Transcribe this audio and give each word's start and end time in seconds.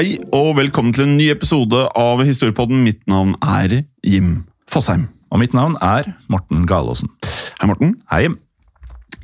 Hei 0.00 0.14
og 0.32 0.54
velkommen 0.56 0.94
til 0.96 1.02
en 1.04 1.18
ny 1.18 1.26
episode 1.28 1.76
av 1.98 2.22
Historiepodden. 2.24 2.78
Mitt 2.86 3.02
navn 3.10 3.34
er 3.44 3.82
Jim 4.00 4.30
Fosheim. 4.72 5.02
Og 5.28 5.42
mitt 5.42 5.52
navn 5.52 5.74
er 5.84 6.06
Morten 6.32 6.62
Galaasen. 6.64 7.10
Hei, 7.58 7.66
Morten. 7.68 7.90
Hei. 8.08 8.22
Jim. 8.24 8.38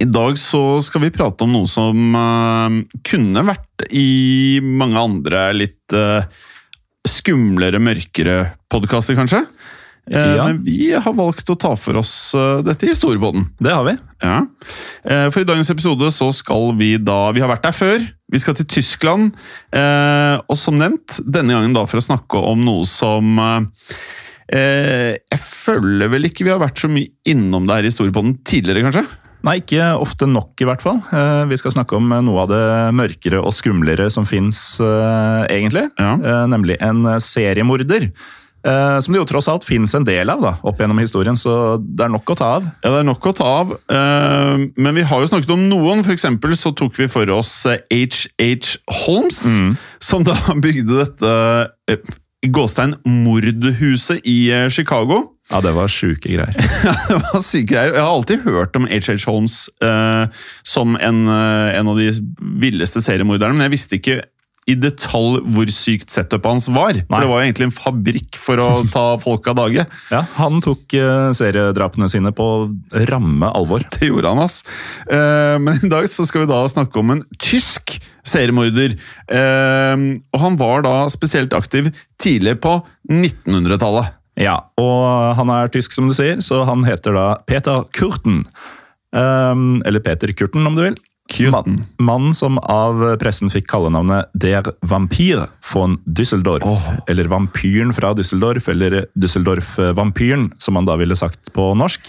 I 0.05 0.09
dag 0.11 0.37
så 0.37 0.61
skal 0.85 1.07
vi 1.07 1.11
prate 1.15 1.47
om 1.47 1.55
noe 1.55 1.71
som 1.71 1.97
uh, 2.13 2.77
kunne 3.09 3.47
vært 3.49 3.87
i 3.89 4.61
mange 4.61 5.01
andre 5.01 5.47
litt 5.57 5.97
uh, 5.97 6.29
skumlere, 7.09 7.81
mørkere 7.81 8.37
podkaster, 8.69 9.17
kanskje. 9.17 9.47
Eh, 10.11 10.35
Ja. 10.37 10.45
Men 10.47 10.63
vi 10.63 10.93
har 10.95 11.13
valgt 11.19 11.49
å 11.51 11.57
ta 11.59 11.73
for 11.77 11.97
oss 11.99 12.35
eh, 12.35 12.61
dette 12.63 12.87
i 12.87 12.95
storbåten. 12.95 13.49
Det 13.59 13.73
har 13.75 13.85
vi. 13.89 13.97
Ja. 14.23 14.47
Eh, 15.05 15.27
For 15.35 15.43
i 15.43 15.49
dagens 15.49 15.71
episode 15.71 16.11
så 16.15 16.29
skal 16.33 16.71
vi 16.79 16.97
da 17.03 17.33
Vi 17.35 17.43
har 17.43 17.51
vært 17.51 17.67
der 17.67 17.75
før. 17.75 18.07
Vi 18.31 18.39
skal 18.43 18.55
til 18.59 18.67
Tyskland. 18.67 19.35
Og 20.49 20.57
som 20.59 20.79
nevnt, 20.79 21.21
denne 21.27 21.55
gangen 21.55 21.75
da 21.77 21.85
for 21.87 21.99
å 22.01 22.07
snakke 22.07 22.39
om 22.43 22.65
noe 22.67 22.87
som 22.91 23.37
Jeg 24.51 25.39
føler 25.43 26.11
vel 26.11 26.27
ikke 26.29 26.45
vi 26.47 26.51
har 26.51 26.59
vært 26.63 26.79
så 26.83 26.91
mye 26.91 27.07
innom 27.27 27.67
det 27.67 27.77
her 27.81 27.87
i 27.89 27.95
storbåten 27.95 28.37
tidligere, 28.47 28.83
kanskje? 28.87 29.05
Nei, 29.47 29.61
ikke 29.61 29.93
ofte 30.03 30.27
nok, 30.27 30.59
i 30.59 30.67
hvert 30.67 30.83
fall. 30.83 30.99
Vi 31.47 31.59
skal 31.61 31.75
snakke 31.77 31.95
om 32.01 32.09
noe 32.11 32.43
av 32.43 32.51
det 32.51 32.63
mørkere 32.99 33.39
og 33.43 33.55
skumlere 33.55 34.09
som 34.11 34.27
fins, 34.27 34.81
egentlig. 35.51 35.85
Ja. 36.01 36.17
Nemlig 36.51 36.79
en 36.83 37.05
seriemorder. 37.23 38.09
Eh, 38.67 38.99
Som 39.01 39.15
det 39.15 39.21
jo 39.23 39.29
tross 39.31 39.49
alt 39.53 39.65
fins 39.65 39.95
en 39.95 40.05
del 40.07 40.29
av 40.33 40.43
da, 40.43 40.53
opp 40.67 40.83
gjennom 40.83 40.99
historien, 41.03 41.39
så 41.39 41.77
det 41.81 42.07
er 42.09 42.13
nok 42.13 42.35
å 42.35 42.39
ta 42.39 42.51
av. 42.59 42.67
Ja, 42.83 42.91
det 42.97 43.01
er 43.05 43.09
nok 43.09 43.31
å 43.31 43.35
ta 43.39 43.49
av. 43.63 43.73
eh, 43.89 44.67
Men 44.77 44.95
vi 44.99 45.07
har 45.07 45.23
jo 45.23 45.31
snakket 45.31 45.55
om 45.55 45.69
noen. 45.71 46.05
For 46.07 46.13
eksempel 46.17 46.57
så 46.59 46.75
tok 46.77 46.99
vi 46.99 47.09
for 47.13 47.31
oss 47.37 47.55
H.H. 47.67 48.77
Holmes, 49.07 49.41
som 50.03 50.27
da 50.27 50.37
bygde 50.67 51.01
dette 51.05 51.33
eh, 51.91 52.15
gåstein 52.47 52.95
mordhuset 53.07 54.21
i 54.29 54.51
eh, 54.55 54.69
Chicago. 54.71 55.33
Ja, 55.51 55.61
det 55.63 55.73
var 55.77 55.87
sjuke 55.91 56.27
greier. 56.27 56.57
det 57.09 57.19
var 57.23 57.43
syke 57.45 57.71
greier. 57.75 57.93
Jeg 57.95 58.03
har 58.03 58.11
alltid 58.11 58.43
hørt 58.47 58.75
om 58.79 58.87
H.H. 58.91 59.15
Holmes 59.31 59.59
eh, 59.83 60.27
som 60.67 60.97
en, 60.99 61.21
eh, 61.31 61.77
en 61.79 61.91
av 61.93 62.01
de 62.01 62.09
villeste 62.63 63.03
seriemorderne, 63.05 63.55
men 63.55 63.69
jeg 63.69 63.75
visste 63.77 64.01
ikke 64.01 64.17
i 64.67 64.75
detalj 64.75 65.45
hvor 65.55 65.71
sykt 65.71 66.11
setupet 66.11 66.49
hans 66.49 66.67
var. 66.75 66.99
For 67.07 67.15
Nei. 67.15 67.21
det 67.23 67.31
var 67.31 67.41
jo 67.41 67.47
egentlig 67.47 67.69
en 67.69 67.77
fabrikk 67.77 68.39
for 68.41 68.63
å 68.63 68.69
ta 68.91 69.05
folk 69.23 69.47
av 69.53 69.61
dage. 69.61 69.87
Ja, 70.13 70.23
Han 70.39 70.61
tok 70.65 70.95
uh, 70.99 71.31
seriedrapene 71.35 72.09
sine 72.11 72.33
på 72.35 72.47
ramme 73.11 73.51
alvor. 73.55 73.85
Det 73.97 74.11
gjorde 74.11 74.33
han, 74.35 74.43
ass. 74.43 74.61
Uh, 75.07 75.57
men 75.63 75.79
i 75.87 75.91
dag 75.91 76.07
så 76.11 76.27
skal 76.27 76.45
vi 76.45 76.51
da 76.51 76.61
snakke 76.71 77.01
om 77.01 77.15
en 77.15 77.25
tysk 77.43 77.97
seriemorder. 78.27 78.99
Uh, 79.31 80.19
og 80.35 80.43
han 80.43 80.59
var 80.61 80.87
da 80.87 80.97
spesielt 81.13 81.55
aktiv 81.57 81.93
tidlig 82.23 82.59
på 82.65 82.81
1900-tallet. 83.11 84.15
Ja, 84.43 84.59
og 84.77 85.37
han 85.39 85.51
er 85.55 85.71
tysk, 85.73 85.95
som 85.97 86.11
du 86.11 86.17
sier, 86.17 86.43
så 86.45 86.65
han 86.69 86.83
heter 86.85 87.15
da 87.17 87.29
Peter 87.49 87.87
Kurten. 87.97 88.43
Eller 89.17 90.03
Peter 90.05 90.29
Kurten, 90.37 90.67
om 90.69 90.75
du 90.77 90.83
vil. 90.83 90.99
Kurten. 91.33 91.81
Mannen 91.99 92.35
som 92.35 92.59
av 92.63 93.01
pressen 93.21 93.51
fikk 93.51 93.67
kallenavnet 93.71 94.31
Der 94.35 94.69
Vampyr 94.87 95.47
von 95.73 95.99
Düsseldorf. 96.07 96.87
Eller 97.11 97.31
Vampyren 97.31 97.93
fra 97.97 98.13
Düsseldorf, 98.15 98.69
eller 98.71 99.07
Düsseldorf-vampyren, 99.19 100.53
som 100.63 100.79
han 100.79 100.87
da 100.87 100.97
ville 101.01 101.19
sagt 101.19 101.53
på 101.57 101.73
norsk. 101.79 102.07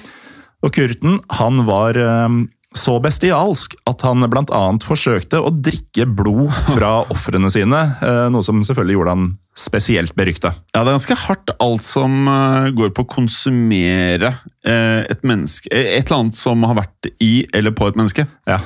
Og 0.65 0.73
Kurten 0.73 1.19
han 1.37 1.65
var 1.67 1.97
um, 1.97 2.45
så 2.79 2.97
bestialsk 3.03 3.75
at 3.89 4.05
han 4.07 4.25
bl.a. 4.29 4.63
forsøkte 4.85 5.41
å 5.41 5.51
drikke 5.53 6.07
blod 6.09 6.53
fra 6.71 7.01
ofrene 7.13 7.51
sine, 7.53 7.83
eh, 8.01 8.25
noe 8.33 8.45
som 8.45 8.63
selvfølgelig 8.65 8.97
gjorde 8.97 9.15
han 9.17 9.27
spesielt 9.57 10.13
berykta. 10.17 10.51
Ja, 10.75 10.83
det 10.83 10.91
er 10.91 10.97
ganske 10.99 11.17
hardt 11.17 11.53
alt 11.63 11.85
som 11.85 12.27
eh, 12.29 12.67
går 12.77 12.91
på 12.93 13.05
å 13.05 13.09
konsumere 13.09 14.35
eh, 14.61 15.01
et 15.09 15.23
menneske 15.25 15.71
Et 15.73 16.03
eller 16.03 16.19
annet 16.19 16.37
som 16.37 16.65
har 16.67 16.77
vært 16.77 17.09
i 17.23 17.47
eller 17.57 17.73
på 17.73 17.87
et 17.89 17.97
menneske. 17.97 18.27
Ja. 18.47 18.59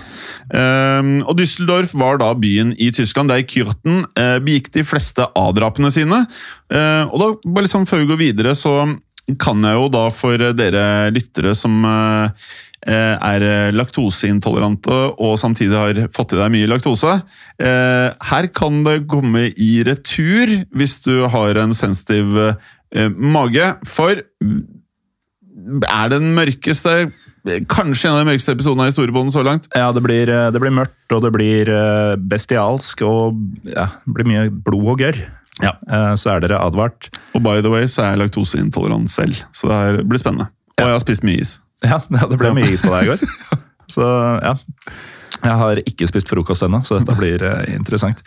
Um, 0.52 1.22
og 1.24 1.38
Düsseldorf 1.40 1.94
var 1.98 2.20
da 2.22 2.34
byen 2.38 2.74
i 2.76 2.90
Tyskland 2.96 3.32
der 3.32 3.46
Kürten 3.48 4.04
eh, 4.20 4.38
begikk 4.44 4.72
de 4.76 4.84
fleste 4.88 5.30
avdrapene 5.38 5.92
sine. 5.94 6.26
Eh, 6.74 7.06
og 7.08 7.16
da, 7.22 7.30
bare 7.46 7.68
liksom 7.68 7.88
før 7.90 8.04
vi 8.04 8.12
går 8.12 8.22
videre, 8.26 8.56
så 8.58 8.84
kan 9.40 9.64
jeg 9.64 9.78
jo 9.78 9.88
da 9.94 10.08
for 10.12 10.52
dere 10.58 10.84
lyttere 11.14 11.54
som 11.56 11.86
er 12.90 13.72
laktoseintolerante 13.78 14.96
og 15.22 15.36
samtidig 15.38 15.78
har 15.78 16.00
fått 16.16 16.34
i 16.34 16.40
deg 16.40 16.54
mye 16.54 16.70
laktose. 16.72 17.20
Eh, 17.62 18.08
her 18.32 18.48
kan 18.58 18.82
det 18.88 19.04
komme 19.12 19.50
i 19.54 19.84
retur 19.86 20.56
hvis 20.74 21.00
du 21.06 21.28
har 21.30 21.60
en 21.62 21.76
sensitiv 21.78 22.34
eh, 22.42 23.10
mage, 23.14 23.76
for 23.86 24.24
er 25.88 26.14
den 26.14 26.32
mørkeste 26.38 27.12
Kanskje 27.42 28.06
en 28.06 28.20
av 28.20 28.20
de 28.22 28.28
mørkeste 28.30 28.54
episodene 28.54 28.84
av 28.86 28.92
Historiebånden 28.92 29.34
så 29.34 29.42
langt. 29.42 29.64
Ja, 29.74 29.88
det 29.92 30.04
blir, 30.06 30.30
eh, 30.30 30.52
det 30.54 30.60
blir 30.62 30.70
mørkt, 30.78 31.10
og 31.10 31.24
det 31.24 31.32
blir 31.34 31.70
eh, 31.74 32.12
bestialsk, 32.16 33.02
og 33.02 33.40
ja, 33.66 33.88
det 34.06 34.14
blir 34.14 34.28
mye 34.30 34.44
blod 34.54 34.92
og 34.94 35.02
gørr. 35.02 35.18
Ja. 35.58 35.72
Eh, 35.90 36.14
Så 36.22 36.30
er 36.36 36.44
dere 36.46 36.60
advart. 36.62 37.10
Og 37.34 37.42
by 37.42 37.58
the 37.66 37.72
way 37.74 37.90
så 37.90 38.04
er 38.04 38.12
jeg 38.12 38.22
laktoseintolerant 38.28 39.10
selv, 39.10 39.42
så 39.58 39.72
det 39.98 40.06
blir 40.06 40.22
spennende. 40.22 40.52
Og 40.78 40.86
jeg 40.86 40.94
har 40.94 41.02
spist 41.02 41.26
mye 41.26 41.42
is. 41.42 41.56
Ja, 41.86 42.02
det 42.10 42.38
ble 42.38 42.54
mye 42.58 42.70
is 42.74 42.84
på 42.86 42.94
deg 42.94 43.08
i 43.08 43.14
går. 43.14 43.26
Så 43.96 44.06
ja. 44.06 44.56
Jeg 45.42 45.58
har 45.58 45.80
ikke 45.90 46.06
spist 46.10 46.30
frokost 46.30 46.62
ennå, 46.66 46.82
så 46.86 47.00
dette 47.00 47.16
blir 47.18 47.42
eh, 47.48 47.72
interessant. 47.74 48.20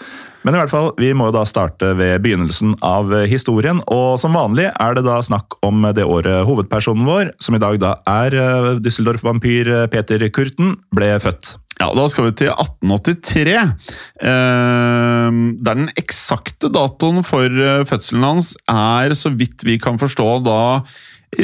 Men 0.43 0.57
i 0.57 0.59
hvert 0.59 0.73
fall, 0.73 0.89
vi 0.99 1.13
må 1.15 1.29
jo 1.29 1.35
da 1.37 1.45
starte 1.47 1.93
ved 1.95 2.25
begynnelsen 2.25 2.75
av 2.85 3.13
eh, 3.15 3.27
historien. 3.31 3.79
Og 3.93 4.17
som 4.19 4.35
vanlig 4.35 4.67
er 4.73 4.97
det 4.97 5.05
da 5.07 5.21
snakk 5.23 5.59
om 5.65 5.87
det 5.95 6.07
året 6.09 6.43
hovedpersonen 6.49 7.07
vår, 7.07 7.31
som 7.39 7.55
i 7.55 7.63
dag 7.63 7.79
da 7.83 7.93
er 8.11 8.35
eh, 8.41 8.71
Düsseldorf-vampyr 8.83 9.71
eh, 9.77 9.85
Peter 9.93 10.27
Kurten, 10.35 10.75
ble 10.97 11.13
født. 11.23 11.55
Ja, 11.79 11.91
Da 11.95 12.07
skal 12.11 12.29
vi 12.29 12.35
til 12.39 12.51
1883. 12.51 13.55
Eh, 13.55 15.39
der 15.67 15.79
den 15.79 15.91
eksakte 16.01 16.71
datoen 16.73 17.23
for 17.27 17.47
eh, 17.47 17.85
fødselen 17.87 18.27
hans 18.27 18.55
er, 18.71 19.15
så 19.15 19.31
vidt 19.35 19.63
vi 19.67 19.79
kan 19.83 20.01
forstå, 20.03 20.29
da 20.47 20.59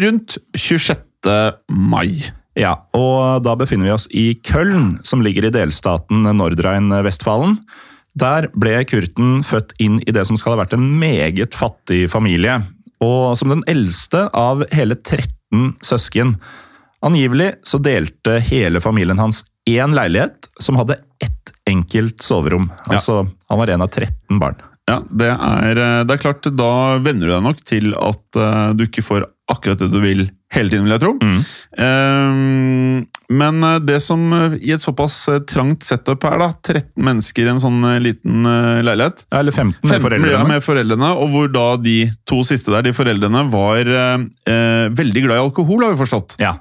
rundt 0.02 0.38
26. 0.54 0.98
mai. 1.70 2.30
Ja, 2.58 2.74
og 2.96 3.44
da 3.46 3.54
befinner 3.58 3.88
vi 3.88 3.94
oss 3.94 4.08
i 4.10 4.26
Köln, 4.46 4.98
som 5.06 5.22
ligger 5.22 5.46
i 5.46 5.52
delstaten 5.54 6.26
Nordrhein-Vestfalen. 6.26 7.58
Der 8.18 8.48
ble 8.58 8.80
Kurten 8.90 9.44
født 9.46 9.76
inn 9.82 10.00
i 10.02 10.14
det 10.14 10.26
som 10.26 10.38
skal 10.38 10.56
ha 10.56 10.64
vært 10.64 10.74
en 10.74 10.88
meget 10.98 11.54
fattig 11.56 12.08
familie. 12.12 12.58
Og 13.00 13.38
som 13.38 13.52
den 13.52 13.62
eldste 13.70 14.26
av 14.36 14.64
hele 14.74 14.98
13 14.98 15.76
søsken. 15.84 16.34
Angivelig 17.06 17.54
så 17.64 17.80
delte 17.80 18.40
hele 18.44 18.82
familien 18.82 19.20
hans 19.22 19.44
én 19.68 19.94
leilighet 19.96 20.50
som 20.60 20.76
hadde 20.80 20.98
ett 21.22 21.54
enkelt 21.70 22.20
soverom. 22.24 22.68
Altså, 22.90 23.28
Han 23.48 23.58
var 23.58 23.68
en 23.68 23.82
av 23.82 23.88
13 23.88 24.38
barn. 24.38 24.58
Ja, 24.90 24.98
det 25.06 25.30
er, 25.30 25.78
eh, 25.78 26.04
det 26.04 26.14
er 26.16 26.22
klart, 26.22 26.46
da 26.56 26.98
venner 26.98 27.28
du 27.28 27.32
deg 27.32 27.42
nok 27.44 27.60
til 27.62 27.92
at 27.94 28.38
uh, 28.40 28.72
du 28.74 28.88
ikke 28.88 29.04
får 29.06 29.28
akkurat 29.50 29.80
det 29.82 29.88
du 29.92 29.98
vil 30.02 30.22
hele 30.54 30.70
tiden, 30.70 30.86
vil 30.86 30.94
jeg 30.96 31.02
tro. 31.02 31.12
Mm. 31.22 33.04
men 33.30 33.66
det 33.86 34.00
som 34.02 34.22
i 34.58 34.72
et 34.74 34.82
såpass 34.82 35.16
trangt 35.50 35.84
setup 35.86 36.24
er, 36.26 36.38
da, 36.42 36.48
13 36.58 37.04
mennesker 37.06 37.46
i 37.46 37.52
en 37.52 37.60
sånn 37.62 37.84
liten 38.02 38.48
leilighet 38.82 39.22
Eller 39.30 39.54
15 39.54 39.86
med 39.86 40.02
foreldrene. 40.02 40.32
ja, 40.34 40.40
med 40.48 40.64
foreldrene. 40.64 41.12
Og 41.22 41.30
hvor 41.34 41.52
da 41.54 41.66
de 41.80 41.98
to 42.28 42.40
siste 42.46 42.74
der, 42.74 42.88
de 42.88 42.94
foreldrene, 42.96 43.44
var 43.52 43.86
uh, 43.86 44.88
veldig 44.96 45.22
glad 45.28 45.38
i 45.38 45.44
alkohol, 45.44 45.86
har 45.86 45.94
vi 45.94 46.02
forstått. 46.02 46.34
Ja, 46.42 46.56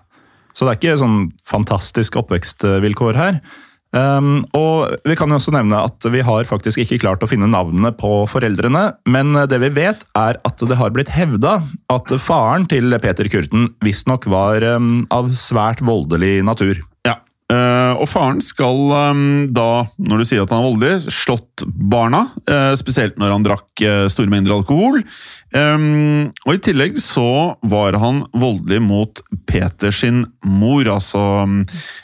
Så 0.53 0.65
det 0.67 0.75
er 0.75 0.79
ikke 0.81 1.01
sånn 1.01 1.19
fantastisk 1.49 2.19
oppvekstvilkår 2.21 3.17
her. 3.17 3.41
Um, 3.89 4.43
og 4.53 4.91
Vi 5.09 5.15
kan 5.17 5.31
jo 5.31 5.39
også 5.39 5.53
nevne 5.55 5.79
at 5.81 6.05
vi 6.13 6.21
har 6.25 6.45
faktisk 6.45 6.77
ikke 6.83 6.99
klart 7.01 7.23
å 7.25 7.29
finne 7.29 7.49
navnene 7.49 7.89
på 7.97 8.21
foreldrene, 8.29 8.83
men 9.09 9.33
det 9.49 9.57
vi 9.63 9.71
vet 9.79 10.03
er 10.17 10.37
at 10.45 10.61
det 10.61 10.77
har 10.77 10.93
blitt 10.93 11.09
hevda 11.15 11.55
at 11.89 12.13
faren 12.21 12.67
til 12.69 12.93
Peter 13.01 13.25
Kurten 13.31 13.71
visstnok 13.85 14.29
var 14.29 14.61
um, 14.77 15.07
av 15.13 15.33
svært 15.33 15.81
voldelig 15.81 16.43
natur. 16.45 16.77
Ja. 17.07 17.17
uh, 17.49 17.97
og 17.97 18.05
faren 18.11 18.43
skal 18.45 18.93
um, 18.93 19.25
da, 19.57 19.87
når 19.97 20.21
du 20.21 20.27
sier 20.29 20.45
at 20.45 20.53
han 20.53 20.61
er 20.61 20.69
voldelig, 20.69 21.13
slått 21.15 21.65
barna. 21.65 22.27
Uh, 22.45 22.77
spesielt 22.77 23.17
når 23.17 23.33
han 23.33 23.47
drakk 23.47 23.85
uh, 23.87 24.05
store 24.11 24.29
mengder 24.29 24.53
alkohol. 24.59 25.01
Og 25.49 26.51
i 26.53 26.61
tillegg 26.61 26.99
så 27.01 27.55
var 27.65 27.97
han 27.97 28.21
voldelig 28.37 28.83
mot 28.85 29.21
Peter 29.49 29.89
sin 29.89 30.27
mor, 30.45 30.85
altså 30.85 31.23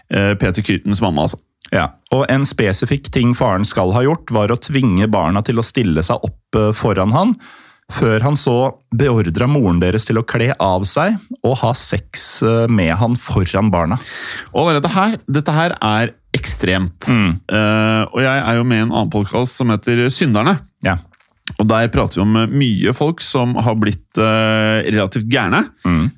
Peter 0.10 0.66
Kurtens 0.66 1.04
mamma. 1.04 1.28
altså. 1.28 1.38
Ja, 1.74 1.90
og 2.14 2.26
En 2.32 2.46
spesifikk 2.46 3.10
ting 3.14 3.34
faren 3.38 3.66
skal 3.66 3.94
ha 3.96 4.04
gjort, 4.06 4.32
var 4.34 4.54
å 4.54 4.60
tvinge 4.62 5.08
barna 5.12 5.42
til 5.46 5.60
å 5.60 5.66
stille 5.66 6.04
seg 6.06 6.26
opp 6.26 6.60
eh, 6.60 6.74
foran 6.78 7.16
han, 7.16 7.34
før 7.94 8.24
han 8.26 8.38
så 8.38 8.56
beordra 8.98 9.46
moren 9.50 9.80
deres 9.82 10.08
til 10.08 10.18
å 10.18 10.26
kle 10.26 10.52
av 10.62 10.86
seg 10.90 11.20
og 11.46 11.58
ha 11.62 11.74
sex 11.78 12.42
eh, 12.46 12.66
med 12.70 12.94
han 12.98 13.18
foran 13.20 13.72
barna. 13.74 13.98
Og 14.54 14.64
allerede 14.66 14.94
her, 14.94 15.18
dette 15.30 15.54
her 15.54 15.76
er 15.82 16.14
ekstremt. 16.36 17.08
Eh, 17.08 18.02
og 18.12 18.22
jeg 18.22 18.42
er 18.42 18.58
jo 18.58 18.66
med 18.68 18.82
i 18.82 18.86
en 18.86 18.94
annen 18.94 19.12
podkast 19.14 19.58
som 19.58 19.72
heter 19.74 20.06
Synderne. 20.14 20.58
Og 21.62 21.68
der 21.70 21.92
prater 21.94 22.18
vi 22.18 22.24
om 22.24 22.38
eh, 22.40 22.50
mye 22.50 22.94
folk 22.98 23.22
som 23.24 23.54
har 23.62 23.78
blitt 23.78 24.18
eh, 24.18 24.88
relativt 24.90 25.28
gærne. 25.32 25.62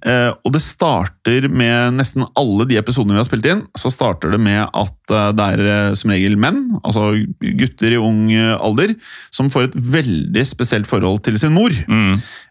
Eh, 0.08 0.32
og 0.32 0.54
det 0.56 0.62
starter 0.64 1.50
med 1.52 1.98
nesten 2.00 2.24
alle 2.40 2.66
de 2.70 2.80
episodene 2.80 3.18
vi 3.18 3.22
har 3.22 3.28
spilt 3.28 3.50
inn, 3.52 3.66
så 3.78 3.92
starter 3.94 4.32
det 4.34 4.40
med 4.42 4.64
at 4.66 5.14
eh, 5.14 5.30
det 5.38 5.50
er 5.54 5.64
eh, 5.74 5.92
som 6.00 6.14
regel 6.16 6.40
menn, 6.40 6.64
altså 6.80 7.10
gutter 7.60 7.98
i 7.98 8.00
ung 8.00 8.32
eh, 8.32 8.56
alder, 8.56 8.96
som 9.36 9.52
får 9.52 9.68
et 9.68 9.78
veldig 9.98 10.46
spesielt 10.48 10.90
forhold 10.90 11.22
til 11.28 11.38
sin 11.42 11.54
mor. 11.56 11.76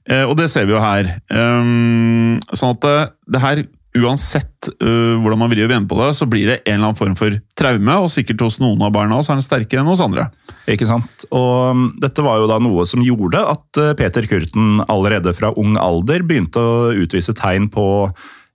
Eh, 0.06 0.22
og 0.28 0.36
det 0.38 0.50
ser 0.52 0.68
vi 0.68 0.76
jo 0.76 0.84
her. 0.84 1.16
Um, 1.32 2.36
sånn 2.54 2.76
at 2.76 2.86
eh, 2.92 3.08
det 3.32 3.42
her 3.42 3.64
Uansett 3.96 4.68
uh, 4.82 5.16
hvordan 5.22 5.40
man 5.40 5.50
vrir 5.52 5.66
og 5.66 5.72
vender 5.72 5.90
på 5.90 5.98
det, 6.00 6.10
så 6.18 6.28
blir 6.30 6.50
det 6.50 6.58
en 6.64 6.74
eller 6.74 6.90
annen 6.90 6.98
form 6.98 7.16
for 7.18 7.36
traume, 7.58 7.98
og 8.02 8.12
sikkert 8.12 8.44
hos 8.44 8.60
noen 8.62 8.82
av 8.84 8.94
barna 8.94 9.20
så 9.22 9.34
er 9.34 9.40
den 9.40 9.46
sterkere 9.46 9.82
enn 9.82 9.90
hos 9.90 10.02
andre. 10.04 10.28
Ikke 10.70 10.88
sant? 10.88 11.26
Og 11.30 11.52
um, 11.72 11.84
dette 12.02 12.24
var 12.24 12.40
jo 12.42 12.48
da 12.50 12.58
noe 12.62 12.86
som 12.88 13.04
gjorde 13.04 13.42
at 13.56 13.82
uh, 13.82 13.92
Peter 13.98 14.26
Kurten 14.30 14.82
allerede 14.86 15.34
fra 15.36 15.52
ung 15.56 15.78
alder 15.80 16.26
begynte 16.26 16.60
å 16.62 16.90
utvise 16.96 17.36
tegn 17.36 17.70
på 17.72 17.86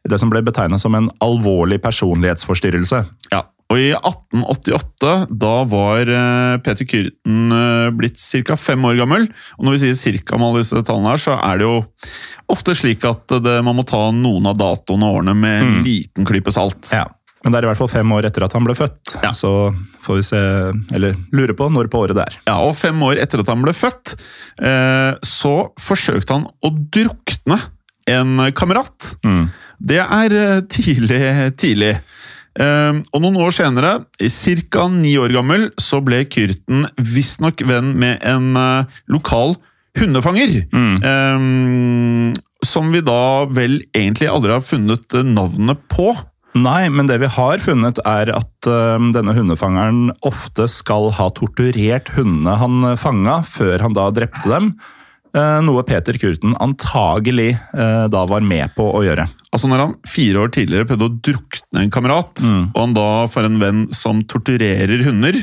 det 0.09 0.17
som 0.17 0.31
ble 0.31 0.41
betegna 0.41 0.79
som 0.81 0.95
en 0.97 1.11
alvorlig 1.21 1.77
personlighetsforstyrrelse. 1.83 3.03
Ja, 3.33 3.43
og 3.71 3.79
i 3.79 3.87
1888, 3.95 5.11
da 5.41 5.51
var 5.71 6.09
eh, 6.11 6.57
Peter 6.65 6.87
Kyrten 6.87 7.53
eh, 7.55 7.87
blitt 7.95 8.19
ca. 8.47 8.57
fem 8.59 8.83
år 8.89 8.99
gammel. 8.99 9.29
Og 9.57 9.65
når 9.67 9.77
vi 9.77 9.93
sier 9.95 10.19
ca. 10.27 10.37
med 10.37 10.49
alle 10.49 10.63
disse 10.65 10.81
tallene 10.87 11.13
her, 11.13 11.21
så 11.23 11.37
er 11.39 11.61
det 11.61 11.67
jo 11.69 11.77
ofte 12.51 12.75
slik 12.75 13.05
at 13.07 13.37
det, 13.45 13.57
man 13.63 13.77
må 13.79 13.85
ta 13.87 14.03
noen 14.11 14.51
av 14.51 14.59
datoene 14.59 15.07
og 15.07 15.21
årene 15.21 15.35
med 15.39 15.63
en 15.63 15.81
liten 15.87 16.27
klype 16.27 16.51
salt. 16.55 16.91
Ja. 16.91 17.05
Men 17.41 17.53
det 17.55 17.57
er 17.61 17.65
i 17.65 17.69
hvert 17.71 17.79
fall 17.79 17.89
fem 17.89 18.11
år 18.13 18.27
etter 18.27 18.43
at 18.45 18.53
han 18.53 18.65
ble 18.67 18.75
født, 18.77 19.15
Ja. 19.23 19.31
så 19.33 19.71
får 20.05 20.19
vi 20.19 20.25
se, 20.27 20.41
eller 20.93 21.15
lure 21.33 21.55
på 21.57 21.71
når 21.73 21.87
på 21.89 22.03
året 22.03 22.17
det 22.19 22.27
er. 22.27 22.35
Ja, 22.51 22.59
og 22.61 22.75
fem 22.77 22.99
år 23.07 23.17
etter 23.23 23.41
at 23.41 23.49
han 23.49 23.63
ble 23.65 23.73
født, 23.73 24.13
eh, 24.61 25.15
så 25.25 25.53
forsøkte 25.81 26.37
han 26.37 26.45
å 26.61 26.69
drukne 26.93 27.57
en 28.11 28.35
kamerat. 28.57 29.15
Det 29.81 29.97
er 30.03 30.33
tidlig, 30.69 31.21
tidlig. 31.57 31.95
Eh, 32.59 32.99
og 32.99 33.23
noen 33.23 33.39
år 33.39 33.53
senere, 33.55 33.91
ca. 34.19 34.87
ni 34.91 35.15
år 35.19 35.31
gammel, 35.35 35.69
så 35.79 36.01
ble 36.03 36.25
Kyrten 36.27 36.87
visstnok 36.97 37.63
venn 37.67 37.93
med 37.99 38.19
en 38.27 38.55
eh, 38.59 38.97
lokal 39.11 39.55
hundefanger. 39.99 40.67
Mm. 40.71 42.33
som 42.63 42.91
vi 42.93 43.01
da 43.03 43.43
vel 43.51 43.81
egentlig 43.91 44.29
aldri 44.31 44.53
har 44.53 44.63
funnet 44.63 45.15
eh, 45.17 45.25
navnet 45.27 45.81
på. 45.91 46.13
Nei, 46.55 46.89
men 46.91 47.07
det 47.07 47.21
vi 47.23 47.29
har 47.31 47.63
funnet 47.63 47.99
er 48.03 48.27
at 48.35 48.67
uh, 48.67 48.99
denne 49.15 49.31
hundefangeren 49.31 50.09
ofte 50.27 50.65
skal 50.67 51.07
ha 51.15 51.29
torturert 51.31 52.11
hundene 52.11 52.57
han 52.59 52.89
fanga, 52.99 53.37
før 53.47 53.85
han 53.85 53.95
da 53.95 54.09
drepte 54.11 54.51
dem. 54.51 54.73
Eh, 55.31 55.59
noe 55.63 55.83
Peter 55.87 56.17
Kurten 56.19 56.57
antagelig 56.59 57.53
eh, 57.55 58.05
da 58.11 58.25
var 58.27 58.43
med 58.43 58.73
på 58.75 58.83
å 58.91 59.03
gjøre. 59.05 59.29
Altså 59.51 59.69
Når 59.71 59.83
han 59.85 59.95
fire 60.07 60.43
år 60.43 60.51
tidligere 60.55 60.87
prøvde 60.89 61.07
å 61.07 61.15
drukne 61.29 61.85
en 61.85 61.93
kamerat, 61.93 62.43
og 62.73 62.77
han 62.79 62.95
da 62.95 63.07
får 63.31 63.47
en 63.47 63.59
venn 63.61 63.81
som 63.95 64.23
torturerer 64.27 65.03
hunder 65.07 65.39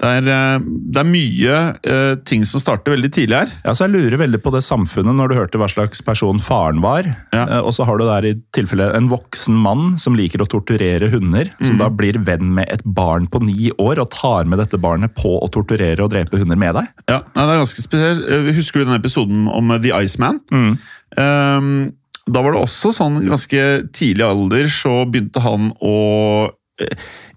Det 0.00 0.08
er, 0.08 0.28
eh, 0.32 0.62
det 0.64 1.00
er 1.02 1.08
mye 1.08 1.56
eh, 1.82 2.12
ting 2.28 2.44
som 2.48 2.62
starter 2.62 2.94
veldig 2.94 3.10
tidlig 3.12 3.36
her. 3.36 3.52
Ja, 3.64 3.74
så 3.74 3.86
Jeg 3.86 3.96
lurer 3.96 4.22
veldig 4.22 4.40
på 4.44 4.52
det 4.54 4.62
samfunnet 4.64 5.16
når 5.18 5.32
du 5.32 5.36
hørte 5.36 5.60
hva 5.60 5.68
slags 5.70 6.00
person 6.06 6.40
faren 6.40 6.80
var. 6.84 7.08
Ja. 7.34 7.44
Eh, 7.44 7.60
og 7.60 7.74
så 7.76 7.84
har 7.88 8.00
du 8.00 8.06
der 8.08 8.28
i 8.30 8.34
tilfelle 8.56 8.88
en 8.96 9.10
voksen 9.12 9.58
mann 9.60 9.98
som 10.00 10.16
liker 10.16 10.44
å 10.44 10.48
torturere 10.50 11.10
hunder. 11.12 11.52
Som 11.60 11.80
da 11.80 11.90
blir 11.92 12.20
venn 12.24 12.54
med 12.56 12.70
et 12.72 12.84
barn 12.84 13.28
på 13.30 13.42
ni 13.44 13.72
år 13.76 14.00
og 14.00 14.12
tar 14.14 14.48
med 14.48 14.62
dette 14.62 14.80
barnet 14.80 15.14
på 15.18 15.36
å 15.40 15.50
torturere 15.52 16.04
og 16.04 16.14
drepe 16.14 16.40
hunder 16.40 16.58
med 16.60 16.78
deg. 16.78 16.90
Ja, 17.10 17.20
det 17.34 17.46
er 17.46 17.60
ganske 17.60 17.84
spesielt. 17.84 18.24
Husker 18.56 18.80
du 18.80 18.88
den 18.88 19.00
episoden 19.00 19.48
om 19.50 19.74
The 19.82 19.92
Iceman? 20.00 20.40
Um, 20.50 21.90
da 22.30 22.42
var 22.44 22.54
det 22.54 22.62
også 22.62 22.92
sånn 22.94 23.18
ganske 23.26 23.66
tidlig 23.96 24.26
alder 24.26 24.68
så 24.70 25.02
begynte 25.08 25.42
han 25.42 25.72
å 25.82 25.94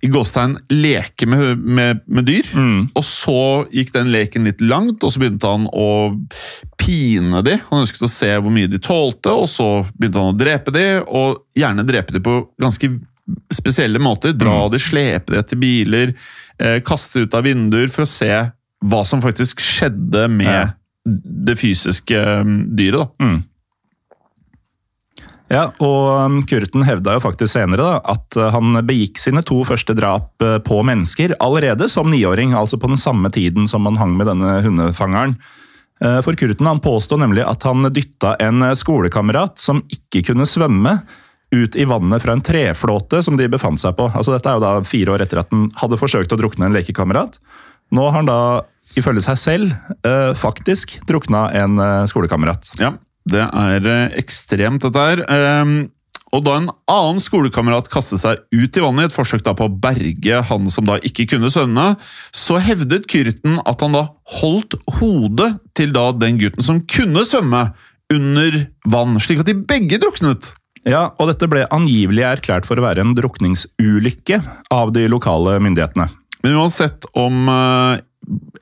i 0.04 0.08
gåstegn 0.12 0.58
leke 0.70 1.26
med, 1.30 1.58
med, 1.64 2.02
med 2.08 2.26
dyr. 2.28 2.50
Og 2.96 3.04
så 3.08 3.38
gikk 3.72 3.94
den 3.96 4.12
leken 4.12 4.44
litt 4.50 4.62
langt, 4.62 5.04
og 5.04 5.14
så 5.14 5.22
begynte 5.22 5.48
han 5.48 5.68
å 5.72 5.88
pine 6.82 7.42
de. 7.46 7.58
Han 7.70 7.84
ønsket 7.86 8.04
å 8.08 8.12
se 8.12 8.32
hvor 8.38 8.52
mye 8.54 8.68
de 8.72 8.80
tålte, 8.84 9.32
og 9.32 9.48
så 9.52 9.70
begynte 9.96 10.20
han 10.20 10.34
å 10.36 10.40
drepe 10.40 10.74
de, 10.76 10.86
og 11.08 11.44
gjerne 11.56 11.86
drepe 11.88 12.16
de 12.18 12.24
på 12.26 12.36
ganske 12.62 12.90
spesielle 13.54 14.02
måter. 14.04 14.34
Dra 14.36 14.66
de, 14.74 14.82
slepe 14.84 15.32
de 15.38 15.44
til 15.48 15.62
biler, 15.62 16.14
eh, 16.60 16.82
kaste 16.84 17.24
ut 17.24 17.34
av 17.40 17.46
vinduer 17.48 17.88
for 17.94 18.04
å 18.04 18.10
se 18.10 18.32
hva 18.84 19.06
som 19.08 19.22
faktisk 19.24 19.62
skjedde 19.64 20.28
med 20.28 20.52
Ja. 20.52 20.66
det 21.08 21.56
fysiske 21.60 22.20
um, 22.44 22.76
dyret. 22.76 23.08
da. 23.20 23.30
Ja, 25.54 25.68
og 25.86 26.08
um, 26.18 26.40
Kurten 26.50 26.82
hevda 26.88 27.14
jo 27.14 27.22
faktisk 27.22 27.54
senere 27.54 27.84
da, 27.86 27.98
at 28.16 28.38
uh, 28.40 28.48
han 28.56 28.80
begikk 28.88 29.20
sine 29.22 29.44
to 29.46 29.60
første 29.68 29.94
drap 29.94 30.42
uh, 30.42 30.58
på 30.66 30.80
mennesker 30.86 31.36
allerede 31.44 31.86
som 31.92 32.10
niåring, 32.10 32.56
altså 32.58 32.80
på 32.82 32.90
den 32.90 32.98
samme 32.98 33.30
tiden 33.34 33.70
som 33.70 33.86
han 33.86 34.00
hang 34.02 34.16
med 34.18 34.32
denne 34.32 34.56
hundefangeren. 34.66 35.36
Uh, 36.02 36.24
For 36.26 36.34
Kurten 36.40 36.70
han 36.70 36.82
påstod 36.82 37.22
nemlig 37.22 37.46
at 37.46 37.68
han 37.70 37.86
dytta 37.94 38.34
en 38.42 38.66
skolekamerat 38.80 39.62
som 39.62 39.84
ikke 39.94 40.24
kunne 40.32 40.50
svømme, 40.50 40.98
ut 41.54 41.76
i 41.78 41.86
vannet 41.86 42.24
fra 42.24 42.34
en 42.34 42.42
treflåte 42.42 43.20
som 43.22 43.38
de 43.38 43.46
befant 43.46 43.78
seg 43.78 43.94
på. 43.94 44.08
Altså 44.10 44.34
Dette 44.34 44.50
er 44.50 44.58
jo 44.58 44.64
da 44.64 44.72
fire 44.90 45.14
år 45.14 45.22
etter 45.22 45.44
at 45.44 45.54
han 45.54 45.68
hadde 45.78 46.00
forsøkt 46.02 46.34
å 46.34 46.40
drukne 46.40 46.66
en 46.66 46.74
lekekamerat. 46.74 47.38
Nå 47.94 48.08
har 48.08 48.16
han 48.16 48.26
da, 48.26 48.38
ifølge 48.98 49.22
seg 49.22 49.38
selv, 49.38 49.76
faktisk 50.34 50.96
drukna 51.06 51.44
en 51.54 51.78
skolekamerat. 52.10 52.72
Ja, 52.82 52.96
det 53.30 53.44
er 53.46 53.90
eh, 53.90 54.16
ekstremt, 54.20 54.84
dette 54.84 55.04
her. 55.04 55.24
Ehm, 55.32 55.76
og 56.34 56.42
da 56.48 56.56
en 56.58 56.72
annen 56.90 57.22
skolekamerat 57.22 57.92
kastet 57.94 58.24
seg 58.24 58.42
ut 58.50 58.78
i 58.78 58.82
vannet 58.82 59.06
i 59.06 59.10
et 59.12 59.16
forsøk 59.16 59.46
på 59.46 59.68
å 59.68 59.74
berge 59.84 60.40
han 60.50 60.70
som 60.74 60.88
da 60.90 60.98
ikke 61.06 61.28
kunne 61.36 61.52
svømme, 61.54 61.94
så 62.34 62.58
hevdet 62.58 63.06
Kyrten 63.12 63.60
at 63.70 63.86
han 63.86 63.94
da 63.94 64.08
holdt 64.40 64.80
hodet 64.98 65.52
til 65.78 65.94
da 65.94 66.08
den 66.18 66.42
gutten 66.42 66.66
som 66.66 66.82
kunne 66.90 67.26
svømme, 67.30 67.68
under 68.14 68.58
vann, 68.92 69.16
slik 69.24 69.40
at 69.42 69.48
de 69.50 69.56
begge 69.58 69.98
druknet. 70.02 70.52
Ja, 70.86 71.14
og 71.18 71.30
dette 71.32 71.48
ble 71.50 71.64
angivelig 71.74 72.26
erklært 72.28 72.68
for 72.68 72.78
å 72.78 72.84
være 72.84 73.02
en 73.02 73.16
drukningsulykke 73.18 74.42
av 74.74 74.92
de 74.94 75.08
lokale 75.10 75.56
myndighetene. 75.64 76.10
Men 76.44 76.58
uansett 76.60 77.08
om 77.16 77.48
eh, 77.48 78.04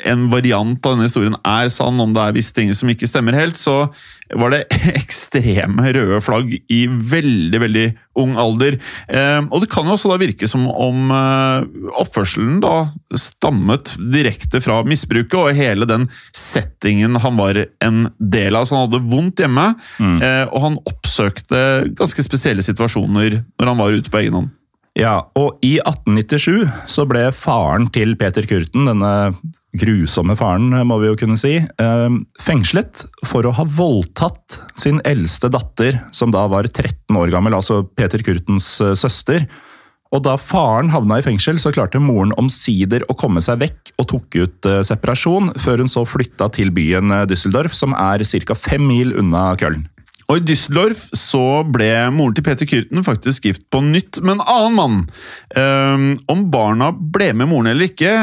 en 0.10 0.24
variant 0.32 0.80
av 0.88 0.96
denne 0.96 1.06
historien 1.06 1.36
er 1.46 1.68
sann, 1.70 2.00
om 2.02 2.14
det 2.16 2.22
er 2.24 2.34
visse 2.34 2.54
ting 2.56 2.72
som 2.74 2.90
ikke 2.90 3.06
stemmer 3.10 3.36
helt, 3.38 3.60
så 3.60 3.92
var 4.40 4.54
det 4.54 4.62
ekstreme 5.02 5.92
røde 5.94 6.18
flagg 6.24 6.56
i 6.72 6.80
veldig, 6.88 7.60
veldig 7.62 7.84
ung 8.22 8.34
alder. 8.42 8.78
Eh, 9.12 9.42
og 9.46 9.62
det 9.62 9.70
kan 9.72 9.86
jo 9.86 9.94
også 9.94 10.10
da 10.12 10.18
virke 10.22 10.50
som 10.50 10.66
om 10.72 11.12
eh, 11.14 11.68
oppførselen 12.02 12.58
da 12.64 12.74
stammet 13.20 13.94
direkte 14.14 14.62
fra 14.66 14.80
misbruket, 14.88 15.38
og 15.38 15.54
hele 15.58 15.86
den 15.90 16.08
settingen 16.36 17.20
han 17.22 17.38
var 17.40 17.62
en 17.86 18.08
del 18.18 18.58
av. 18.58 18.66
Så 18.66 18.78
han 18.80 18.88
hadde 18.88 19.04
vondt 19.12 19.44
hjemme, 19.46 19.68
Mm. 20.02 20.18
eh, 20.24 20.46
og 20.50 20.62
han 20.64 20.80
oppsøkte 20.90 21.60
ganske 21.98 22.24
spesielle 22.26 22.64
situasjoner 22.66 23.42
når 23.60 23.68
han 23.70 23.78
var 23.80 23.94
ute 23.94 24.10
på 24.12 24.22
egen 24.24 24.34
hånd. 24.40 24.50
Ja, 25.00 25.22
og 25.40 25.62
i 25.64 25.78
1897 25.80 26.68
så 26.92 27.06
ble 27.08 27.30
faren 27.36 27.88
til 27.96 28.18
Peter 28.20 28.44
Kurten, 28.48 28.90
denne 28.90 29.12
grusomme 29.80 30.36
faren, 30.36 30.74
må 30.84 30.98
vi 31.00 31.08
jo 31.08 31.18
kunne 31.22 31.40
si, 31.40 31.54
eh, 31.64 32.18
fengslet 32.44 33.06
for 33.24 33.48
å 33.48 33.54
ha 33.56 33.64
voldtatt 33.64 34.60
sin 34.76 35.00
eldste 35.08 35.48
datter, 35.50 36.02
som 36.12 36.32
da 36.32 36.44
var 36.52 36.68
13 36.68 37.16
år 37.16 37.32
gammel, 37.32 37.56
altså 37.56 37.86
Peter 37.96 38.20
Kurtens 38.20 38.82
eh, 38.82 38.94
søster. 39.00 39.48
Og 40.12 40.26
da 40.26 40.36
faren 40.36 40.92
havna 40.92 41.22
i 41.22 41.24
fengsel, 41.24 41.56
så 41.56 41.72
klarte 41.72 42.02
moren 42.04 42.34
omsider 42.36 43.06
å 43.08 43.16
komme 43.16 43.40
seg 43.44 43.62
vekk 43.64 43.94
og 43.96 44.10
tok 44.12 44.36
ut 44.36 44.68
eh, 44.68 44.82
separasjon, 44.84 45.54
før 45.56 45.86
hun 45.86 45.92
så 45.92 46.04
flytta 46.04 46.50
til 46.52 46.74
byen 46.76 47.16
eh, 47.16 47.26
Düsseldorf, 47.32 47.72
som 47.72 47.96
er 47.96 48.20
ca. 48.20 48.60
fem 48.60 48.84
mil 48.92 49.16
unna 49.16 49.54
Köln. 49.56 49.88
Og 50.32 50.40
I 50.40 50.46
Düsseldorf 50.48 51.10
så 51.18 51.62
ble 51.68 51.90
moren 52.16 52.36
til 52.38 52.46
Peter 52.46 52.68
Kyrten 52.70 53.04
faktisk 53.04 53.50
gift 53.50 53.66
på 53.74 53.82
nytt 53.84 54.22
med 54.24 54.38
en 54.38 54.46
annen 54.46 54.78
mann. 54.78 55.02
Um, 55.58 56.06
om 56.32 56.46
barna 56.54 56.94
ble 56.96 57.34
med 57.36 57.50
moren 57.52 57.74
eller 57.74 57.90
ikke, 57.92 58.14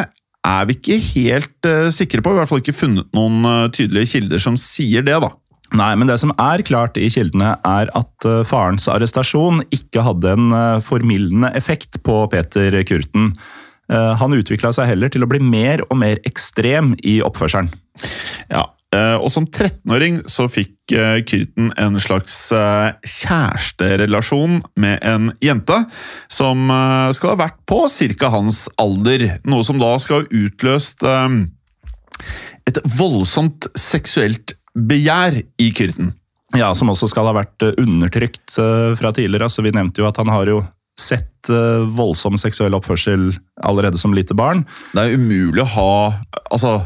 er 0.48 0.70
vi 0.70 0.78
ikke 0.78 0.96
helt 1.10 1.68
uh, 1.68 1.90
sikre 1.92 2.24
på. 2.24 2.32
I 2.32 2.38
hvert 2.38 2.48
fall 2.48 2.62
ikke 2.62 2.76
funnet 2.78 3.10
noen 3.12 3.44
uh, 3.44 3.66
tydelige 3.74 4.14
kilder 4.14 4.40
som 4.40 4.56
sier 4.56 5.04
det. 5.04 5.18
da. 5.20 5.34
Nei, 5.76 5.90
men 6.00 6.08
det 6.08 6.16
som 6.22 6.32
er 6.40 6.64
klart 6.64 6.96
i 6.96 7.10
kildene, 7.12 7.52
er 7.60 7.90
at 7.92 8.24
eh, 8.24 8.38
farens 8.48 8.86
arrestasjon 8.88 9.60
ikke 9.68 10.00
hadde 10.00 10.30
en 10.32 10.54
formildende 10.80 11.50
effekt 11.60 11.98
på 12.08 12.22
Peter 12.32 12.72
Kurten. 12.88 13.34
Han 13.92 14.32
utvikla 14.32 14.70
seg 14.72 14.88
heller 14.88 15.12
til 15.12 15.26
å 15.26 15.28
bli 15.28 15.42
mer 15.44 15.84
og 15.90 16.00
mer 16.00 16.24
ekstrem 16.28 16.94
i 17.04 17.18
oppførselen. 17.24 17.68
Ja, 18.48 18.64
Og 18.96 19.28
som 19.28 19.44
13-åring 19.44 20.22
så 20.30 20.46
fikk 20.48 20.94
Kyrten 21.28 21.72
en 21.76 21.98
slags 22.00 22.36
eh, 22.56 22.94
kjæresterelasjon 23.04 24.62
med 24.80 25.02
en 25.04 25.26
jente 25.44 25.76
som 26.32 26.70
eh, 26.72 27.10
skal 27.12 27.34
ha 27.34 27.40
vært 27.42 27.58
på 27.68 27.82
ca. 28.16 28.30
hans 28.32 28.62
alder. 28.80 29.26
Noe 29.44 29.66
som 29.66 29.76
da 29.82 29.90
skal 30.00 30.22
ha 30.22 30.40
utløst 30.40 31.04
eh, 31.04 31.36
et 32.68 32.80
voldsomt 32.96 33.68
seksuelt 33.76 34.56
begjær 34.78 35.42
i 35.60 35.68
Kyrten. 35.74 36.14
Ja, 36.56 36.72
Som 36.74 36.88
også 36.88 37.10
skal 37.12 37.28
ha 37.28 37.36
vært 37.36 37.62
eh, 37.64 37.76
undertrykt 37.80 38.56
eh, 38.56 38.94
fra 38.96 39.12
tidligere. 39.12 39.48
Altså, 39.50 39.64
vi 39.66 39.74
nevnte 39.74 40.00
jo 40.00 40.08
at 40.08 40.20
han 40.20 40.32
har 40.32 40.48
jo 40.48 40.62
sett 40.98 41.50
eh, 41.52 41.84
voldsom 41.94 42.38
seksuell 42.40 42.76
oppførsel 42.78 43.30
allerede 43.68 44.00
som 44.00 44.16
lite 44.16 44.36
barn. 44.38 44.64
Det 44.94 45.04
er 45.04 45.18
umulig 45.18 45.64
å 45.66 45.72
ha 45.76 45.92
Altså, 46.48 46.78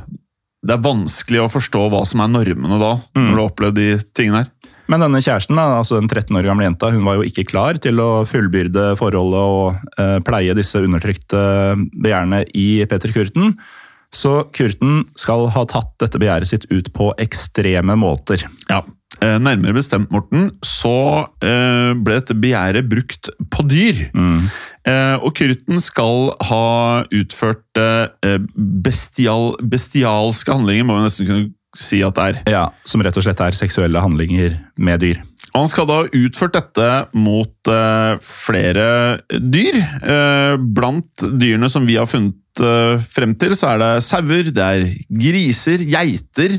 det 0.62 0.76
er 0.76 0.84
vanskelig 0.84 1.42
å 1.42 1.50
forstå 1.50 1.88
hva 1.90 2.04
som 2.06 2.22
er 2.22 2.30
normene 2.30 2.78
da, 2.78 2.92
når 3.18 3.30
du 3.32 3.38
har 3.40 3.48
opplevd 3.48 3.78
de 3.80 3.88
tingene 4.14 4.44
her. 4.44 4.50
Men 4.90 5.00
denne 5.00 5.22
kjæresten, 5.24 5.56
da, 5.56 5.78
altså 5.78 5.96
den 5.98 6.10
13 6.10 6.36
år 6.36 6.46
gamle 6.46 6.66
jenta, 6.66 6.90
hun 6.92 7.06
var 7.06 7.16
jo 7.18 7.26
ikke 7.26 7.46
klar 7.48 7.78
til 7.82 8.00
å 8.02 8.24
fullbyrde 8.28 8.92
forholdet 8.98 9.42
og 9.54 9.94
eh, 9.96 10.18
pleie 10.26 10.56
disse 10.58 10.82
undertrykte 10.82 11.40
begjærene 11.94 12.42
i 12.58 12.82
Peter 12.90 13.14
Kurten. 13.14 13.54
Så 14.12 14.42
Kurten 14.52 15.06
skal 15.16 15.46
ha 15.54 15.62
tatt 15.68 15.94
dette 16.02 16.20
begjæret 16.20 16.50
sitt 16.50 16.66
ut 16.72 16.90
på 16.92 17.12
ekstreme 17.22 17.96
måter. 17.96 18.44
Ja, 18.68 18.82
eh, 19.22 19.38
Nærmere 19.40 19.76
bestemt, 19.78 20.12
Morten, 20.12 20.50
så 20.60 21.30
eh, 21.40 21.94
ble 21.96 22.18
dette 22.20 22.36
begjæret 22.36 22.90
brukt 22.92 23.32
på 23.52 23.64
dyr. 23.70 24.04
Mm. 24.12 24.50
og 25.22 25.30
Kurten 25.38 25.80
skal 25.80 26.32
ha 26.48 26.66
utført 27.14 27.80
eh, 27.80 28.38
bestial, 28.84 29.54
bestialske 29.62 30.52
handlinger, 30.60 30.88
må 30.88 30.98
vi 30.98 31.08
nesten 31.08 31.28
kunne 31.28 31.50
si 31.78 32.02
at 32.04 32.16
det 32.18 32.24
er. 32.28 32.40
Ja, 32.52 32.64
Som 32.84 33.04
rett 33.04 33.16
og 33.16 33.24
slett 33.24 33.40
er 33.40 33.56
seksuelle 33.56 34.02
handlinger 34.02 34.58
med 34.76 35.00
dyr. 35.04 35.22
Og 35.52 35.66
han 35.66 35.68
skal 35.68 35.88
da 35.88 35.98
ha 36.00 36.08
utført 36.16 36.54
dette 36.56 36.88
mot 37.12 37.68
eh, 37.68 38.14
flere 38.24 38.86
dyr. 39.28 39.76
Eh, 40.00 40.54
blant 40.56 41.24
dyrene 41.36 41.68
som 41.72 41.84
vi 41.88 41.98
har 42.00 42.08
funnet 42.08 42.32
eh, 42.32 42.41
frem 42.60 43.32
til, 43.40 43.54
så 43.56 43.72
er 43.72 43.80
det 43.80 43.90
sauer, 44.04 44.50
det 44.52 44.64
er 44.66 44.84
griser, 45.08 45.84
geiter, 45.88 46.58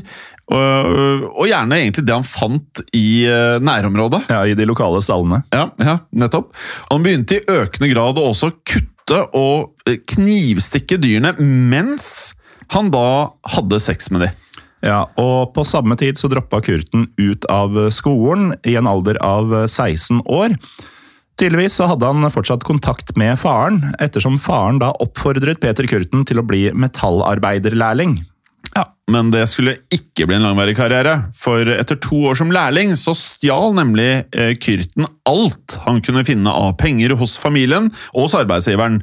og, 0.52 1.24
og 1.30 1.46
gjerne 1.48 1.78
egentlig 1.80 2.04
det 2.04 2.16
han 2.16 2.26
fant 2.26 2.82
i 2.96 3.24
eh, 3.30 3.56
nærområdet. 3.64 4.26
Ja, 4.28 4.42
I 4.44 4.56
de 4.58 4.66
lokale 4.68 5.00
stallene. 5.04 5.40
Ja, 5.54 5.70
ja, 5.80 5.98
nettopp. 6.12 6.52
Han 6.90 7.04
begynte 7.04 7.38
i 7.38 7.44
økende 7.48 7.88
grad 7.94 8.20
å 8.20 8.28
også 8.32 8.52
kutte 8.60 9.22
og 9.36 9.72
knivstikke 10.14 10.98
dyrene 11.00 11.34
mens 11.40 12.34
han 12.72 12.90
da 12.92 13.34
hadde 13.56 13.80
sex 13.82 14.10
med 14.12 14.26
dem. 14.26 14.40
Ja, 14.84 15.06
og 15.16 15.54
På 15.56 15.64
samme 15.64 15.96
tid 15.96 16.18
så 16.20 16.28
droppa 16.28 16.60
Kurten 16.64 17.06
ut 17.16 17.46
av 17.48 17.76
skolen 17.94 18.52
i 18.68 18.74
en 18.76 18.88
alder 18.88 19.16
av 19.24 19.54
16 19.64 20.20
år. 20.28 20.56
Tydeligvis 21.40 21.80
så 21.80 21.88
hadde 21.90 22.06
han 22.06 22.30
fortsatt 22.30 22.66
kontakt 22.66 23.14
med 23.18 23.34
faren, 23.40 23.80
ettersom 24.02 24.38
faren 24.42 24.78
da 24.82 24.92
oppfordret 25.02 25.58
Peter 25.62 25.88
Kurten 25.90 26.22
til 26.28 26.38
å 26.38 26.46
bli 26.46 26.68
metallarbeiderlærling. 26.70 28.20
Ja, 28.74 28.88
Men 29.10 29.28
det 29.30 29.44
skulle 29.50 29.76
ikke 29.92 30.26
bli 30.26 30.38
en 30.38 30.46
langvarig 30.46 30.74
karriere, 30.78 31.28
for 31.36 31.68
etter 31.70 31.98
to 32.02 32.24
år 32.30 32.38
som 32.38 32.50
lærling 32.54 32.94
så 32.98 33.14
stjal 33.18 33.74
nemlig 33.76 34.24
Kurten 34.30 34.62
Kyrten 34.64 35.06
alt 35.28 35.76
han 35.84 36.00
kunne 36.04 36.24
finne 36.26 36.50
av 36.50 36.74
penger 36.80 37.14
hos 37.20 37.36
familien 37.40 37.90
og 38.14 38.26
hos 38.26 38.34
arbeidsgiveren. 38.38 39.02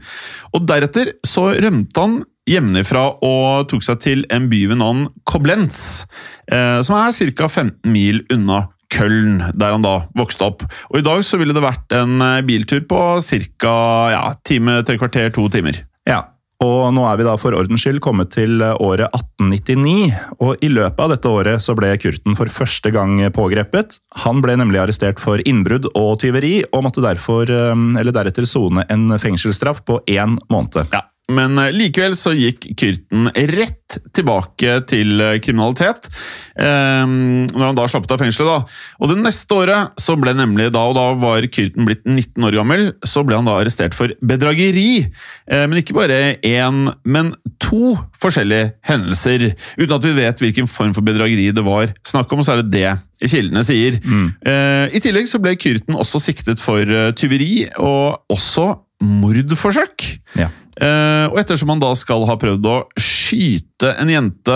Og 0.56 0.68
deretter 0.68 1.14
så 1.28 1.52
rømte 1.54 2.04
han 2.04 2.20
hjemmefra 2.50 3.06
og 3.24 3.70
tok 3.72 3.86
seg 3.86 4.02
til 4.04 4.24
en 4.34 4.50
by 4.52 4.66
ved 4.72 4.82
navn 4.82 5.08
Koblenz, 5.30 6.06
eh, 6.52 6.82
som 6.82 6.98
er 6.98 7.14
ca. 7.38 7.48
15 7.48 7.92
mil 7.92 8.24
unna 8.34 8.66
Köln, 8.92 9.40
der 9.56 9.76
han 9.76 9.86
da 9.86 10.02
vokste 10.18 10.50
opp. 10.50 10.68
Og 10.92 11.00
I 11.00 11.06
dag 11.06 11.24
så 11.26 11.40
ville 11.42 11.56
det 11.56 11.64
vært 11.64 11.96
en 11.96 12.20
eh, 12.26 12.44
biltur 12.48 12.84
på 12.90 13.02
ca. 13.22 13.78
Ja, 14.14 14.26
time, 14.48 14.82
tre 14.88 15.00
kvarter, 15.02 15.32
to 15.34 15.48
timer. 15.54 15.84
Ja, 16.10 16.26
og 16.62 16.92
nå 16.94 17.04
er 17.10 17.18
vi 17.18 17.26
da 17.26 17.34
for 17.42 17.56
ordens 17.58 17.82
skyld 17.82 18.02
kommet 18.06 18.34
til 18.36 18.62
året 18.62 19.08
1899, 19.18 20.12
og 20.46 20.62
i 20.62 20.70
løpet 20.70 21.02
av 21.02 21.14
dette 21.16 21.32
året 21.32 21.64
så 21.64 21.74
ble 21.78 21.90
Kurten 22.02 22.38
for 22.38 22.52
første 22.54 22.92
gang 22.94 23.18
pågrepet. 23.34 23.98
Han 24.26 24.44
ble 24.46 24.60
nemlig 24.62 24.84
arrestert 24.84 25.22
for 25.22 25.42
innbrudd 25.50 25.90
og 25.96 26.20
tyveri, 26.22 26.60
og 26.70 26.86
måtte 26.86 27.06
derfor, 27.06 27.50
eh, 27.50 27.74
eller 28.02 28.14
deretter 28.14 28.46
sone 28.46 28.86
en 28.94 29.10
fengselsstraff 29.18 29.82
på 29.88 30.02
én 30.06 30.38
måned. 30.54 30.92
Ja, 30.94 31.08
men 31.34 31.58
eh, 31.62 31.72
likevel 31.76 32.16
så 32.20 32.34
gikk 32.36 32.70
Kyrten 32.80 33.30
rett 33.52 33.98
tilbake 34.16 34.78
til 34.90 35.22
eh, 35.22 35.38
kriminalitet. 35.44 36.10
Eh, 36.56 37.04
når 37.08 37.66
han 37.66 37.78
da 37.78 37.88
slapp 37.92 38.08
ut 38.08 38.14
av 38.16 38.22
fengselet. 38.22 38.50
da. 38.52 38.82
Og 39.02 39.12
Det 39.12 39.20
neste 39.22 39.58
året 39.58 40.02
så 40.02 40.16
ble 40.20 40.36
nemlig 40.38 40.70
da, 40.76 40.86
og 40.90 40.98
da 40.98 41.08
var 41.20 41.48
Kyrten 41.48 41.88
blitt 41.88 42.04
19 42.08 42.48
år 42.48 42.60
gammel, 42.62 42.88
så 43.08 43.26
ble 43.28 43.40
han 43.40 43.50
da 43.50 43.58
arrestert 43.60 43.98
for 43.98 44.14
bedrageri. 44.22 45.06
Eh, 45.48 45.66
men 45.68 45.82
ikke 45.82 45.98
bare 45.98 46.22
én, 46.48 46.84
men 47.04 47.34
to 47.62 47.96
forskjellige 48.22 48.74
hendelser. 48.88 49.52
Uten 49.80 49.96
at 49.98 50.08
vi 50.08 50.18
vet 50.18 50.44
hvilken 50.44 50.70
form 50.70 50.96
for 50.98 51.06
bedrageri 51.06 51.50
det 51.56 51.66
var 51.66 51.94
snakk 52.08 52.32
om, 52.36 52.44
så 52.46 52.56
er 52.56 52.64
det 52.64 52.72
det 52.76 53.30
kildene 53.30 53.64
sier. 53.66 54.00
Eh, 54.02 54.86
I 54.98 55.02
tillegg 55.04 55.28
så 55.30 55.42
ble 55.42 55.54
Kyrten 55.60 55.98
også 56.00 56.22
siktet 56.24 56.62
for 56.64 56.82
eh, 56.82 57.12
tyveri, 57.18 57.68
og 57.78 58.24
også 58.34 58.72
mordforsøk. 59.02 60.06
Ja. 60.40 60.50
Uh, 60.82 61.28
og 61.34 61.40
ettersom 61.42 61.74
han 61.74 61.82
da 61.84 61.92
skal 62.00 62.24
ha 62.30 62.38
prøvd 62.40 62.68
å 62.72 62.76
skyte 62.96 63.90
en 64.00 64.08
jente 64.10 64.56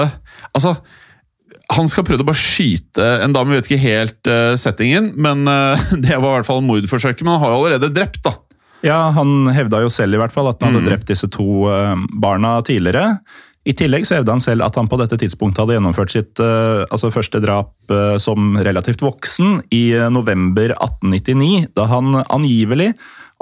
Altså, 0.56 0.72
han 1.76 1.90
skal 1.92 2.06
ha 2.06 2.08
prøvd 2.08 2.24
å 2.24 2.28
bare 2.30 2.40
skyte 2.40 3.06
en 3.26 3.34
dame, 3.36 3.52
vi 3.52 3.58
vet 3.60 3.68
ikke 3.68 3.82
helt 3.84 4.30
uh, 4.32 4.54
settingen, 4.60 5.12
men 5.20 5.44
uh, 5.50 5.76
det 6.06 6.16
var 6.16 6.30
i 6.30 6.36
hvert 6.38 6.48
fall 6.48 6.64
mordforsøket. 6.66 7.26
Men 7.26 7.36
han 7.36 7.44
har 7.44 7.52
jo 7.54 7.58
allerede 7.64 7.92
drept, 7.94 8.22
da. 8.26 8.36
Ja, 8.86 9.10
Han 9.18 9.50
hevda 9.50 9.82
jo 9.82 9.90
selv 9.90 10.16
i 10.16 10.22
hvert 10.22 10.34
fall 10.34 10.48
at 10.52 10.62
han 10.62 10.76
hadde 10.76 10.86
Mm. 10.86 10.92
drept 10.92 11.10
disse 11.10 11.28
to 11.34 11.66
barna 12.22 12.60
tidligere. 12.62 13.18
I 13.66 13.74
tillegg 13.74 14.06
så 14.06 14.20
hevda 14.20 14.36
han 14.36 14.44
selv 14.44 14.62
at 14.62 14.76
han 14.78 14.86
på 14.92 15.00
dette 15.02 15.18
tidspunktet 15.18 15.64
hadde 15.64 15.74
gjennomført 15.80 16.14
sitt 16.14 16.38
altså 16.38 17.10
første 17.10 17.42
drap 17.42 17.74
som 18.22 18.54
relativt 18.62 19.02
voksen 19.02 19.64
i 19.74 19.90
november 20.14 20.76
1899, 20.76 21.72
da 21.74 21.88
han 21.90 22.20
angivelig 22.30 22.92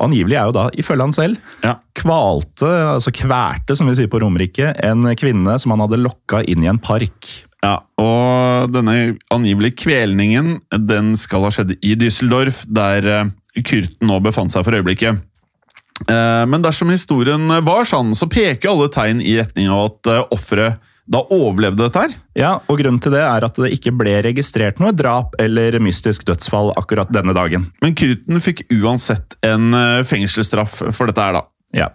Angivelig 0.02 0.38
er 0.40 0.48
jo 0.50 0.54
da, 0.56 0.64
ifølge 0.74 1.06
han 1.06 1.14
selv, 1.14 1.38
Ja. 1.64 1.76
kvalte, 1.94 2.66
altså 2.96 3.12
kvælte, 3.14 3.76
som 3.78 3.88
vi 3.88 3.94
sier 3.96 4.08
på 4.10 4.20
Romerike, 4.24 4.72
en 4.84 5.04
kvinne 5.16 5.60
som 5.62 5.72
han 5.76 5.84
hadde 5.86 6.02
lokka 6.02 6.42
inn 6.50 6.64
i 6.64 6.68
en 6.72 6.80
park. 6.82 7.28
Ja, 7.64 7.78
og 8.02 8.72
denne 8.74 9.18
angivelige 9.32 9.78
kvelningen 9.86 10.62
den 10.88 11.14
skal 11.16 11.44
ha 11.46 11.50
skjedd 11.54 11.78
i 11.82 11.94
Düsseldorf, 11.96 12.66
der 12.68 13.32
kurten 13.64 14.10
nå 14.10 14.18
befant 14.26 14.52
seg 14.52 14.66
for 14.66 14.74
øyeblikket. 14.74 15.22
Eh, 16.10 16.46
Men 16.50 16.62
dersom 16.66 16.90
historien 16.90 17.48
var 17.64 17.86
sann, 17.86 18.12
så 18.18 18.28
peker 18.28 18.72
alle 18.74 18.90
tegn 18.90 19.22
i 19.22 19.38
retning 19.38 19.70
av 19.70 19.86
at 19.92 20.08
eh, 20.12 20.24
offeret 20.34 20.80
da 21.06 21.20
overlevde 21.36 21.84
dette 21.84 22.00
her. 22.06 22.14
Ja, 22.40 22.52
og 22.72 22.80
Grunnen 22.80 23.02
til 23.04 23.12
det 23.16 23.22
er 23.26 23.44
at 23.44 23.58
det 23.60 23.74
ikke 23.76 23.92
ble 24.00 24.16
registrert 24.24 24.80
noe 24.80 24.94
drap 24.96 25.36
eller 25.42 25.76
mystisk 25.84 26.24
dødsfall 26.30 26.72
akkurat 26.80 27.12
denne 27.12 27.36
dagen. 27.36 27.68
Men 27.84 27.96
Kruten 28.00 28.40
fikk 28.44 28.64
uansett 28.72 29.36
en 29.44 29.74
eh, 29.76 30.04
fengselsstraff 30.08 30.80
for 30.96 31.12
dette 31.12 31.26
her, 31.26 31.40
da. 31.42 31.44
Ja. 31.76 31.90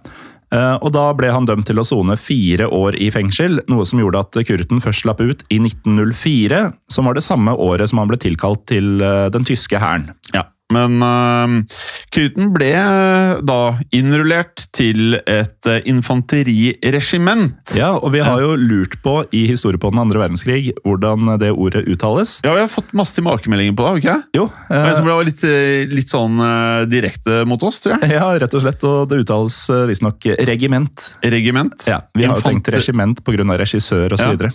Eh, 0.53 0.77
Og 0.81 0.93
Da 0.93 1.07
ble 1.17 1.33
han 1.33 1.49
dømt 1.49 1.67
til 1.69 1.81
å 1.81 1.87
sone 1.89 2.17
fire 2.21 2.69
år 2.73 2.97
i 3.01 3.09
fengsel, 3.15 3.63
noe 3.69 3.85
som 3.89 4.01
gjorde 4.01 4.21
at 4.27 4.39
Kurten 4.49 4.81
først 4.85 5.05
slapp 5.07 5.21
ut 5.25 5.43
i 5.53 5.59
1904, 5.61 6.61
som 6.93 7.09
var 7.09 7.17
det 7.19 7.25
samme 7.25 7.53
året 7.57 7.89
som 7.91 8.01
han 8.03 8.09
ble 8.13 8.21
tilkalt 8.21 8.67
til 8.71 9.01
eh, 9.05 9.29
den 9.33 9.45
tyske 9.49 9.81
hæren. 9.81 10.11
Ja. 10.35 10.45
Men 10.75 11.01
uh, 11.01 11.79
Kruten 12.13 12.51
ble 12.53 12.69
eh, 12.77 13.39
da 13.47 13.61
innrullert 13.95 14.67
til 14.77 15.17
et 15.23 15.69
uh, 15.69 15.79
infanteriregiment. 15.89 17.73
Ja, 17.79 17.95
og 17.97 18.13
vi 18.13 18.21
har 18.25 18.43
jo 18.43 18.53
lurt 18.59 18.99
på 19.05 19.23
i 19.33 19.47
historie 19.49 19.81
på 19.81 19.91
den 19.95 20.03
andre 20.03 20.21
verdenskrig 20.21 20.75
hvordan 20.85 21.39
det 21.41 21.55
ordet 21.55 21.87
uttales. 21.89 22.39
Ja, 22.45 22.53
vi 22.57 22.65
har 22.65 22.71
fått 22.73 22.93
masse 22.97 23.17
tilbakemeldinger 23.17 23.77
på 23.79 23.85
det, 23.85 23.89
har 23.89 23.99
vi 23.99 24.05
ikke 24.05 24.17
det? 24.19 24.41
Jo, 24.43 24.49
Uh, 24.69 24.77
eh, 24.77 24.91
som 24.97 25.07
ble 25.07 25.17
litt, 25.25 25.43
eh, 25.49 25.89
litt 25.89 26.11
sånn 26.13 26.41
eh, 26.45 26.83
direkte 26.91 27.43
mot 27.49 27.63
oss, 27.65 27.81
tror 27.85 27.97
jeg. 27.97 28.13
ja, 28.19 28.27
rett 28.43 28.57
og 28.57 28.65
slett, 28.65 28.85
og 28.85 29.09
det 29.09 29.23
uttales 29.23 29.57
uh, 29.73 29.85
visstnok 29.89 30.29
regiment. 30.49 31.07
Regiment. 31.25 31.87
Ja, 31.89 32.03
Vi 32.17 32.27
har 32.29 32.37
jo 32.37 32.45
tenkt 32.45 32.69
regiment 32.75 33.23
pga. 33.25 33.47
regissør 33.61 34.13
osv. 34.17 34.45
Ja. 34.45 34.51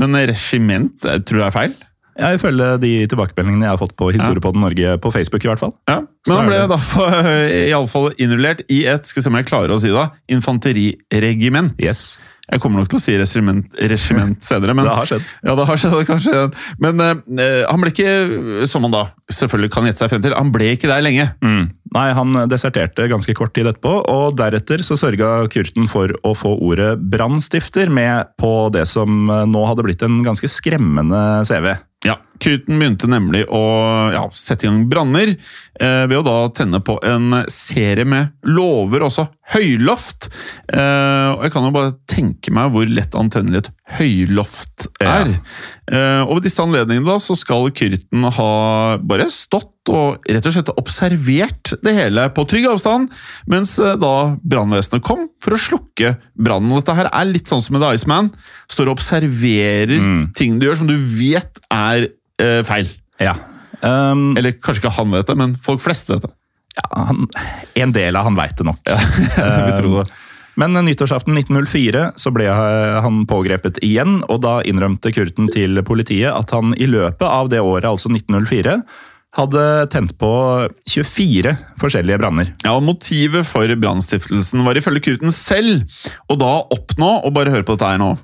Men 0.00 0.18
regiment, 0.28 0.98
jeg 1.02 1.24
tror 1.28 1.40
jeg 1.40 1.48
er 1.48 1.56
feil. 1.56 1.78
Ja, 2.18 2.32
ifølge 2.36 2.72
de 2.82 3.06
tilbakemeldingene 3.10 3.68
jeg 3.68 3.74
har 3.74 3.80
fått 3.80 3.94
på 3.96 4.10
Historiepodden 4.12 4.60
Norge 4.64 4.96
på 5.00 5.12
Facebook. 5.14 5.44
i 5.44 5.48
hvert 5.48 5.58
fall. 5.62 5.74
Ja, 5.88 6.00
Men 6.28 6.36
han 6.36 6.46
ble 6.50 6.58
det- 6.58 6.68
da 6.68 6.76
iallfall 6.76 7.30
i 7.68 7.72
alle 7.72 7.86
fall 7.88 8.10
innrullert 8.18 8.62
i 8.70 8.84
et 8.86 9.06
skal 9.06 9.20
vi 9.20 9.24
se 9.24 9.30
om 9.30 9.36
jeg 9.40 9.46
klarer 9.46 9.70
å 9.70 9.80
si 9.80 9.88
det, 9.88 10.10
infanteriregiment. 10.28 11.74
Yes. 11.82 12.18
Jeg 12.50 12.58
kommer 12.64 12.80
nok 12.82 12.88
til 12.90 12.98
å 12.98 13.02
si 13.02 13.12
regiment, 13.14 13.66
regiment 13.78 14.40
senere. 14.48 14.74
Men, 14.74 14.84
Det 14.88 14.94
har 14.96 15.06
skjedd. 15.06 15.26
Ja, 15.46 15.54
det 15.54 15.66
har 15.68 15.76
skjedd, 15.78 16.00
kanskje. 16.08 16.40
Men 16.82 17.00
eh, 17.00 17.62
han 17.68 17.80
ble 17.84 17.92
ikke, 17.92 18.66
som 18.66 18.82
han 18.82 18.90
da 18.96 19.04
selvfølgelig 19.30 19.70
kan 19.70 19.86
gjette 19.86 20.02
seg 20.02 20.10
frem 20.10 20.24
til, 20.24 20.34
han 20.34 20.50
ble 20.50 20.72
ikke 20.74 20.90
der 20.90 21.04
lenge. 21.06 21.28
Mm. 21.46 21.68
Nei, 21.94 22.08
han 22.14 22.34
deserterte 22.50 23.06
ganske 23.10 23.34
kort 23.38 23.54
tid 23.54 23.66
etterpå, 23.70 23.92
og 24.10 24.34
deretter 24.38 24.82
så 24.86 24.98
sørga 24.98 25.46
Kurten 25.50 25.86
for 25.90 26.10
å 26.26 26.34
få 26.38 26.56
ordet 26.58 26.96
brannstifter 27.10 27.90
med 27.90 28.34
på 28.40 28.50
det 28.74 28.86
som 28.90 29.30
eh, 29.30 29.46
nå 29.46 29.62
hadde 29.70 29.86
blitt 29.86 30.02
en 30.06 30.18
ganske 30.26 30.50
skremmende 30.50 31.22
CV. 31.46 31.70
Ja, 32.06 32.14
Kruten 32.40 32.78
begynte 32.80 33.08
nemlig 33.12 33.42
å 33.52 33.60
ja, 34.14 34.22
sette 34.32 34.64
i 34.64 34.70
gang 34.70 34.86
branner 34.88 35.34
eh, 35.34 36.04
ved 36.08 36.16
å 36.16 36.24
da 36.24 36.36
tenne 36.56 36.78
på 36.80 36.94
en 37.04 37.42
serie 37.52 38.06
med 38.08 38.30
låver, 38.48 39.04
også 39.04 39.26
høyloft. 39.52 40.30
Eh, 40.72 41.28
og 41.34 41.44
jeg 41.44 41.52
kan 41.52 41.66
jo 41.68 41.74
bare 41.74 41.92
tenke 42.08 42.54
meg 42.56 42.72
hvor 42.72 42.88
lett 42.88 43.18
antennelig 43.18 43.66
et 43.66 43.70
høyloft 43.98 44.88
er. 45.04 45.34
Eh, 45.92 46.22
og 46.24 46.38
ved 46.38 46.48
disse 46.48 46.64
anledningene 46.64 47.10
da, 47.10 47.18
så 47.20 47.36
skal 47.36 47.68
Kyrten 47.76 48.24
ha 48.38 48.50
bare 49.04 49.28
stått 49.34 49.74
og 49.90 50.28
rett 50.30 50.46
og 50.46 50.54
slett 50.54 50.72
observert 50.80 51.72
det 51.84 51.94
hele 51.96 52.26
på 52.34 52.44
trygg 52.48 52.68
avstand, 52.70 53.10
mens 53.50 53.76
eh, 53.82 53.96
da 54.00 54.14
brannvesenet 54.40 55.04
kom 55.06 55.26
for 55.42 55.56
å 55.56 55.60
slukke 55.60 56.14
brannen. 56.38 56.72
Dette 56.78 56.96
her 56.96 57.10
er 57.10 57.28
litt 57.30 57.50
sånn 57.50 57.62
som 57.64 57.76
med 57.76 57.84
The 57.84 57.92
Iceman. 57.98 58.32
Står 58.70 58.90
og 58.90 58.98
observerer 58.98 59.98
ting 60.38 60.58
du 60.60 60.68
gjør 60.68 60.80
som 60.82 60.90
du 60.90 60.96
vet 60.96 61.60
er 61.74 62.08
eh, 62.40 62.60
feil. 62.66 62.90
Ja. 63.20 63.36
Um, 63.80 64.34
Eller 64.36 64.56
kanskje 64.60 64.84
ikke 64.84 64.96
han 64.98 65.14
vet 65.14 65.28
det, 65.30 65.38
men 65.40 65.54
folk 65.64 65.80
flest 65.80 66.10
vet 66.12 66.26
det. 66.26 66.34
ja 66.76 67.04
han, 67.08 67.28
en 67.80 67.94
del 67.96 68.18
av 68.18 68.26
han 68.28 68.36
veit 68.38 68.58
det 68.58 68.66
nok. 68.68 68.82
Ja, 68.90 69.54
Vi 69.70 69.78
tror 69.80 70.02
det. 70.02 70.10
Men 70.60 70.74
nyttårsaften 70.84 71.38
1904 71.38 72.10
så 72.20 72.32
ble 72.34 72.48
han 72.50 73.22
pågrepet 73.30 73.78
igjen, 73.86 74.18
og 74.28 74.42
da 74.44 74.58
innrømte 74.66 75.12
Kurten 75.14 75.48
til 75.52 75.80
politiet 75.86 76.34
at 76.34 76.52
han 76.52 76.74
i 76.76 76.88
løpet 76.90 77.24
av 77.24 77.48
det 77.52 77.62
året, 77.64 77.86
altså 77.88 78.10
1904, 78.12 78.80
hadde 79.36 79.64
tent 79.92 80.16
på 80.18 80.30
24 80.90 81.52
forskjellige 81.80 82.18
branner. 82.18 82.48
Ja, 82.64 82.72
og 82.76 82.82
Motivet 82.86 83.46
for 83.46 83.70
brannstiftelsen 83.78 84.64
var 84.66 84.74
ifølge 84.80 85.04
Kurten 85.06 85.30
selv 85.34 85.84
å 86.30 86.36
da 86.40 86.50
oppnå 86.74 87.12
Og 87.24 87.32
bare 87.36 87.52
hør 87.54 87.62
på 87.62 87.76
dette 87.78 87.92
her 87.92 88.00
nå. 88.02 88.16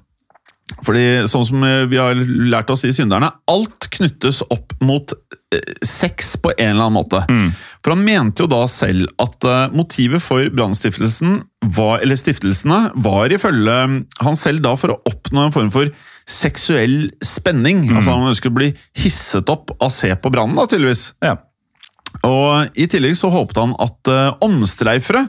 Fordi 0.82 1.04
sånn 1.30 1.44
som 1.46 1.62
eh, 1.62 1.84
vi 1.86 1.96
har 2.00 2.18
lært 2.50 2.70
oss 2.74 2.82
i 2.84 2.90
Synderne, 2.92 3.28
alt 3.48 3.86
knyttes 3.94 4.40
opp 4.50 4.74
mot 4.82 5.14
eh, 5.54 5.62
sex 5.86 6.34
på 6.42 6.50
en 6.56 6.72
eller 6.72 6.88
annen 6.88 6.96
måte. 6.98 7.20
For 7.86 7.94
han 7.94 8.02
mente 8.04 8.42
jo 8.42 8.48
da 8.50 8.64
selv 8.68 9.06
at 9.22 9.46
eh, 9.46 9.70
motivet 9.78 10.20
for 10.24 10.50
brannstiftelsen, 10.50 11.38
var- 11.78 12.02
var 13.06 13.30
ifølge 13.32 13.78
han 14.26 14.36
selv 14.36 14.62
da 14.66 14.74
for 14.76 14.90
å 14.96 15.00
oppnå 15.06 15.46
en 15.46 15.54
form 15.54 15.70
for 15.70 15.94
seksuell 16.26 17.10
spenning. 17.24 17.86
Altså 17.94 18.16
Han 18.16 18.32
å 18.32 18.54
bli 18.54 18.72
hisset 18.98 19.48
opp 19.52 19.70
av 19.78 19.88
å 19.88 19.94
se 19.94 20.10
på 20.18 20.32
brannen, 20.34 20.58
tydeligvis. 20.66 21.12
Ja. 21.24 21.36
Og 22.26 22.78
I 22.80 22.86
tillegg 22.90 23.14
så 23.18 23.30
håpet 23.30 23.60
han 23.60 23.74
at 23.82 24.10
uh, 24.10 24.34
omstreifere, 24.44 25.26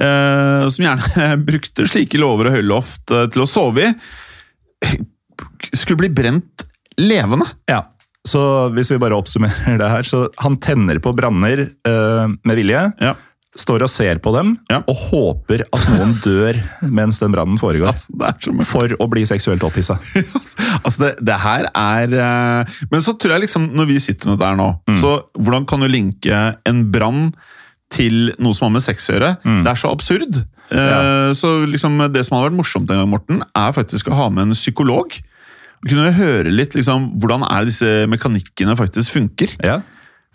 uh, 0.00 0.66
som 0.72 0.86
gjerne 0.86 1.30
brukte 1.48 1.86
slike 1.88 2.20
låver 2.20 2.50
og 2.50 2.58
høyloft 2.58 3.12
uh, 3.14 3.26
til 3.30 3.44
å 3.44 3.48
sove 3.50 3.90
i, 3.90 3.94
skulle 5.74 6.00
bli 6.02 6.12
brent 6.16 6.64
levende. 7.00 7.46
Ja. 7.70 7.84
Så 8.28 8.42
hvis 8.76 8.90
vi 8.92 9.00
bare 9.00 9.16
oppsummerer 9.16 9.78
det 9.80 9.88
her, 9.88 10.04
så 10.04 10.26
han 10.42 10.58
tenner 10.60 11.00
på 11.00 11.12
branner 11.16 11.62
eh, 11.64 12.26
med 12.28 12.58
vilje. 12.58 12.82
Ja. 13.00 13.14
Står 13.60 13.82
og 13.84 13.90
ser 13.92 14.20
på 14.24 14.32
dem 14.34 14.54
Ja. 14.70 14.78
og 14.88 14.96
håper 15.10 15.66
at 15.68 15.86
noen 15.92 16.14
dør 16.24 16.56
mens 16.88 17.18
den 17.20 17.34
brannen 17.34 17.58
foregår. 17.60 17.92
Det 18.08 18.32
så 18.46 18.54
mye. 18.56 18.64
For 18.68 18.94
å 18.96 19.08
bli 19.12 19.26
seksuelt 19.28 19.64
opphissa. 19.68 19.98
Altså, 20.80 21.02
det, 21.02 21.08
det 21.26 21.34
her 21.42 21.66
er 21.76 22.12
eh, 22.14 22.76
Men 22.92 23.02
så 23.04 23.12
tror 23.20 23.34
jeg 23.34 23.42
liksom, 23.42 23.64
når 23.76 23.88
vi 23.90 23.96
sitter 24.00 24.30
med 24.30 24.38
det 24.40 24.46
her 24.48 24.56
nå, 24.56 24.68
så 24.96 25.10
hvordan 25.36 25.66
kan 25.68 25.82
du 25.82 25.88
linke 25.90 26.38
en 26.68 26.84
brann 26.94 27.32
til 27.92 28.30
noe 28.40 28.54
som 28.56 28.68
har 28.68 28.74
med 28.76 28.84
sex 28.84 29.08
å 29.10 29.16
gjøre? 29.16 29.32
Det 29.42 29.66
er 29.72 29.80
så 29.80 29.90
absurd. 29.92 30.38
Eh, 30.70 31.32
Så 31.36 31.50
liksom, 31.68 31.98
det 32.14 32.22
som 32.26 32.36
hadde 32.38 32.48
vært 32.52 32.58
morsomt 32.62 32.92
en 32.94 33.02
gang, 33.02 33.10
Morten, 33.12 33.42
er 33.50 33.74
faktisk 33.76 34.08
å 34.12 34.16
ha 34.22 34.28
med 34.32 34.46
en 34.48 34.56
psykolog. 34.56 35.18
Og 35.82 35.90
kunne 35.90 36.12
høre 36.16 36.52
litt 36.54 36.76
liksom, 36.78 37.10
hvordan 37.20 37.44
er 37.50 37.66
disse 37.68 37.90
mekanikkene 38.12 38.78
faktisk 38.78 39.16
funker. 39.18 39.56
Ja, 39.66 39.80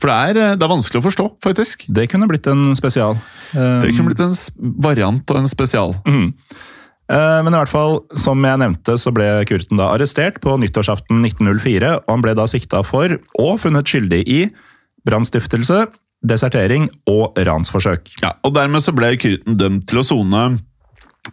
For 0.02 0.12
det 0.12 0.16
er, 0.16 0.40
eh, 0.42 0.56
det 0.60 0.66
er 0.66 0.74
vanskelig 0.74 1.02
å 1.02 1.06
forstå, 1.08 1.26
faktisk. 1.44 1.88
Det 1.88 2.08
kunne 2.12 2.28
blitt 2.30 2.48
en 2.52 2.76
spesial. 2.78 3.18
Det 3.54 3.92
kunne 3.96 4.12
blitt 4.12 4.24
en 4.26 4.36
variant 4.84 5.32
og 5.32 5.42
en 5.42 5.48
spesial. 5.52 5.96
Mm. 6.06 6.34
Men 7.06 7.54
i 7.54 7.58
hvert 7.60 7.70
fall, 7.70 8.00
som 8.18 8.42
jeg 8.42 8.58
nevnte, 8.58 8.96
så 8.98 9.12
ble 9.14 9.28
Kurten 9.46 9.78
da 9.78 9.92
arrestert 9.94 10.40
på 10.42 10.56
nyttårsaften 10.58 11.20
1904, 11.22 11.92
og 12.02 12.10
han 12.10 12.24
ble 12.26 12.34
da 12.34 12.48
sikta 12.50 12.82
for 12.82 13.20
og 13.38 13.60
funnet 13.62 13.86
skyldig 13.86 14.24
i 14.26 14.40
brannstiftelse, 15.06 15.84
desertering 16.26 16.90
og 17.06 17.38
ransforsøk. 17.38 18.10
Ja, 18.24 18.34
og 18.42 18.56
Dermed 18.58 18.82
så 18.82 18.96
ble 18.98 19.14
Kurten 19.22 19.60
dømt 19.60 19.86
til 19.86 20.02
å 20.02 20.08
sone 20.08 20.48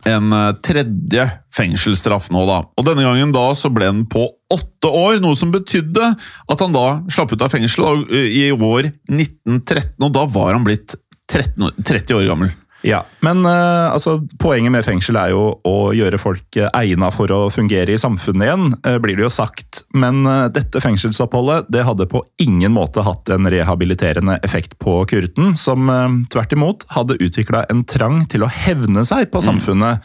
en 0.08 0.32
eh, 0.32 0.52
tredje 0.64 1.26
fengselsstraff 1.54 2.30
nå, 2.32 2.44
da. 2.48 2.58
Og 2.78 2.86
denne 2.86 3.04
gangen 3.06 3.34
da 3.34 3.44
så 3.58 3.70
ble 3.72 3.90
den 3.90 4.04
på 4.10 4.26
åtte 4.52 4.90
år, 4.90 5.20
noe 5.22 5.38
som 5.38 5.52
betydde 5.54 6.12
at 6.14 6.64
han 6.64 6.74
da 6.74 6.86
slapp 7.12 7.34
ut 7.34 7.44
av 7.44 7.52
fengsel 7.52 8.04
eh, 8.08 8.28
i 8.42 8.44
år 8.52 8.92
1913, 9.10 9.96
og 10.00 10.12
da 10.16 10.26
var 10.30 10.56
han 10.56 10.66
blitt 10.66 10.96
13, 11.32 11.84
30 11.84 12.18
år 12.18 12.28
gammel. 12.28 12.52
Ja, 12.82 13.04
Men 13.22 13.44
uh, 13.46 13.92
altså, 13.94 14.16
poenget 14.42 14.72
med 14.74 14.84
fengsel 14.86 15.16
er 15.20 15.30
jo 15.30 15.42
å 15.68 15.76
gjøre 15.94 16.18
folk 16.18 16.58
uh, 16.58 16.66
egna 16.80 17.12
for 17.14 17.30
å 17.30 17.44
fungere 17.54 17.94
i 17.94 18.00
samfunnet 18.00 18.48
igjen, 18.48 18.74
uh, 18.82 18.96
blir 19.02 19.18
det 19.18 19.26
jo 19.26 19.30
sagt. 19.32 19.84
Men 19.94 20.24
uh, 20.26 20.48
dette 20.52 20.82
fengselsoppholdet 20.82 21.70
det 21.72 21.84
hadde 21.86 22.08
på 22.10 22.24
ingen 22.42 22.74
måte 22.74 23.04
hatt 23.06 23.30
en 23.30 23.46
rehabiliterende 23.50 24.40
effekt 24.42 24.74
på 24.82 24.96
Kurten, 25.10 25.54
som 25.58 25.90
eh, 25.90 26.16
tvert 26.32 26.52
imot 26.56 26.84
hadde 26.94 27.18
utvikla 27.22 27.64
en 27.70 27.84
trang 27.88 28.24
til 28.30 28.44
å 28.44 28.50
hevne 28.50 29.04
seg 29.06 29.30
på 29.32 29.42
samfunnet 29.44 30.02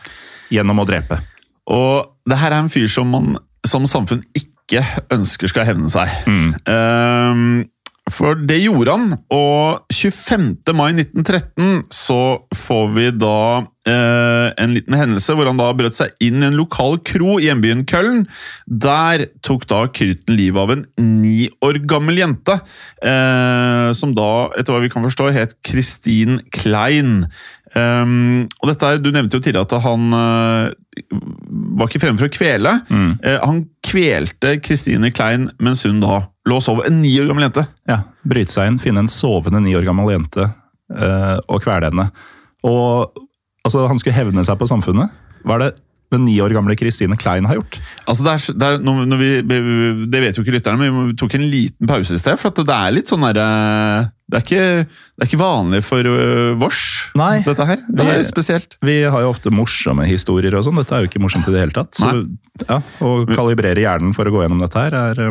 gjennom 0.53 0.83
å 0.83 0.85
drepe. 0.87 1.19
Og 1.73 2.07
det 2.29 2.39
her 2.39 2.53
er 2.53 2.63
en 2.63 2.71
fyr 2.71 2.87
som 2.91 3.09
man 3.11 3.35
som 3.67 3.87
samfunn 3.89 4.21
ikke 4.37 4.83
ønsker 5.13 5.51
skal 5.51 5.67
hevne 5.67 5.89
seg. 5.91 6.11
Ehm, 6.27 7.65
for 8.11 8.39
det 8.47 8.61
gjorde 8.63 8.93
han, 8.93 9.15
og 9.33 9.87
25. 9.91 10.53
mai 10.77 10.91
1913 10.95 11.87
så 11.93 12.19
får 12.55 12.85
vi 12.95 13.07
da 13.19 13.39
eh, 13.89 14.47
en 14.63 14.75
liten 14.75 14.95
hendelse 14.95 15.35
hvor 15.35 15.49
han 15.49 15.59
da 15.59 15.67
brøt 15.75 15.97
seg 15.97 16.13
inn 16.23 16.39
i 16.39 16.47
en 16.47 16.57
lokal 16.59 16.99
kro 17.07 17.35
i 17.35 17.49
hjembyen 17.49 17.83
Køllen. 17.89 18.23
Der 18.67 19.27
tok 19.45 19.67
da 19.67 19.83
Kruten 19.91 20.37
livet 20.39 20.63
av 20.63 20.73
en 20.75 20.85
ni 21.19 21.49
år 21.65 21.81
gammel 21.89 22.21
jente, 22.23 22.59
eh, 23.03 23.91
som 23.97 24.15
da, 24.15 24.31
etter 24.55 24.75
hva 24.75 24.83
vi 24.85 24.91
kan 24.93 25.05
forstå, 25.05 25.29
het 25.35 25.57
Kristin 25.67 26.41
Klein. 26.55 27.25
Um, 27.75 28.47
og 28.61 28.71
dette 28.71 28.87
er, 28.89 29.01
Du 29.03 29.11
nevnte 29.11 29.37
jo 29.37 29.43
tidligere 29.43 29.67
at 29.67 29.83
han 29.83 30.13
uh, 30.15 30.69
var 31.77 31.89
ikke 31.89 32.01
fremme 32.01 32.17
for 32.17 32.29
å 32.29 32.33
kvele. 32.33 32.73
Eh, 33.21 33.37
han 33.43 33.65
kvelte 33.85 34.55
Kristine 34.63 35.11
Klein 35.13 35.51
mens 35.61 35.83
hun 35.85 35.99
da 36.01 36.23
lå 36.47 36.59
og 36.59 36.63
sov. 36.65 36.81
En 36.87 37.01
ni 37.03 37.13
år 37.21 37.27
gammel 37.31 37.47
jente. 37.49 37.65
Ja, 37.89 38.01
Bryte 38.27 38.53
seg 38.55 38.71
inn, 38.71 38.79
finne 38.81 39.03
en 39.05 39.11
sovende 39.11 39.61
ni 39.63 39.75
år 39.77 39.85
gammel 39.87 40.13
jente 40.15 40.47
eh, 40.47 41.35
og 41.47 41.63
kvele 41.65 41.91
henne. 41.91 42.09
Og 42.67 43.13
altså, 43.67 43.87
han 43.91 43.99
skulle 44.01 44.17
hevne 44.17 44.43
seg 44.47 44.57
på 44.59 44.69
samfunnet. 44.69 45.11
Hva 45.47 45.59
er 45.59 45.67
det 45.67 45.73
den 46.15 46.21
ni 46.23 46.37
år 46.39 46.53
gamle 46.55 46.71
Christine 46.79 47.17
Klein 47.19 47.43
har 47.49 47.57
gjort? 47.59 47.77
Altså 48.07 48.23
det, 48.23 48.31
er, 48.37 48.53
det, 48.55 48.67
er, 48.67 48.83
når, 48.87 49.01
når 49.11 49.19
vi, 49.19 49.29
det 50.07 50.21
vet 50.23 50.37
jo 50.39 50.43
ikke 50.45 50.53
lytterne, 50.55 50.79
men 50.79 51.09
vi 51.09 51.15
tok 51.19 51.35
en 51.35 51.43
liten 51.51 51.89
pause 51.89 52.15
i 52.15 52.21
sted. 52.21 52.39
For 52.39 52.53
at 52.53 52.61
det 52.63 52.77
er 52.77 52.95
litt 52.95 53.11
sånn 53.11 53.25
derre 53.27 53.47
det, 54.27 54.39
er 54.39 54.45
ikke- 54.45 54.87
det 54.87 55.23
er 55.25 55.27
ikke 55.29 55.39
vanlig 55.41 55.81
for 55.87 56.07
uh, 56.07 56.55
vårs, 56.59 56.79
Nei, 57.19 57.41
dette 57.43 57.67
her. 57.67 57.83
Det 57.91 58.07
er 58.07 58.23
spesielt. 58.27 58.77
Vi 58.87 58.97
har 59.03 59.23
jo 59.23 59.33
ofte 59.33 59.51
morsomme 59.51 60.07
historier 60.07 60.55
og 60.55 60.63
sånn. 60.67 60.79
Dette 60.79 60.95
er 60.95 61.03
jo 61.05 61.11
ikke 61.11 61.21
morsomt 61.23 61.47
i 61.47 61.53
det 61.55 61.63
hele 61.65 61.75
tatt. 61.75 61.95
Så 61.99 62.09
ja, 62.67 62.79
Å 63.03 63.11
kalibrere 63.35 63.83
hjernen 63.83 64.15
for 64.15 64.27
å 64.27 64.33
gå 64.35 64.43
gjennom 64.45 64.63
dette 64.63 64.79
her 64.87 64.95
er 65.11 65.21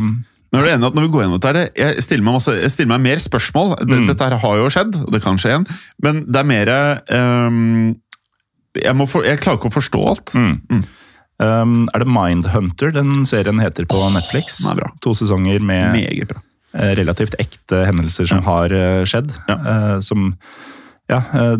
Men 0.56 0.62
er 0.62 0.66
du 0.66 0.72
enig 0.74 0.88
at 0.88 0.96
når 0.98 1.06
vi 1.06 1.12
går 1.14 1.24
gjennom 1.24 1.42
dette, 1.44 1.64
jeg 1.76 2.04
stiller 2.06 2.24
meg, 2.26 2.38
masse, 2.38 2.56
jeg 2.56 2.72
stiller 2.72 2.92
meg 2.94 3.04
mer 3.04 3.22
spørsmål. 3.22 3.76
Mm. 3.84 4.08
Dette 4.08 4.26
her 4.26 4.36
har 4.42 4.58
jo 4.62 4.72
skjedd, 4.72 4.98
og 5.04 5.12
det 5.14 5.22
kan 5.24 5.38
skje 5.40 5.52
igjen. 5.52 5.68
Men 6.02 6.24
det 6.26 6.42
er 6.42 6.48
mer 6.48 6.72
um, 7.12 7.94
jeg, 8.76 8.94
må 8.96 9.06
for, 9.10 9.26
jeg 9.26 9.40
klarer 9.44 9.60
ikke 9.60 9.70
å 9.70 9.76
forstå 9.76 10.02
alt. 10.10 10.34
um, 10.36 11.78
Er 11.94 12.04
det 12.04 12.10
Mindhunter 12.10 12.92
den 12.96 13.24
serien 13.28 13.60
heter 13.62 13.88
på 13.88 14.02
Netflix? 14.14 14.62
bra. 14.80 14.90
To 15.04 15.14
sesonger 15.16 15.60
med 15.60 15.96
bra. 16.30 16.42
eh, 16.76 16.92
relativt 16.98 17.36
ekte 17.42 17.84
hendelser 17.88 18.28
som 18.30 18.44
har 18.46 18.72
eh, 18.72 19.02
skjedd. 19.08 19.32
Ja. 19.48 19.56
Uh, 19.56 19.96
som 20.04 20.32
ja, 21.10 21.22
eh, 21.38 21.56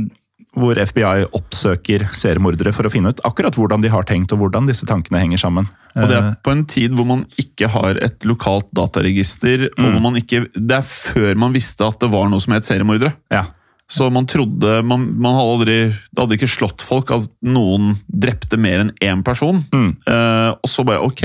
hvor 0.57 0.79
FBI 0.81 1.27
oppsøker 1.37 2.07
seriemordere 2.17 2.73
for 2.73 2.89
å 2.89 2.91
finne 2.93 3.11
ut 3.13 3.21
akkurat 3.29 3.55
hvordan 3.59 3.83
de 3.85 3.91
har 3.93 4.07
tenkt, 4.09 4.33
og 4.33 4.41
hvordan 4.41 4.67
disse 4.71 4.87
tankene 4.89 5.21
henger 5.21 5.39
sammen. 5.43 5.69
Og 5.97 6.09
det 6.09 6.17
Eh, 6.17 6.25
er 6.31 6.37
på 6.45 6.53
en 6.53 6.65
tid 6.65 6.93
hvor 6.97 7.07
man 7.07 7.27
ikke 7.41 7.69
har 7.73 7.97
et 8.03 8.19
lokalt 8.25 8.69
dataregister. 8.77 9.69
og 9.79 9.85
hvor 9.85 10.01
man 10.01 10.17
ikke, 10.17 10.47
Det 10.55 10.77
er 10.79 10.83
før 10.83 11.37
man 11.37 11.53
visste 11.53 11.85
at 11.87 12.01
det 12.01 12.11
var 12.11 12.29
noe 12.29 12.41
som 12.41 12.53
het 12.55 12.65
seriemordere. 12.65 13.13
ja. 13.31 13.45
Så 13.89 14.11
man 14.11 14.27
trodde 14.27 14.83
man, 14.85 15.15
man 15.17 15.37
hadde 15.37 15.53
aldri, 15.55 15.77
Det 16.13 16.19
hadde 16.19 16.35
ikke 16.35 16.49
slått 16.51 16.83
folk 16.83 17.11
at 17.13 17.29
noen 17.45 17.97
drepte 18.11 18.59
mer 18.59 18.81
enn 18.81 18.91
én 19.01 19.23
person. 19.23 19.63
Mm. 19.73 19.97
Eh, 20.09 20.51
og 20.59 20.67
så 20.67 20.85
bare 20.85 21.05
ok, 21.07 21.23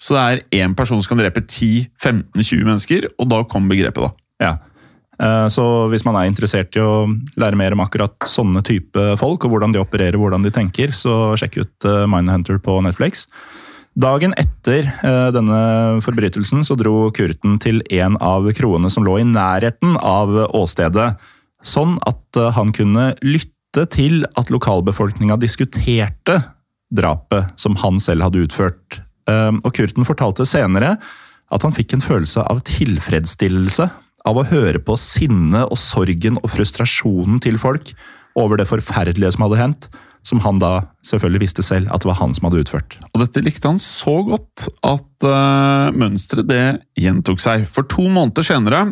så 0.00 0.14
det 0.16 0.22
er 0.54 0.64
én 0.64 0.74
person 0.74 1.02
som 1.02 1.14
kan 1.16 1.18
drepe 1.22 1.42
10-15-20 1.46 2.64
mennesker, 2.64 3.08
og 3.18 3.28
da 3.28 3.42
kom 3.44 3.68
begrepet, 3.68 4.02
da. 4.08 4.10
Ja. 4.40 4.56
Eh, 5.20 5.48
Så 5.48 5.64
hvis 5.92 6.04
man 6.06 6.16
er 6.16 6.28
interessert 6.30 6.76
i 6.76 6.82
å 6.82 7.06
lære 7.36 7.58
mer 7.58 7.76
om 7.76 7.82
akkurat 7.84 8.16
sånne 8.28 8.62
type 8.64 9.16
folk, 9.20 9.44
og 9.44 9.52
hvordan 9.52 9.74
de 9.74 9.82
opererer, 9.82 10.18
hvordan 10.20 10.44
de 10.44 10.52
tenker, 10.54 10.94
så 10.96 11.34
sjekk 11.38 11.62
ut 11.62 11.88
eh, 11.88 12.06
Mindhunter 12.08 12.60
på 12.62 12.78
Netflix. 12.84 13.26
Dagen 13.92 14.32
etter 14.40 14.88
eh, 14.88 15.28
denne 15.34 16.00
forbrytelsen 16.04 16.64
så 16.64 16.78
dro 16.80 17.10
Kurten 17.12 17.58
til 17.60 17.82
en 17.92 18.16
av 18.24 18.48
kroene 18.56 18.88
som 18.92 19.04
lå 19.04 19.18
i 19.20 19.28
nærheten 19.28 19.98
av 20.00 20.32
åstedet, 20.48 21.12
sånn 21.62 21.98
at 22.08 22.38
han 22.56 22.72
kunne 22.74 23.12
lytte 23.22 23.84
til 23.92 24.24
at 24.40 24.48
lokalbefolkninga 24.50 25.36
diskuterte 25.38 26.40
drapet 26.92 27.52
som 27.60 27.76
han 27.78 28.00
selv 28.02 28.26
hadde 28.26 28.42
utført. 28.48 28.98
Og 29.30 29.68
Kurten 29.76 30.08
fortalte 30.08 30.48
senere 30.48 30.96
at 31.52 31.62
han 31.62 31.76
fikk 31.76 31.94
en 31.94 32.02
følelse 32.02 32.42
av 32.42 32.64
tilfredsstillelse 32.66 33.86
av 34.28 34.38
å 34.38 34.46
høre 34.46 34.80
på 34.82 34.96
sinnet 35.00 35.66
og 35.66 35.78
sorgen 35.80 36.38
og 36.42 36.50
frustrasjonen 36.52 37.42
til 37.42 37.58
folk 37.60 37.92
over 38.38 38.60
det 38.60 38.68
forferdelige 38.70 39.34
som 39.34 39.46
hadde 39.46 39.60
hendt, 39.60 39.88
som 40.22 40.40
han 40.44 40.60
da 40.62 40.72
selvfølgelig 41.06 41.42
visste 41.42 41.64
selv 41.66 41.90
at 41.92 42.04
det 42.04 42.10
var 42.12 42.20
han 42.20 42.34
som 42.36 42.46
hadde 42.46 42.62
utført. 42.62 42.96
Og 43.10 43.24
dette 43.24 43.42
likte 43.42 43.68
han 43.68 43.80
så 43.82 44.20
godt 44.26 44.68
at 44.86 45.26
uh, 45.26 45.90
mønsteret 45.98 46.48
det 46.48 46.66
gjentok 47.02 47.42
seg. 47.42 47.66
For 47.66 47.88
to 47.90 48.06
måneder 48.06 48.46
senere 48.46 48.84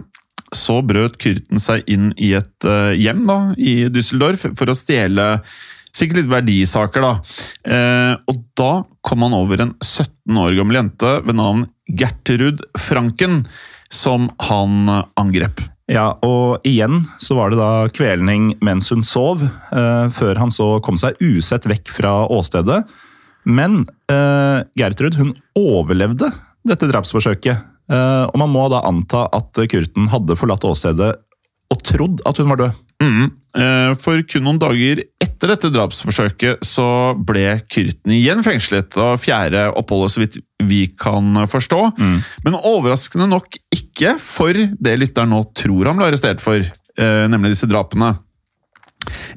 så 0.57 0.81
brøt 0.83 1.21
Kyrten 1.23 1.63
seg 1.63 1.87
inn 1.91 2.11
i 2.19 2.33
et 2.39 2.67
uh, 2.67 2.91
hjem 2.99 3.23
da, 3.31 3.43
i 3.55 3.85
Düsseldorf 3.93 4.49
for 4.59 4.73
å 4.73 4.79
stjele 4.79 5.37
sikkert 5.97 6.23
litt 6.23 6.31
verdisaker. 6.31 7.05
da. 7.05 7.13
Eh, 7.65 8.15
og 8.31 8.43
da 8.59 8.71
kom 9.03 9.27
han 9.27 9.37
over 9.37 9.65
en 9.65 9.75
17 9.83 10.39
år 10.39 10.57
gammel 10.59 10.81
jente 10.81 11.13
ved 11.27 11.39
navn 11.39 11.67
Gertrud 11.91 12.63
Franken, 12.79 13.45
som 13.93 14.29
han 14.49 14.89
angrep. 15.19 15.61
Ja, 15.91 16.13
og 16.23 16.63
igjen 16.67 17.03
så 17.19 17.35
var 17.35 17.51
det 17.51 17.59
da 17.59 17.89
kvelning 17.91 18.53
mens 18.63 18.93
hun 18.95 19.03
sov, 19.07 19.43
eh, 19.43 20.07
før 20.15 20.39
han 20.39 20.53
så 20.55 20.77
kom 20.87 20.99
seg 21.01 21.19
usett 21.19 21.67
vekk 21.67 21.91
fra 21.91 22.13
åstedet. 22.31 22.85
Men 23.49 23.83
eh, 24.13 24.61
Gertrud 24.79 25.17
hun 25.19 25.33
overlevde 25.59 26.31
dette 26.69 26.87
drapsforsøket, 26.93 27.65
eh, 27.91 28.25
og 28.29 28.39
man 28.39 28.53
må 28.55 28.69
da 28.71 28.85
anta 28.87 29.27
at 29.35 29.65
Kurten 29.73 30.07
hadde 30.13 30.39
forlatt 30.39 30.69
åstedet 30.69 31.11
og 31.71 31.85
trodd 31.87 32.23
at 32.29 32.39
hun 32.39 32.51
var 32.53 32.63
død. 32.67 32.79
Mhm. 33.01 33.31
Eh, 33.57 33.95
For 33.99 34.21
kun 34.29 34.45
noen 34.47 34.61
dager 34.63 35.01
etter 35.25 35.51
dette 35.51 35.71
drapsforsøket 35.75 36.61
så 36.69 37.17
ble 37.17 37.57
Kyrten 37.67 38.13
igjen 38.15 38.45
fengslet 38.47 38.95
av 39.01 39.17
fjerde 39.19 39.65
oppholdet, 39.75 40.13
så 40.15 40.23
vidt 40.23 40.39
vi 40.69 40.85
kan 41.01 41.33
forstå. 41.49 41.81
Men 42.45 42.59
overraskende 42.61 43.27
nok 43.31 43.57
ikke 44.01 44.17
for 44.25 44.57
det 44.57 44.97
lytteren 44.97 45.33
nå 45.35 45.43
tror 45.53 45.91
han 45.91 46.01
ble 46.01 46.09
arrestert 46.09 46.41
for, 46.41 46.65
eh, 46.65 47.25
nemlig 47.29 47.53
disse 47.53 47.69
drapene. 47.69 48.15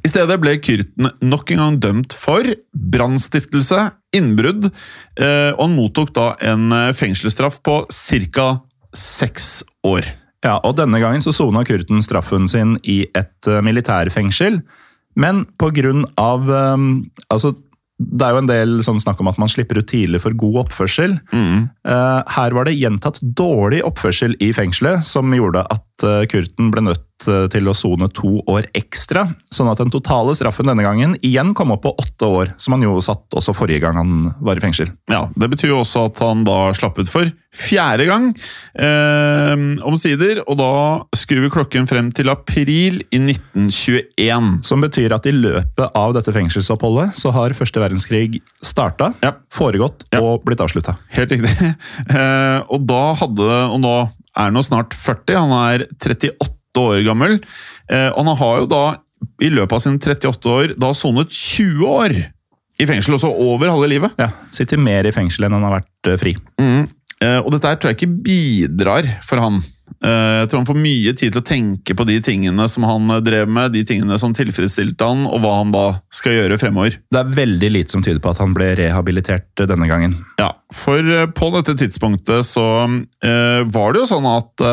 I 0.04 0.12
stedet 0.12 0.40
ble 0.40 0.58
Kyrten 0.60 1.10
nok 1.24 1.52
en 1.52 1.62
gang 1.62 1.78
dømt 1.80 2.16
for 2.16 2.48
brannstiftelse, 2.72 3.92
innbrudd, 4.16 4.72
eh, 5.20 5.52
og 5.56 5.68
han 5.68 5.76
mottok 5.76 6.14
da 6.16 6.36
en 6.42 6.72
eh, 6.72 6.94
fengselsstraff 6.96 7.62
på 7.64 7.86
ca. 8.32 8.62
seks 8.94 9.64
år. 9.84 10.06
Ja, 10.44 10.60
og 10.64 10.76
Denne 10.78 11.00
gangen 11.00 11.24
så 11.24 11.32
sona 11.34 11.64
Kurten 11.64 12.04
straffen 12.04 12.48
sin 12.48 12.78
i 12.84 13.08
et 13.16 13.48
militærfengsel. 13.48 14.62
Men 15.16 15.46
eh, 16.52 16.78
altså, 17.30 17.56
Det 18.02 18.26
er 18.26 18.34
jo 18.34 18.42
en 18.42 18.50
del 18.50 18.72
sånn 18.86 19.00
snakk 19.00 19.20
om 19.22 19.30
at 19.30 19.38
man 19.40 19.52
slipper 19.52 19.78
ut 19.80 19.88
tidlig 19.88 20.24
for 20.24 20.36
god 20.38 20.64
oppførsel. 20.66 21.18
Mm. 21.32 21.70
her 22.36 22.56
var 22.58 22.66
det 22.66 22.74
gjentatt 22.76 23.20
dårlig 23.22 23.84
oppførsel 23.86 24.34
i 24.42 24.50
fengselet, 24.56 25.06
som 25.06 25.32
gjorde 25.36 25.62
at 25.72 26.06
eh, 26.08 26.26
Kurten 26.32 26.72
ble 26.74 26.88
nødt 26.90 27.06
eh, 27.32 27.48
til 27.54 27.68
å 27.70 27.76
sone 27.78 28.08
to 28.14 28.42
år 28.50 28.68
ekstra. 28.74 29.28
Sånn 29.54 29.70
at 29.72 29.78
den 29.82 29.92
totale 29.94 30.34
straffen 30.36 30.66
denne 30.70 30.84
gangen 30.86 31.16
igjen 31.22 31.54
kom 31.58 31.72
opp 31.76 31.84
på 31.84 31.96
åtte 32.00 32.26
år, 32.30 32.54
som 32.58 32.74
han 32.74 32.84
jo 32.86 32.98
satt 33.02 33.30
også 33.36 33.54
forrige 33.56 33.82
gang 33.86 33.96
han 34.00 34.34
var 34.42 34.58
i 34.58 34.64
fengsel. 34.64 34.92
Ja, 35.12 35.28
Det 35.38 35.50
betyr 35.50 35.70
jo 35.74 35.80
også 35.84 36.06
at 36.10 36.20
han 36.20 36.44
da 36.48 36.72
slapp 36.74 36.98
ut 37.00 37.10
for 37.12 37.32
fjerde 37.54 38.08
gang, 38.10 38.32
eh, 38.76 39.56
omsider. 39.86 40.42
Og 40.48 40.58
da 40.58 40.70
skrur 41.16 41.44
vi 41.46 41.52
klokken 41.54 41.88
frem 41.90 42.12
til 42.16 42.30
april 42.34 43.04
i 43.14 43.20
1921. 43.22 44.64
Som 44.66 44.82
betyr 44.82 45.14
at 45.14 45.28
i 45.30 45.34
løpet 45.36 45.92
av 45.96 46.14
dette 46.18 46.34
fengselsoppholdet 46.34 47.14
så 47.20 47.32
har 47.36 47.54
første 47.58 47.82
verdenskrig 47.84 48.40
starta, 48.64 49.14
Ja. 49.22 49.34
foregått 49.52 50.04
Ja. 50.12 50.22
og 50.22 50.44
blitt 50.46 50.60
avslutta. 50.62 50.98
Helt 51.12 51.30
riktig. 51.32 51.50
Eh, 52.14 52.60
og 52.70 52.86
da 52.88 53.14
hadde 53.16 53.46
Og 53.74 53.80
nå 53.82 53.94
er 54.36 54.44
han 54.50 54.54
jo 54.56 54.62
snart 54.66 54.94
40, 54.94 55.36
han 55.38 55.52
er 55.52 55.86
38 56.00 56.32
år 56.82 57.04
gammel. 57.06 57.40
Eh, 57.92 58.10
og 58.12 58.24
han 58.24 58.40
har 58.40 58.62
jo 58.64 58.70
da, 58.72 58.86
i 59.44 59.52
løpet 59.54 59.78
av 59.78 59.84
sine 59.84 60.02
38 60.02 60.56
år, 60.58 60.74
da 60.80 60.94
sonet 60.98 61.34
20 61.34 61.86
år 61.90 62.18
i 62.82 62.90
fengsel, 62.90 63.18
også 63.18 63.30
over 63.30 63.72
halve 63.72 63.90
livet. 63.92 64.18
Ja, 64.20 64.32
Sitter 64.54 64.82
mer 64.82 65.06
i 65.08 65.14
fengsel 65.16 65.48
enn 65.48 65.56
han 65.58 65.66
har 65.68 65.80
vært 65.80 66.10
eh, 66.10 66.20
fri. 66.20 66.36
Mm. 66.62 66.90
Eh, 67.24 67.40
og 67.40 67.54
dette 67.54 67.70
her 67.70 67.80
tror 67.80 67.94
jeg 67.94 68.02
ikke 68.02 68.20
bidrar 68.26 69.08
for 69.26 69.44
han. 69.44 69.64
Jeg 70.04 70.50
tror 70.50 70.60
han 70.60 70.68
får 70.68 70.80
mye 70.84 71.12
tid 71.16 71.32
til 71.32 71.40
å 71.40 71.46
tenke 71.48 71.96
på 71.96 72.04
de 72.08 72.18
tingene 72.24 72.66
som 72.68 72.84
han 72.84 73.08
drev 73.24 73.48
med, 73.48 73.72
de 73.72 73.86
tingene 73.88 74.18
som 74.20 74.34
tilfredsstilte 74.36 75.08
han, 75.08 75.22
og 75.30 75.40
hva 75.44 75.54
han 75.62 75.72
da 75.72 75.84
skal 76.12 76.36
gjøre 76.36 76.58
fremover. 76.60 76.98
Det 77.14 77.22
er 77.22 77.36
veldig 77.38 77.70
lite 77.72 77.96
som 77.96 78.04
tyder 78.04 78.20
på 78.24 78.34
at 78.34 78.42
han 78.44 78.56
ble 78.58 78.74
rehabilitert 78.82 79.64
eh, 79.64 79.70
denne 79.70 79.88
gangen. 79.88 80.18
Ja, 80.42 80.50
for 80.76 81.08
på 81.38 81.52
dette 81.56 81.78
tidspunktet 81.80 82.50
så 82.50 82.66
var 82.74 83.94
det 83.94 84.02
jo 84.02 84.10
sånn 84.10 84.28
at 84.28 84.64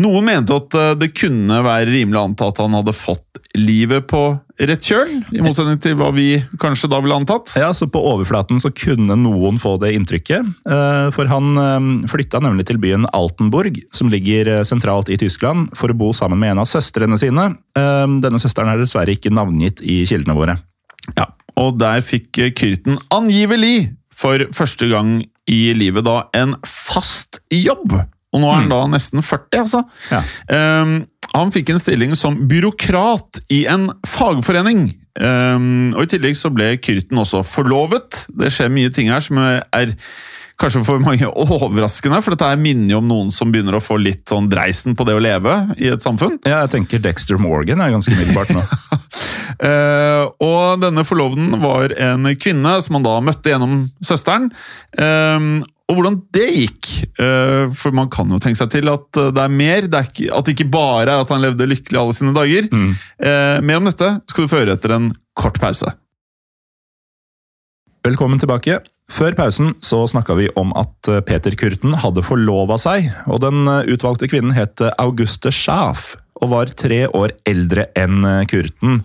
noen 0.00 0.26
mente 0.26 0.56
at 0.56 0.74
eh, 0.78 0.92
det 0.98 1.12
kunne 1.16 1.60
være 1.64 1.90
rimelig 1.90 2.18
å 2.20 2.24
anta 2.28 2.48
at 2.50 2.60
han 2.62 2.74
hadde 2.76 2.94
fått 2.96 3.40
livet 3.54 4.08
på 4.10 4.20
rett 4.58 4.86
kjøl, 4.86 5.10
i 5.34 5.42
motsetning 5.42 5.78
til 5.82 5.94
hva 5.98 6.08
vi 6.14 6.40
kanskje 6.62 6.88
da 6.90 6.98
ville 7.02 7.16
antatt. 7.18 7.52
Ja, 7.58 7.68
så 7.74 7.86
På 7.90 8.02
overflaten 8.10 8.58
så 8.62 8.72
kunne 8.74 9.14
noen 9.18 9.60
få 9.62 9.76
det 9.82 9.92
inntrykket. 9.94 10.50
eh, 10.66 11.08
For 11.14 11.30
han 11.30 11.60
eh, 11.60 12.08
flytta 12.10 12.42
nemlig 12.42 12.66
til 12.70 12.80
byen 12.82 13.06
Altenburg, 13.14 13.78
som 13.94 14.10
ligger 14.10 14.64
sentralt 14.66 15.10
i 15.10 15.18
Tyskland, 15.20 15.70
for 15.78 15.90
å 15.90 15.98
bo 15.98 16.12
sammen 16.16 16.42
med 16.42 16.54
en 16.54 16.64
av 16.64 16.70
søstrene 16.70 17.18
sine. 17.20 17.52
Denne 17.74 18.38
søsteren 18.42 18.70
er 18.70 18.80
dessverre 18.80 19.14
ikke 19.14 19.32
navngitt 19.34 19.82
i 19.82 20.02
kildene 20.08 20.36
våre. 20.36 20.56
Ja, 21.18 21.28
og 21.60 21.78
der 21.78 22.02
fikk 22.06 22.38
Kyrten 22.58 22.98
angivelig 23.14 23.94
for 24.14 24.46
første 24.54 24.88
gang 24.90 25.18
i 25.50 25.60
livet 25.76 26.06
da 26.06 26.24
en 26.36 26.56
fast 26.66 27.40
jobb. 27.52 27.96
Og 28.34 28.42
nå 28.42 28.50
er 28.50 28.62
han 28.64 28.72
da 28.72 28.82
nesten 28.90 29.22
40, 29.22 29.62
altså. 29.62 29.84
Ja. 30.10 30.22
Um, 30.82 30.96
han 31.34 31.50
fikk 31.54 31.72
en 31.72 31.82
stilling 31.82 32.14
som 32.18 32.36
byråkrat 32.50 33.40
i 33.54 33.64
en 33.70 33.88
fagforening. 34.06 34.88
Um, 35.14 35.94
og 35.94 36.04
I 36.04 36.10
tillegg 36.14 36.38
så 36.38 36.50
ble 36.54 36.74
Kyrten 36.82 37.18
også 37.22 37.44
forlovet. 37.46 38.24
Det 38.34 38.50
skjer 38.54 38.72
mye 38.74 38.92
ting 38.94 39.10
her 39.14 39.22
som 39.22 39.38
er 39.42 39.94
kanskje 40.60 40.84
for 40.86 41.02
mange 41.02 41.26
overraskende, 41.44 42.20
for 42.22 42.34
dette 42.34 42.50
her 42.50 42.60
minner 42.60 42.94
jo 42.94 43.00
om 43.02 43.10
noen 43.10 43.34
som 43.34 43.50
begynner 43.54 43.78
å 43.78 43.82
få 43.82 43.98
litt 43.98 44.26
sånn 44.30 44.50
dreisen 44.50 44.94
på 44.98 45.06
det 45.08 45.16
å 45.18 45.22
leve 45.22 45.56
i 45.78 45.90
et 45.90 46.04
samfunn. 46.04 46.38
Ja, 46.46 46.62
jeg 46.64 46.74
tenker 46.76 47.02
Dexter 47.02 47.40
Morgan 47.42 47.82
er 47.82 47.94
ganske 47.94 48.14
umiddelbart 48.14 48.54
nå. 48.54 48.62
uh, 49.66 50.24
og 50.50 50.82
denne 50.84 51.06
forloveden 51.06 51.58
var 51.62 51.94
en 51.98 52.30
kvinne 52.38 52.78
som 52.84 52.98
han 52.98 53.06
da 53.06 53.18
møtte 53.24 53.54
gjennom 53.54 53.86
søsteren. 54.04 54.50
Eh, 54.98 55.54
og 55.90 55.98
hvordan 55.98 56.20
det 56.32 56.46
gikk. 56.48 56.92
Eh, 57.20 57.66
for 57.76 57.96
man 57.96 58.08
kan 58.12 58.30
jo 58.32 58.40
tenke 58.40 58.60
seg 58.60 58.72
til 58.72 58.88
at 58.92 59.08
det 59.12 59.42
er 59.42 59.52
mer. 59.52 59.88
Det 59.90 60.00
er 60.00 60.08
ikke, 60.08 60.30
at 60.32 60.46
det 60.46 60.56
ikke 60.56 60.70
bare 60.72 61.04
er 61.04 61.18
at 61.18 61.34
han 61.34 61.44
levde 61.44 61.68
lykkelig 61.68 62.00
alle 62.00 62.16
sine 62.16 62.32
dager. 62.36 62.70
Mm. 62.72 62.94
mer 63.68 63.82
om 63.82 63.90
dette 63.90 64.08
skal 64.30 64.46
du 64.46 64.50
få 64.50 64.62
høre 64.62 64.78
etter 64.78 64.96
en 64.96 65.12
kort 65.36 65.60
pause. 65.60 65.92
Velkommen 68.04 68.40
tilbake. 68.40 68.82
Før 69.12 69.34
pausen 69.36 69.74
så 69.84 70.02
snakka 70.08 70.36
vi 70.38 70.48
om 70.60 70.72
at 70.80 71.08
eh, 71.12 71.22
Peter 71.24 71.54
Kurten 71.60 71.96
hadde 72.00 72.24
forlova 72.24 72.78
seg, 72.80 73.10
og 73.28 73.42
den 73.44 73.68
eh, 73.68 73.90
utvalgte 73.92 74.28
kvinnen 74.30 74.54
het 74.56 74.80
Auguste 74.96 75.52
Schaaf 75.52 76.14
og 76.40 76.50
var 76.50 76.72
tre 76.76 77.04
år 77.06 77.34
eldre 77.48 77.86
enn 77.98 78.24
eh, 78.28 78.42
Kurten. 78.50 79.02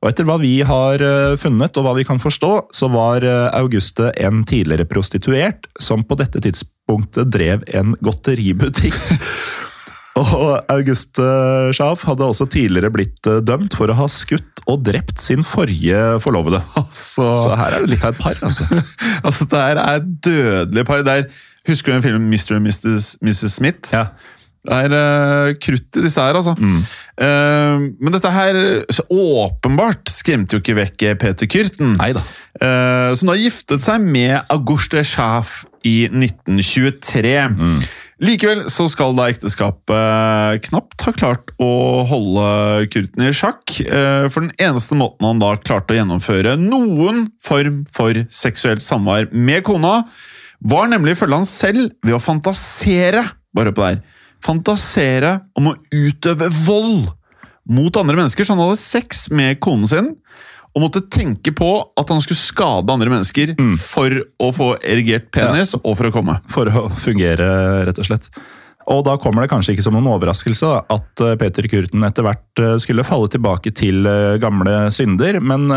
Og 0.00 0.08
etter 0.08 0.24
hva 0.24 0.38
vi 0.40 0.54
har 0.64 1.02
eh, 1.04 1.36
funnet, 1.40 1.76
og 1.76 1.84
hva 1.84 1.92
vi 1.98 2.06
kan 2.08 2.20
forstå, 2.22 2.52
så 2.72 2.88
var 2.92 3.24
eh, 3.26 3.48
Auguste 3.58 4.08
en 4.16 4.44
tidligere 4.48 4.88
prostituert 4.88 5.68
som 5.80 6.04
på 6.06 6.16
dette 6.20 6.40
tidspunktet 6.40 7.28
drev 7.28 7.66
en 7.68 7.92
godteributikk. 8.00 8.96
Og 10.20 10.64
Auguste 10.72 11.24
Schaaf 11.76 12.02
hadde 12.08 12.26
også 12.26 12.48
tidligere 12.50 12.90
blitt 12.92 13.28
eh, 13.30 13.38
dømt 13.46 13.76
for 13.78 13.92
å 13.92 13.98
ha 14.00 14.08
skutt 14.10 14.64
og 14.68 14.82
drept 14.88 15.22
sin 15.22 15.44
forrige 15.46 16.18
forlovede. 16.24 16.62
Altså, 16.80 17.30
Så 17.38 17.54
her 17.60 17.76
er 17.76 17.84
det 17.84 17.94
litt 17.94 18.04
av 18.04 18.16
et 18.16 18.20
par, 18.24 18.40
altså. 18.42 18.66
altså 19.26 19.46
det 19.52 19.62
her 19.62 19.80
er 19.84 20.00
et 20.00 20.10
dødelig 20.26 20.84
par. 20.88 21.04
Det 21.06 21.16
er, 21.20 21.40
husker 21.68 21.92
du 21.92 21.98
den 21.98 22.06
filmen 22.08 22.28
Mr. 22.32 22.56
og 22.58 22.64
Mrs. 22.66 23.14
Mrs. 23.22 23.56
Smith? 23.60 23.92
Ja. 23.94 24.08
Det 24.60 24.76
er 24.76 24.92
uh, 24.92 25.54
krutt 25.56 25.96
i 25.96 26.02
disse 26.04 26.20
her, 26.20 26.36
altså. 26.36 26.52
Eh, 27.20 27.86
men 28.00 28.12
dette 28.12 28.30
her 28.32 28.56
åpenbart 29.12 30.08
skremte 30.12 30.56
jo 30.56 30.60
ikke 30.62 30.76
vekk 30.78 31.04
Peter 31.20 31.48
Kyrten. 31.48 31.94
Neida. 31.96 32.20
Eh, 32.60 33.14
som 33.16 33.30
da 33.32 33.36
giftet 33.40 33.84
seg 33.84 34.04
med 34.04 34.38
Auguste 34.52 35.02
Schaff 35.06 35.62
i 35.84 36.06
1923. 36.08 37.34
Likevel 38.20 38.66
så 38.68 38.84
skal 38.92 39.14
da 39.16 39.30
ekteskapet 39.32 40.66
knapt 40.66 41.06
ha 41.06 41.12
klart 41.16 41.52
å 41.60 41.70
holde 42.08 42.86
Kurten 42.92 43.24
i 43.24 43.32
sjakk. 43.32 43.78
eh, 43.80 44.28
For 44.28 44.44
den 44.44 44.52
eneste 44.60 44.96
måten 44.96 45.24
han 45.24 45.40
da 45.40 45.54
klarte 45.56 45.94
å 45.94 46.00
gjennomføre 46.00 46.58
noen 46.60 47.30
form 47.40 47.86
for 47.96 48.12
seksuelt 48.28 48.84
samvær 48.84 49.32
med 49.32 49.64
kona, 49.64 50.02
var 50.60 50.88
nemlig 50.92 51.16
ifølge 51.16 51.40
han 51.40 51.48
selv 51.48 51.92
ved 52.04 52.18
å 52.18 52.20
fantasere 52.20 53.24
bare 53.56 53.72
på 53.72 53.82
det 53.82 53.94
her, 53.94 54.02
fantasere 54.44 55.38
om 55.58 55.72
å 55.72 55.76
utøve 55.92 56.50
vold 56.66 57.10
mot 57.70 58.00
andre 58.00 58.18
mennesker. 58.18 58.46
Så 58.46 58.56
han 58.56 58.62
hadde 58.62 58.80
sex 58.80 59.28
med 59.34 59.60
konen 59.62 59.88
sin 59.90 60.14
og 60.70 60.84
måtte 60.84 61.02
tenke 61.10 61.50
på 61.56 61.68
at 61.98 62.12
han 62.12 62.20
skulle 62.22 62.38
skade 62.38 62.94
andre 62.94 63.10
mennesker 63.10 63.56
for 63.82 64.14
å 64.38 64.52
få 64.54 64.68
erigert 64.86 65.26
penis 65.34 65.74
og 65.80 65.96
for 65.98 66.06
å 66.06 66.14
komme. 66.14 66.38
For 66.52 66.70
å 66.70 66.86
fungere, 66.94 67.48
rett 67.88 67.98
og 67.98 68.06
slett. 68.06 68.30
Og 68.90 69.02
da 69.06 69.16
kommer 69.20 69.44
det 69.44 69.50
kanskje 69.52 69.74
ikke 69.74 69.84
som 69.84 69.94
noen 69.94 70.08
overraskelse 70.10 70.66
da, 70.66 70.78
at 70.96 71.22
eh, 71.22 71.36
Peter 71.38 71.66
Kurten 71.70 72.06
etter 72.06 72.26
hvert 72.26 72.62
eh, 72.62 72.76
skulle 72.82 73.06
falle 73.06 73.28
tilbake 73.30 73.72
til 73.76 74.08
eh, 74.08 74.38
gamle 74.42 74.88
synder, 74.94 75.38
men 75.42 75.68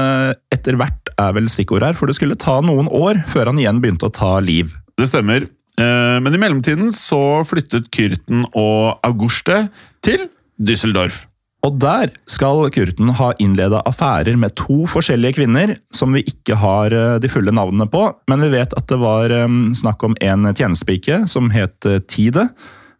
etter 0.54 0.78
hvert 0.80 1.12
er 1.20 1.36
vel 1.36 1.50
stikkord 1.52 1.86
her, 1.86 1.98
for 1.98 2.10
det 2.10 2.18
skulle 2.18 2.40
ta 2.40 2.60
noen 2.66 2.90
år 2.90 3.22
før 3.30 3.52
han 3.52 3.60
igjen 3.62 3.84
begynte 3.84 4.10
å 4.10 4.14
ta 4.14 4.38
liv. 4.42 4.74
Det 4.98 5.10
stemmer. 5.10 5.46
Eh, 5.80 6.20
Men 6.22 6.36
i 6.36 6.42
mellomtiden 6.42 6.94
så 6.94 7.44
flyttet 7.48 7.90
Kyrten 7.94 8.46
og 8.54 9.00
Auguste 9.06 9.68
til 10.06 10.28
Düsseldorf. 10.62 11.26
Og 11.64 11.78
der 11.80 12.12
skal 12.28 12.68
Kurten 12.76 13.14
ha 13.16 13.32
innleda 13.40 13.80
affærer 13.88 14.36
med 14.38 14.56
to 14.60 14.84
forskjellige 14.92 15.40
kvinner, 15.40 15.78
som 15.96 16.14
vi 16.14 16.26
ikke 16.28 16.60
har 16.60 16.94
eh, 16.94 17.18
de 17.24 17.32
fulle 17.32 17.54
navnene 17.56 17.88
på, 17.90 18.06
men 18.28 18.44
vi 18.44 18.52
vet 18.54 18.76
at 18.78 18.88
det 18.92 19.00
var 19.02 19.32
eh, 19.32 19.48
snakk 19.74 20.04
om 20.04 20.18
en 20.22 20.52
tjenestepike 20.54 21.24
som 21.32 21.50
het 21.56 21.88
Tide, 22.08 22.50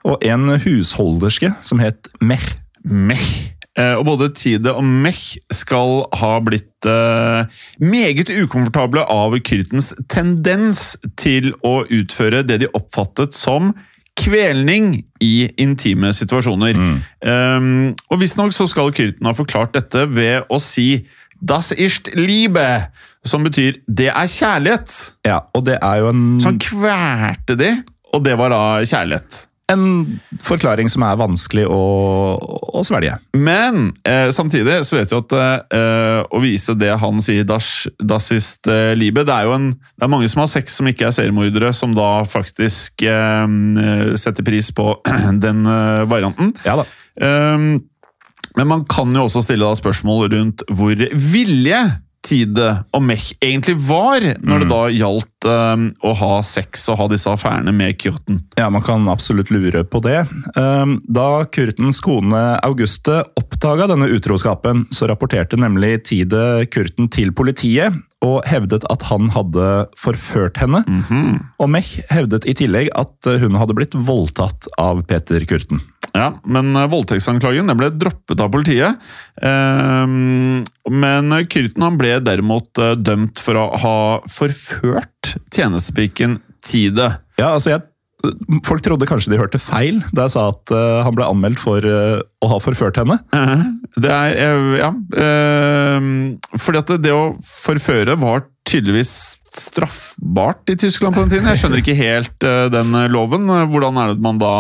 og 0.04 0.24
en 0.26 0.58
husholderske 0.60 1.54
som 1.64 1.80
het 1.80 2.10
Mech. 2.20 2.44
Mech. 2.84 3.54
Eh, 3.80 3.96
Og 3.98 4.06
både 4.06 4.30
Tide 4.38 4.70
og 4.74 4.84
Mech 4.86 5.38
skal 5.52 6.04
ha 6.20 6.34
blitt 6.46 6.86
eh, 6.86 7.46
meget 7.82 8.30
ukomfortable 8.30 9.02
av 9.10 9.34
Kyrtens 9.42 9.94
tendens 10.14 10.94
til 11.18 11.54
å 11.66 11.82
utføre 11.90 12.44
det 12.46 12.60
de 12.62 12.70
oppfattet 12.78 13.34
som 13.34 13.74
kvelning 14.20 15.00
i 15.26 15.50
intime 15.58 16.12
situasjoner. 16.14 16.78
Um, 17.26 17.96
og 18.14 18.20
Visstnok 18.22 18.54
så 18.54 18.68
skal 18.70 18.94
Kyrten 18.94 19.26
ha 19.26 19.34
forklart 19.34 19.74
dette 19.74 20.06
ved 20.06 20.46
å 20.54 20.60
si 20.62 21.08
'das 21.42 21.72
ist 21.74 22.14
Liebe', 22.14 22.92
som 23.26 23.44
betyr 23.44 23.82
'det 23.90 24.10
er 24.14 24.30
kjærlighet'. 24.30 25.12
Ja, 25.26 25.40
og 25.54 25.66
det 25.66 25.80
er 25.82 25.96
jo 25.96 26.10
en, 26.10 26.40
Så 26.40 26.46
han 26.50 26.60
kvalte 26.60 27.58
de, 27.58 27.84
og 28.14 28.24
det 28.24 28.38
var 28.38 28.50
da 28.50 28.86
kjærlighet. 28.86 29.48
En 29.72 29.84
forklaring 30.44 30.90
som 30.92 31.06
er 31.08 31.20
vanskelig 31.20 31.64
å, 31.72 31.84
å 32.76 32.82
svelge. 32.86 33.16
Men 33.38 33.94
eh, 34.08 34.28
samtidig 34.36 34.82
så 34.88 34.98
vet 35.00 35.14
vi 35.14 35.20
at 35.22 35.36
eh, 35.40 36.20
å 36.28 36.42
vise 36.44 36.76
det 36.80 36.92
han 37.00 37.22
sier, 37.24 37.48
das, 37.48 37.88
das 38.00 38.30
ist 38.36 38.68
eh, 38.68 38.92
Liebe 39.00 39.24
Det 39.28 39.36
er 39.36 39.54
en, 39.56 39.72
det 39.72 40.08
er 40.08 40.12
mange 40.12 40.28
som 40.32 40.44
har 40.44 40.52
sex 40.52 40.80
som 40.80 40.90
ikke 40.90 41.08
er 41.08 41.16
seriemordere, 41.16 41.72
som 41.76 41.96
da 41.96 42.12
faktisk 42.28 43.06
eh, 43.08 43.48
setter 44.20 44.48
pris 44.48 44.74
på 44.76 44.92
den 45.46 45.64
eh, 45.64 46.04
varianten. 46.12 46.54
Ja 46.68 46.82
da. 46.82 46.88
Um, 47.14 47.84
men 48.58 48.70
man 48.70 48.84
kan 48.90 49.12
jo 49.14 49.26
også 49.28 49.44
stille 49.46 49.66
da 49.66 49.78
spørsmål 49.78 50.28
rundt 50.34 50.64
hvor 50.70 50.98
villige 51.14 51.82
Tide 52.24 52.70
og 52.96 53.04
Mech 53.04 53.32
egentlig 53.44 53.76
var 53.88 54.24
når 54.40 54.64
det 54.64 54.70
da 54.72 54.82
gjaldt 54.96 55.48
um, 55.50 55.90
å 56.08 56.14
ha 56.22 56.32
sex 56.48 56.86
og 56.92 57.02
ha 57.02 57.08
disse 57.12 57.30
affærene 57.32 57.74
med 57.76 57.98
Kyrten. 58.00 58.40
Ja, 58.60 58.70
man 58.74 58.86
kan 58.86 59.10
absolutt 59.12 59.52
lure 59.54 59.84
på 59.84 60.00
det. 60.06 60.22
Um, 60.56 60.98
Da 61.04 61.44
Kurtens 61.52 62.00
kone 62.04 62.42
Auguste 62.64 63.22
oppdaga 63.40 63.90
denne 63.92 64.08
utroskapen, 64.16 64.86
så 64.96 65.10
rapporterte 65.12 65.60
nemlig 65.60 65.98
Tide 66.08 66.66
Kurten 66.72 67.12
til 67.12 67.34
politiet 67.36 68.00
og 68.24 68.46
hevdet 68.48 68.86
at 68.88 69.04
han 69.10 69.28
hadde 69.36 69.70
forført 70.00 70.62
henne. 70.62 70.80
Og 71.60 71.68
Mech 71.72 71.98
hevdet 72.14 72.48
i 72.48 72.56
tillegg 72.56 72.88
at 72.96 73.28
hun 73.44 73.60
hadde 73.60 73.76
blitt 73.76 73.98
voldtatt 74.00 74.70
av 74.80 75.04
Peter 75.10 75.44
Kurten. 75.50 75.84
Ja, 76.14 76.28
men 76.46 76.76
eh, 76.78 76.86
voldtektsanklagen 76.94 77.72
ble 77.78 77.90
droppet 77.98 78.42
av 78.44 78.52
politiet. 78.54 79.00
Ehm, 79.42 80.62
men 80.94 81.34
Kyrten 81.50 81.82
han 81.86 81.98
ble 81.98 82.20
derimot 82.22 82.78
eh, 82.82 82.94
dømt 83.02 83.42
for 83.42 83.58
å 83.58 83.66
ha 83.82 83.96
forført 84.30 85.34
tjenestepiken 85.56 86.40
Tide. 86.64 87.10
Ja, 87.42 87.56
altså 87.58 87.74
jeg 87.76 87.90
Folk 88.64 88.80
trodde 88.86 89.04
kanskje 89.04 89.34
de 89.34 89.36
hørte 89.42 89.60
feil 89.60 89.98
da 90.16 90.30
jeg 90.30 90.32
sa 90.38 90.46
at 90.54 90.72
eh, 90.72 91.00
han 91.04 91.16
ble 91.18 91.26
anmeldt 91.28 91.60
for 91.60 91.84
å 91.84 92.48
ha 92.54 92.60
forført 92.64 93.02
henne. 93.02 93.18
Det 94.00 94.14
er 94.14 94.78
Ja. 94.80 94.94
ehm, 95.20 96.14
fordi 96.56 96.80
at 96.86 96.94
det, 97.04 97.12
å 97.12 97.34
forføre 97.44 98.16
var 98.22 98.46
tydeligvis 98.64 99.12
straffbart 99.60 100.72
i 100.72 100.78
Tyskland 100.80 101.18
på 101.18 101.26
den 101.26 101.34
tiden. 101.36 101.50
Jeg 101.52 101.60
skjønner 101.66 101.84
ikke 101.84 101.98
helt 102.00 102.48
den 102.72 102.96
loven. 103.12 103.44
Hvordan 103.74 104.00
er 104.00 104.14
det 104.14 104.24
man 104.24 104.40
da 104.40 104.54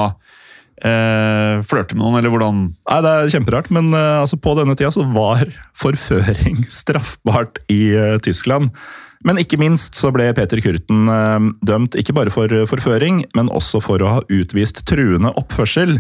uh, 0.84 1.64
flørte 1.66 1.96
med 1.96 2.04
noen, 2.04 2.18
eller 2.20 2.34
hvordan 2.34 2.60
Nei, 2.72 3.00
Det 3.06 3.14
er 3.14 3.32
kjemperart, 3.34 3.72
men 3.74 3.94
eh, 3.96 4.20
altså, 4.22 4.40
på 4.40 4.56
denne 4.60 4.76
tida 4.78 4.92
så 4.94 5.06
var 5.16 5.48
forføring 5.78 6.66
straffbart 6.82 7.62
i 7.72 7.96
eh, 7.96 8.20
Tyskland. 8.24 8.74
Men 9.24 9.40
ikke 9.40 9.60
minst 9.62 9.96
så 9.96 10.12
ble 10.14 10.28
Peter 10.36 10.60
Kurten 10.64 11.08
eh, 11.12 11.48
dømt 11.64 11.96
ikke 12.00 12.16
bare 12.18 12.34
for 12.34 12.52
eh, 12.52 12.68
forføring, 12.70 13.24
men 13.38 13.52
også 13.56 13.82
for 13.84 14.04
å 14.04 14.18
ha 14.18 14.26
utvist 14.28 14.84
truende 14.90 15.32
oppførsel. 15.40 15.98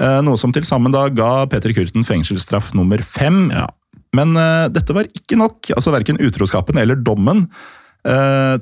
Eh, 0.00 0.20
noe 0.24 0.38
som 0.40 0.54
til 0.54 0.64
sammen 0.66 0.94
da 0.94 1.08
ga 1.12 1.44
Peter 1.50 1.74
Kurten 1.76 2.06
fengselsstraff 2.06 2.72
nummer 2.78 3.02
fem. 3.04 3.48
Ja. 3.52 3.66
Men 4.16 4.34
eh, 4.38 4.70
dette 4.72 4.94
var 4.96 5.10
ikke 5.10 5.38
nok, 5.38 5.72
altså 5.76 5.92
verken 5.94 6.20
utroskapen 6.22 6.80
eller 6.80 6.98
dommen, 6.98 7.46
eh, 7.46 7.76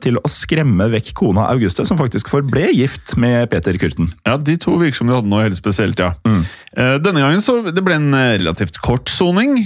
til 0.02 0.16
å 0.18 0.28
skremme 0.30 0.88
vekk 0.90 1.12
kona 1.18 1.44
Auguste, 1.52 1.84
som 1.86 1.98
faktisk 2.00 2.26
forble 2.32 2.72
gift 2.74 3.12
med 3.20 3.46
Peter 3.52 3.76
Kurten. 3.78 4.10
Ja, 4.26 4.36
De 4.36 4.56
to 4.58 4.74
virker 4.80 4.98
som 4.98 5.06
de 5.10 5.14
hadde 5.14 5.30
noe 5.30 5.44
helt 5.44 5.58
spesielt, 5.58 6.00
ja. 6.02 6.12
Mm. 6.26 6.42
Denne 7.04 7.22
gangen 7.22 7.42
så 7.44 7.60
det 7.70 7.84
ble 7.86 7.96
en 8.00 8.10
eh, 8.18 8.36
relativt 8.40 8.80
kort 8.82 9.10
soning. 9.12 9.56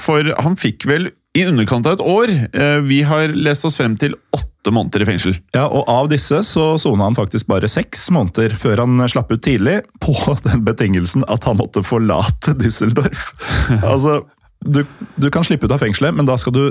For 0.00 0.32
han 0.40 0.56
fikk 0.60 0.86
vel 0.88 1.10
i 1.36 1.44
underkant 1.46 1.86
av 1.86 1.98
et 1.98 2.04
år. 2.04 2.30
Eh, 2.52 2.80
Vi 2.86 3.02
har 3.06 3.28
lest 3.36 3.64
oss 3.68 3.78
frem 3.78 3.96
til 4.00 4.16
åtte 4.34 4.72
måneder 4.74 5.04
i 5.04 5.08
fengsel. 5.08 5.36
Ja, 5.54 5.68
og 5.68 5.86
Av 5.88 6.08
disse 6.10 6.42
så 6.46 6.74
sona 6.80 7.06
han 7.06 7.16
faktisk 7.16 7.46
bare 7.50 7.70
seks 7.70 8.08
måneder 8.12 8.54
før 8.58 8.82
han 8.84 8.98
slapp 9.08 9.30
ut 9.32 9.42
tidlig, 9.46 9.80
på 10.02 10.14
den 10.48 10.64
betingelsen 10.66 11.24
at 11.28 11.46
han 11.48 11.60
måtte 11.60 11.84
forlate 11.86 12.56
Düsseldorf. 12.58 13.30
altså, 13.92 14.22
du, 14.64 14.82
du 15.16 15.30
kan 15.32 15.46
slippe 15.46 15.66
ut 15.68 15.72
av 15.76 15.80
fengselet, 15.82 16.16
men 16.16 16.28
da 16.28 16.36
skal 16.40 16.56
du 16.56 16.64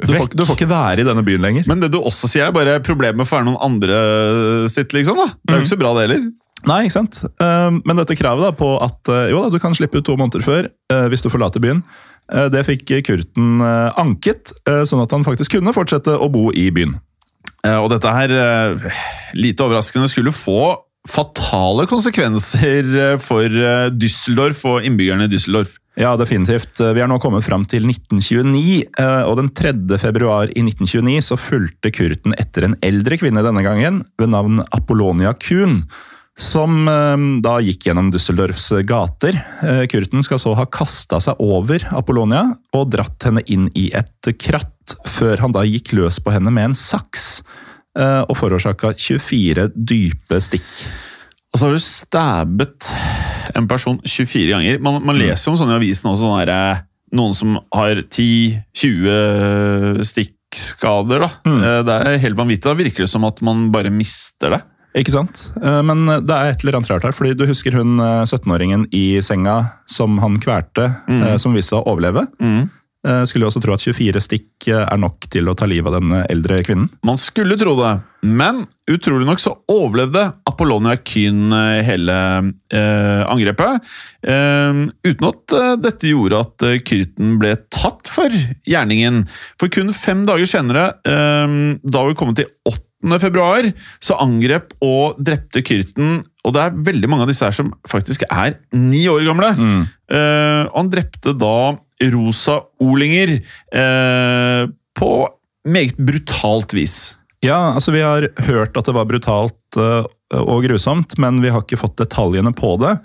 du 0.00 0.12
får, 0.14 0.30
du 0.32 0.44
får 0.48 0.56
ikke 0.56 0.70
være 0.70 1.02
i 1.02 1.08
denne 1.08 1.24
byen 1.26 1.42
lenger. 1.44 1.66
Men 1.68 1.82
det 1.82 1.90
du 1.92 1.98
også 2.00 2.30
sier, 2.30 2.48
er 2.48 2.54
bare 2.56 2.78
problemet 2.84 3.28
for 3.28 3.44
noen 3.44 3.60
andre 3.60 3.98
sitt, 4.72 4.94
liksom. 4.96 5.18
da. 5.20 5.28
Det 5.42 5.52
er 5.52 5.60
jo 5.60 5.66
ikke 5.66 5.74
så 5.74 5.80
bra, 5.82 5.92
det 5.98 6.06
heller. 6.06 6.30
Nei, 6.70 6.78
ikke 6.86 6.94
sant? 6.94 7.18
Um, 7.42 7.82
men 7.84 7.98
dette 7.98 8.16
kravet 8.16 8.46
da 8.46 8.52
på 8.54 8.70
at 8.80 9.10
uh, 9.10 9.26
jo 9.32 9.42
da, 9.42 9.50
du 9.52 9.58
kan 9.62 9.74
slippe 9.74 9.98
ut 9.98 10.06
to 10.06 10.14
måneder 10.16 10.44
før 10.46 10.70
uh, 10.70 11.06
hvis 11.10 11.24
du 11.24 11.28
forlater 11.32 11.62
byen, 11.62 11.82
Eh, 12.30 12.48
Det 12.52 12.64
fikk 12.66 12.86
Kurten 13.06 13.60
eh, 13.60 13.98
anket, 14.00 14.52
eh, 14.68 14.84
sånn 14.88 15.02
at 15.02 15.12
han 15.14 15.26
faktisk 15.26 15.56
kunne 15.56 15.74
fortsette 15.74 16.14
å 16.14 16.30
bo 16.32 16.50
i 16.54 16.68
byen. 16.74 16.94
Eh, 17.66 17.76
Og 17.76 17.90
dette 17.90 18.08
her, 18.14 18.30
eh, 18.30 18.86
lite 19.34 19.64
overraskende, 19.66 20.08
skulle 20.10 20.34
få 20.34 20.76
fatale 21.08 21.88
konsekvenser 21.90 22.90
eh, 22.94 23.16
for 23.18 23.42
eh, 23.50 23.90
Düsseldorf 23.90 24.62
og 24.70 24.86
innbyggerne 24.86 25.26
i 25.26 25.32
Düsseldorf. 25.32 25.74
Ja, 26.00 26.14
definitivt. 26.16 26.80
Vi 26.80 27.02
er 27.04 27.08
nå 27.10 27.18
kommet 27.20 27.44
fram 27.44 27.66
til 27.68 27.84
1929, 27.84 28.78
eh, 28.96 29.24
og 29.28 29.36
den 29.42 29.50
3. 29.52 29.74
februar 30.00 30.48
i 30.48 30.62
1929 30.64 31.20
så 31.26 31.36
fulgte 31.36 31.92
Kurten 31.92 32.32
etter 32.40 32.64
en 32.64 32.78
eldre 32.80 33.18
kvinne 33.20 33.44
denne 33.44 33.64
gangen, 33.64 34.00
ved 34.20 34.32
navn 34.32 34.62
Apollonia 34.72 35.34
Kuhn, 35.36 35.82
som 36.32 36.88
eh, 36.88 37.26
da 37.44 37.58
gikk 37.60 37.90
gjennom 37.90 38.08
Düsseldorfs 38.14 38.70
gater. 38.88 39.36
Eh, 39.60 39.84
Kurten 39.92 40.24
skal 40.24 40.40
så 40.40 40.56
ha 40.56 40.64
kasta 40.64 41.20
seg 41.20 41.44
over 41.44 41.84
Apollonia 41.92 42.46
og 42.72 42.88
dratt 42.94 43.28
henne 43.28 43.44
inn 43.44 43.68
i 43.76 43.90
et 43.92 44.32
kratt, 44.40 44.96
før 45.04 45.44
han 45.44 45.52
da 45.52 45.66
gikk 45.68 45.92
løs 46.00 46.22
på 46.24 46.32
henne 46.32 46.50
med 46.54 46.70
en 46.70 46.78
saks 46.78 47.42
og 47.92 48.32
forårsaka 48.38 48.94
24 48.96 49.66
dype 49.76 50.38
stikk. 50.40 50.70
Og 51.52 51.60
så 51.60 51.68
har 51.68 51.76
du 51.76 51.82
stabbet 51.84 52.88
en 53.58 53.68
person 53.68 53.98
24 54.00 54.48
ganger. 54.54 54.80
Man, 54.80 55.02
man 55.04 55.18
leser 55.20 55.50
jo 55.50 55.52
om 55.52 55.60
sånne 55.60 55.76
i 55.76 55.80
avisen 55.82 56.08
også, 56.08 56.24
sånne 56.24 56.46
der, 56.46 56.52
eh, 56.56 56.84
noen 57.12 57.34
som 57.36 57.58
har 57.76 58.00
10-20 58.06 60.00
stikkskader. 60.08 61.26
da. 61.26 61.30
Mm. 61.44 61.60
Det 61.84 61.96
er 61.98 62.22
helt 62.24 62.38
vanvittig. 62.38 62.64
Da 62.70 62.78
virker 62.78 63.04
det 63.04 63.12
som 63.12 63.28
at 63.28 63.42
man 63.44 63.66
bare 63.74 63.92
mister 63.92 64.56
det. 64.56 64.62
Ikke 64.96 65.12
sant? 65.14 65.46
Eh, 65.60 65.82
Men 65.84 66.04
det 66.24 66.32
er 66.36 66.52
et 66.52 66.64
eller 66.64 66.80
annet 66.80 66.90
rart 66.92 67.04
her, 67.06 67.16
fordi 67.16 67.34
du 67.36 67.46
husker 67.48 67.76
hun 67.76 68.00
eh, 68.00 68.24
17-åringen 68.24 68.86
i 68.92 69.20
senga 69.24 69.58
som 69.88 70.18
han 70.24 70.40
kvalte, 70.40 70.88
mm. 71.08 71.38
som 71.40 71.56
viste 71.56 71.72
seg 71.72 71.80
å 71.80 71.92
overleve? 71.94 72.26
Eh, 72.40 72.64
Skulle 73.02 73.46
jo 73.46 73.50
også 73.50 73.62
tro 73.64 73.74
at 73.74 73.82
24 73.82 74.20
stikk 74.22 74.68
eh, 74.70 74.84
er 74.84 75.00
nok 75.02 75.26
til 75.32 75.48
å 75.50 75.56
ta 75.58 75.66
livet 75.66 75.90
av 75.90 75.98
den 75.98 76.12
eh, 76.14 76.26
eldre 76.30 76.60
kvinnen. 76.62 76.86
Man 77.02 77.18
skulle 77.18 77.56
tro 77.58 77.74
det, 77.80 77.90
men 78.22 78.60
utrolig 78.86 79.26
nok 79.26 79.42
så 79.42 79.56
overlevde 79.72 80.22
Apollonia 80.46 80.94
Kyn 81.02 81.50
eh, 81.50 81.80
hele 81.88 82.18
eh, 82.70 83.24
angrepet. 83.26 83.82
Eh, 84.22 84.84
uten 85.08 85.28
at 85.32 85.56
eh, 85.58 85.74
dette 85.82 86.12
gjorde 86.12 86.44
at 86.46 86.68
eh, 86.68 86.78
Kyrten 86.86 87.36
ble 87.42 87.56
tatt 87.74 88.06
for 88.10 88.38
gjerningen. 88.70 89.24
For 89.58 89.72
kun 89.74 89.90
fem 89.96 90.22
dager 90.28 90.46
senere, 90.54 90.92
eh, 91.02 91.58
da 91.82 92.06
vi 92.06 92.18
kom 92.18 92.30
til 92.38 92.52
8. 92.70 93.18
februar, 93.18 93.66
så 93.98 94.14
angrep 94.22 94.76
og 94.86 95.18
drepte 95.18 95.64
Kyrten 95.66 96.20
og 96.42 96.54
det 96.56 96.62
er 96.62 96.78
veldig 96.90 97.08
mange 97.10 97.22
av 97.22 97.30
disse 97.30 97.46
her 97.46 97.54
som 97.54 97.68
faktisk 97.86 98.24
er 98.26 98.56
ni 98.74 99.04
år 99.10 99.22
gamle. 99.28 99.52
Eh, 100.10 100.62
han 100.66 100.88
drepte 100.90 101.36
da 101.38 101.78
Rosa 102.10 102.60
Olinger 102.82 103.36
eh, 103.38 104.62
på 104.98 105.10
meget 105.68 105.96
brutalt 105.96 106.74
vis. 106.74 107.16
Ja, 107.42 107.72
altså 107.74 107.92
vi 107.94 108.02
har 108.02 108.28
hørt 108.46 108.76
at 108.78 108.86
det 108.88 108.94
var 108.96 109.06
brutalt 109.10 109.78
eh, 109.78 110.04
og 110.42 110.64
grusomt, 110.66 111.16
men 111.22 111.40
vi 111.42 111.50
har 111.52 111.62
ikke 111.64 111.80
fått 111.80 111.98
detaljene 112.00 112.52
på 112.56 112.76
det. 112.82 112.96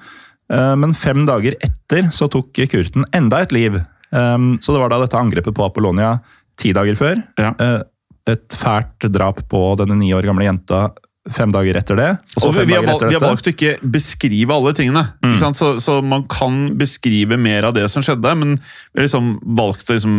Eh, 0.54 0.76
Men 0.80 0.94
fem 0.98 1.26
dager 1.28 1.58
etter 1.62 2.10
så 2.16 2.30
tok 2.32 2.54
Kurten 2.72 3.06
enda 3.14 3.42
et 3.44 3.52
liv. 3.56 3.76
Eh, 3.78 4.38
Så 4.62 4.74
det 4.74 4.80
var 4.82 4.90
da 4.94 5.02
dette 5.04 5.18
angrepet 5.20 5.56
på 5.58 5.66
Apollonia 5.66 6.20
ti 6.58 6.72
dager 6.74 6.96
før. 6.96 7.22
Ja. 7.38 7.54
Eh, 7.60 7.82
Et 8.28 8.56
fælt 8.60 9.06
drap 9.14 9.38
på 9.48 9.60
denne 9.80 9.96
ni 9.96 10.10
år 10.12 10.26
gamle 10.28 10.44
jenta 10.44 10.90
fem 11.34 11.52
dager 11.54 11.80
etter 11.80 12.00
det. 12.00 12.10
Og 12.36 12.42
så 12.42 12.50
Og 12.50 12.56
vi, 12.56 12.60
fem 12.62 12.68
vi, 12.68 12.76
dager 12.76 12.88
valgt, 12.88 13.02
etter 13.02 13.12
vi 13.12 13.18
har 13.18 13.26
valgt 13.26 13.50
å 13.50 13.54
ikke 13.54 13.92
beskrive 13.98 14.58
alle 14.58 14.74
tingene. 14.78 15.04
Sant? 15.42 15.60
Så, 15.60 15.74
så 15.84 16.00
man 16.06 16.28
kan 16.32 16.62
beskrive 16.80 17.40
mer 17.42 17.70
av 17.70 17.76
det 17.78 17.88
som 17.94 18.06
skjedde, 18.06 18.36
men 18.40 18.56
vi 18.58 19.02
har 19.02 19.08
liksom 19.08 19.34
valgt 19.58 19.90
å 19.90 19.98
liksom, 19.98 20.16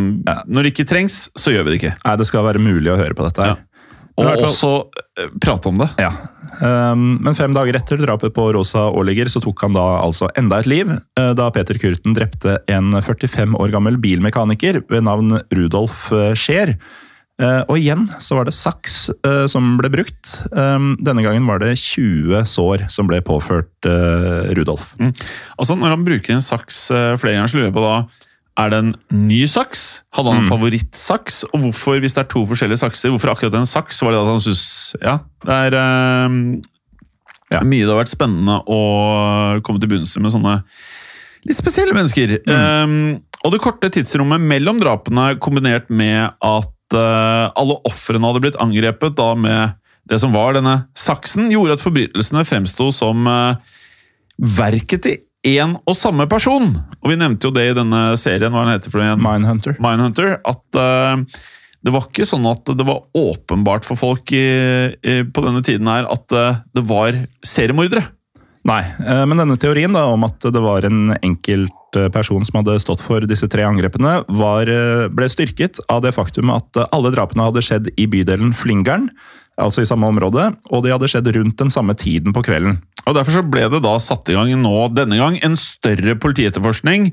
Når 0.47 0.67
det 0.67 0.75
ikke 0.75 0.89
trengs, 0.91 1.29
så 1.39 1.55
gjør 1.55 1.69
vi 1.69 1.75
det 1.75 1.81
ikke. 1.83 1.95
Nei, 2.05 2.19
det 2.21 2.29
skal 2.29 2.47
være 2.47 2.63
mulig 2.63 2.93
å 2.93 2.99
høre 3.01 3.17
på 3.19 3.27
dette 3.27 3.51
her. 3.51 3.65
Og 4.19 4.27
Men 4.27 4.41
i 4.41 4.49
også 4.49 4.73
eh, 5.21 5.31
prate 5.39 5.71
om 5.71 5.79
det. 5.79 5.89
Ja. 6.03 6.11
Um, 6.59 7.19
men 7.23 7.37
fem 7.39 7.53
dager 7.55 7.77
etter 7.79 8.01
drapet 8.01 8.33
på 8.35 8.49
Rosa 8.57 8.89
Aaliger 8.89 9.29
så 9.31 9.43
tok 9.45 9.61
han 9.63 9.77
da 9.77 9.85
altså 10.01 10.31
enda 10.39 10.59
et 10.59 10.67
liv, 10.71 10.91
eh, 10.91 11.33
da 11.39 11.51
Peter 11.55 11.79
Kurten 11.79 12.17
drepte 12.17 12.57
en 12.73 12.97
45 12.97 13.55
år 13.61 13.71
gammel 13.75 14.01
bilmekaniker 14.03 14.81
ved 14.91 15.07
navn 15.07 15.39
Rudolf 15.55 16.09
eh, 16.17 16.33
Scheer. 16.39 16.75
Eh, 17.39 17.61
Og 17.71 17.77
igjen 17.79 18.09
så 18.19 18.35
var 18.35 18.49
det 18.49 18.55
saks 18.57 19.11
eh, 19.23 19.45
som 19.51 19.77
ble 19.79 19.91
brukt. 19.95 20.33
Um, 20.51 20.97
Denne 20.99 21.23
gangen 21.23 21.45
var 21.47 21.61
det 21.63 21.77
20 21.79 22.43
sår 22.51 22.87
som 22.91 23.07
ble 23.07 23.21
påført 23.23 23.87
eh, 23.87 24.49
Rudolf. 24.59 24.95
Altså, 25.59 25.77
Når 25.79 25.95
han 25.95 26.07
bruker 26.09 26.35
en 26.35 26.43
saks 26.43 26.89
eh, 26.91 27.13
flere 27.21 27.37
ganger, 27.39 27.53
så 27.53 27.61
lurer 27.61 27.69
jeg 27.71 27.77
på 27.79 27.85
da 27.85 27.99
Er 28.59 28.73
det 28.75 28.79
en 28.83 28.91
ny 29.29 29.45
saks? 29.47 29.85
Hadde 30.19 30.33
han 30.35 30.43
en 30.43 30.51
favorittsaks? 30.51 31.45
Og 31.53 31.63
hvorfor, 31.69 32.01
hvis 32.03 32.17
det 32.19 32.25
er 32.25 32.31
to 32.33 32.43
forskjellige 32.51 32.83
sakser, 32.83 33.13
hvorfor 33.15 33.31
akkurat 33.37 33.55
en 33.61 33.71
saks? 33.71 34.01
Var 34.03 34.17
det 34.17 34.23
at 34.25 34.33
han 34.33 34.43
synes, 34.43 34.65
Ja, 34.99 35.19
det 35.47 35.61
er 35.69 35.79
eh, 35.79 36.39
Ja. 37.55 37.63
mye 37.63 37.87
det 37.87 37.93
har 37.95 38.03
vært 38.03 38.11
spennende 38.17 38.59
å 38.67 38.81
komme 39.65 39.79
til 39.81 39.89
bunns 39.95 40.17
i 40.19 40.21
med 40.21 40.35
sånne 40.35 40.59
litt 41.47 41.57
spesielle 41.57 41.95
mennesker. 41.95 42.35
Eh, 42.43 42.97
og 43.47 43.55
det 43.55 43.61
korte 43.63 43.89
tidsrommet 43.95 44.43
mellom 44.43 44.83
drapene, 44.83 45.37
kombinert 45.39 45.87
med 45.89 46.35
at 46.43 46.75
eh, 46.97 47.45
alle 47.59 47.79
ofrene 47.89 48.25
hadde 48.29 48.43
blitt 48.45 48.59
angrepet 48.63 49.17
da 49.19 49.33
med 49.39 49.77
det 50.09 50.21
som 50.23 50.33
var 50.33 50.57
denne 50.57 50.75
saksen, 50.97 51.51
gjorde 51.53 51.77
at 51.77 51.85
forbrytelsene 51.85 52.45
fremsto 52.49 52.89
som 52.95 53.29
eh, 53.29 53.77
verket 54.39 55.05
til 55.05 55.19
én 55.49 55.77
og 55.85 55.97
samme 55.97 56.27
person. 56.31 56.71
Og 57.03 57.13
vi 57.13 57.19
nevnte 57.21 57.49
jo 57.49 57.55
det 57.55 57.69
i 57.71 57.77
denne 57.77 58.03
serien, 58.21 58.53
hva 58.53 58.65
den 58.65 58.77
heter 58.77 58.93
for 58.93 59.05
igjen? 59.05 59.23
Mindhunter. 59.23 59.77
Mindhunter, 59.85 60.37
at 60.49 60.81
eh, 60.81 61.41
det 61.85 61.95
var 61.95 62.09
ikke 62.09 62.27
sånn 62.27 62.47
at 62.51 62.73
det 62.75 62.87
var 62.89 63.05
åpenbart 63.17 63.87
for 63.87 64.01
folk 64.01 64.33
i, 64.35 64.47
i, 64.99 65.21
på 65.23 65.45
denne 65.45 65.63
tiden 65.65 65.89
her 65.89 66.09
at 66.11 66.27
det 66.29 66.83
var 66.89 67.21
seriemordere. 67.47 68.03
Nei, 68.67 68.83
eh, 68.83 69.25
men 69.29 69.39
denne 69.39 69.57
teorien 69.61 69.95
da, 69.95 70.07
om 70.11 70.27
at 70.27 70.43
det 70.43 70.63
var 70.63 70.87
en 70.89 71.15
enkelt 71.23 71.99
eh, 71.99 72.21
som 72.27 72.61
hadde 72.61 72.79
stått 72.83 73.05
for 73.05 73.25
disse 73.29 73.47
tre 73.51 73.65
angrepene, 73.67 74.23
var, 74.29 74.69
eh, 74.69 75.07
ble 75.13 75.29
styrket 75.31 75.79
av 75.89 76.03
det 76.03 76.15
faktum 76.17 76.51
at 76.55 76.83
alle 76.91 77.13
drapene 77.15 77.47
hadde 77.47 77.63
skjedd 77.65 77.93
i 77.97 78.09
bydelen 78.11 78.55
Flingern, 78.57 79.09
altså 79.59 79.83
i 79.83 79.89
samme 79.91 80.09
område, 80.11 80.51
og 80.71 80.85
de 80.85 80.95
hadde 80.95 81.11
skjedd 81.11 81.31
rundt 81.37 81.59
den 81.59 81.71
samme 81.71 81.95
tiden 81.99 82.35
på 82.35 82.45
kvelden. 82.47 82.81
Og 83.09 83.17
Derfor 83.17 83.39
så 83.39 83.45
ble 83.47 83.65
det 83.73 83.81
da 83.85 83.95
satt 84.03 84.29
i 84.29 84.37
gang 84.37 84.53
nå, 84.61 84.75
denne 84.93 85.17
gang 85.17 85.39
en 85.45 85.57
større 85.59 86.13
politietterforskning. 86.21 87.09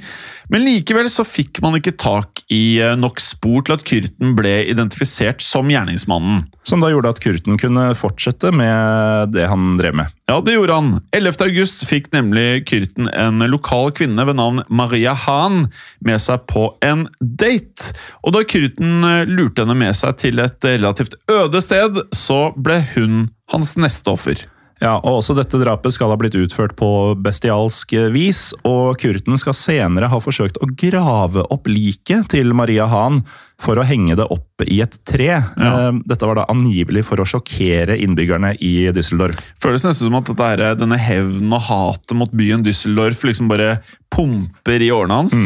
Men 0.51 0.65
likevel 0.65 1.07
så 1.11 1.23
fikk 1.25 1.61
man 1.63 1.77
ikke 1.79 1.95
tak 1.95 2.43
i 2.51 2.77
eh, 2.83 2.97
nok 2.99 3.21
spor 3.23 3.63
til 3.65 3.77
at 3.77 3.85
Kyrten 3.87 4.35
ble 4.37 4.57
identifisert 4.67 5.43
som 5.43 5.71
gjerningsmannen. 5.71 6.43
Som 6.67 6.83
da 6.83 6.91
gjorde 6.91 7.13
at 7.15 7.21
Kurten 7.23 7.59
kunne 7.61 7.87
fortsette 7.97 8.51
med 8.55 9.31
det 9.35 9.47
han 9.49 9.77
drev 9.79 9.95
med. 10.01 10.11
Ja, 10.27 10.39
det 10.43 10.57
gjorde 10.57 10.75
han. 10.75 10.91
11. 11.15 11.37
august 11.45 11.85
fikk 11.87 12.09
nemlig 12.15 12.65
Kyrten 12.67 13.07
en 13.13 13.45
lokal 13.47 13.93
kvinne 13.95 14.25
ved 14.27 14.39
navn 14.39 14.63
Maria 14.67 15.13
Hahn 15.25 15.69
med 16.05 16.19
seg 16.21 16.43
på 16.51 16.67
en 16.85 17.05
date. 17.21 17.93
Og 18.25 18.35
da 18.35 18.43
Kyrten 18.43 19.05
eh, 19.07 19.31
lurte 19.31 19.63
henne 19.63 19.77
med 19.79 19.95
seg 19.95 20.19
til 20.19 20.43
et 20.43 20.59
relativt 20.67 21.15
øde 21.31 21.63
sted, 21.63 22.03
så 22.11 22.49
ble 22.57 22.81
hun 22.97 23.29
hans 23.53 23.75
neste 23.79 24.11
offer. 24.11 24.43
Ja, 24.83 24.97
og 24.99 25.21
Også 25.21 25.35
dette 25.37 25.59
drapet 25.61 25.95
skal 25.95 26.11
ha 26.11 26.17
blitt 26.19 26.35
utført 26.35 26.75
på 26.79 26.89
bestialsk 27.23 27.93
vis, 28.11 28.49
og 28.67 28.99
Kurten 28.99 29.39
skal 29.39 29.55
senere 29.55 30.09
ha 30.11 30.19
forsøkt 30.21 30.59
å 30.59 30.67
grave 30.75 31.45
opp 31.53 31.69
liket 31.71 32.27
til 32.33 32.51
Maria 32.57 32.87
Hahn 32.91 33.21
for 33.61 33.79
å 33.79 33.85
henge 33.87 34.17
det 34.19 34.25
opp 34.33 34.65
i 34.67 34.81
et 34.83 34.97
tre. 35.07 35.29
Ja. 35.39 35.73
Dette 36.03 36.27
var 36.27 36.41
da 36.41 36.47
angivelig 36.51 37.05
for 37.07 37.23
å 37.23 37.27
sjokkere 37.29 37.95
innbyggerne 38.03 38.51
i 38.59 38.89
Düsseldorf. 38.95 39.39
Føles 39.63 39.85
nesten 39.87 40.09
som 40.09 40.17
at 40.19 40.27
dette 40.31 40.49
her, 40.51 40.65
denne 40.79 40.99
hevnen 40.99 41.55
og 41.55 41.63
hatet 41.69 42.15
mot 42.19 42.33
byen 42.35 42.65
Düsseldorf 42.65 43.23
liksom 43.27 43.51
bare 43.51 43.77
pumper 44.11 44.83
i 44.83 44.91
årene 44.91 45.21
hans. 45.23 45.37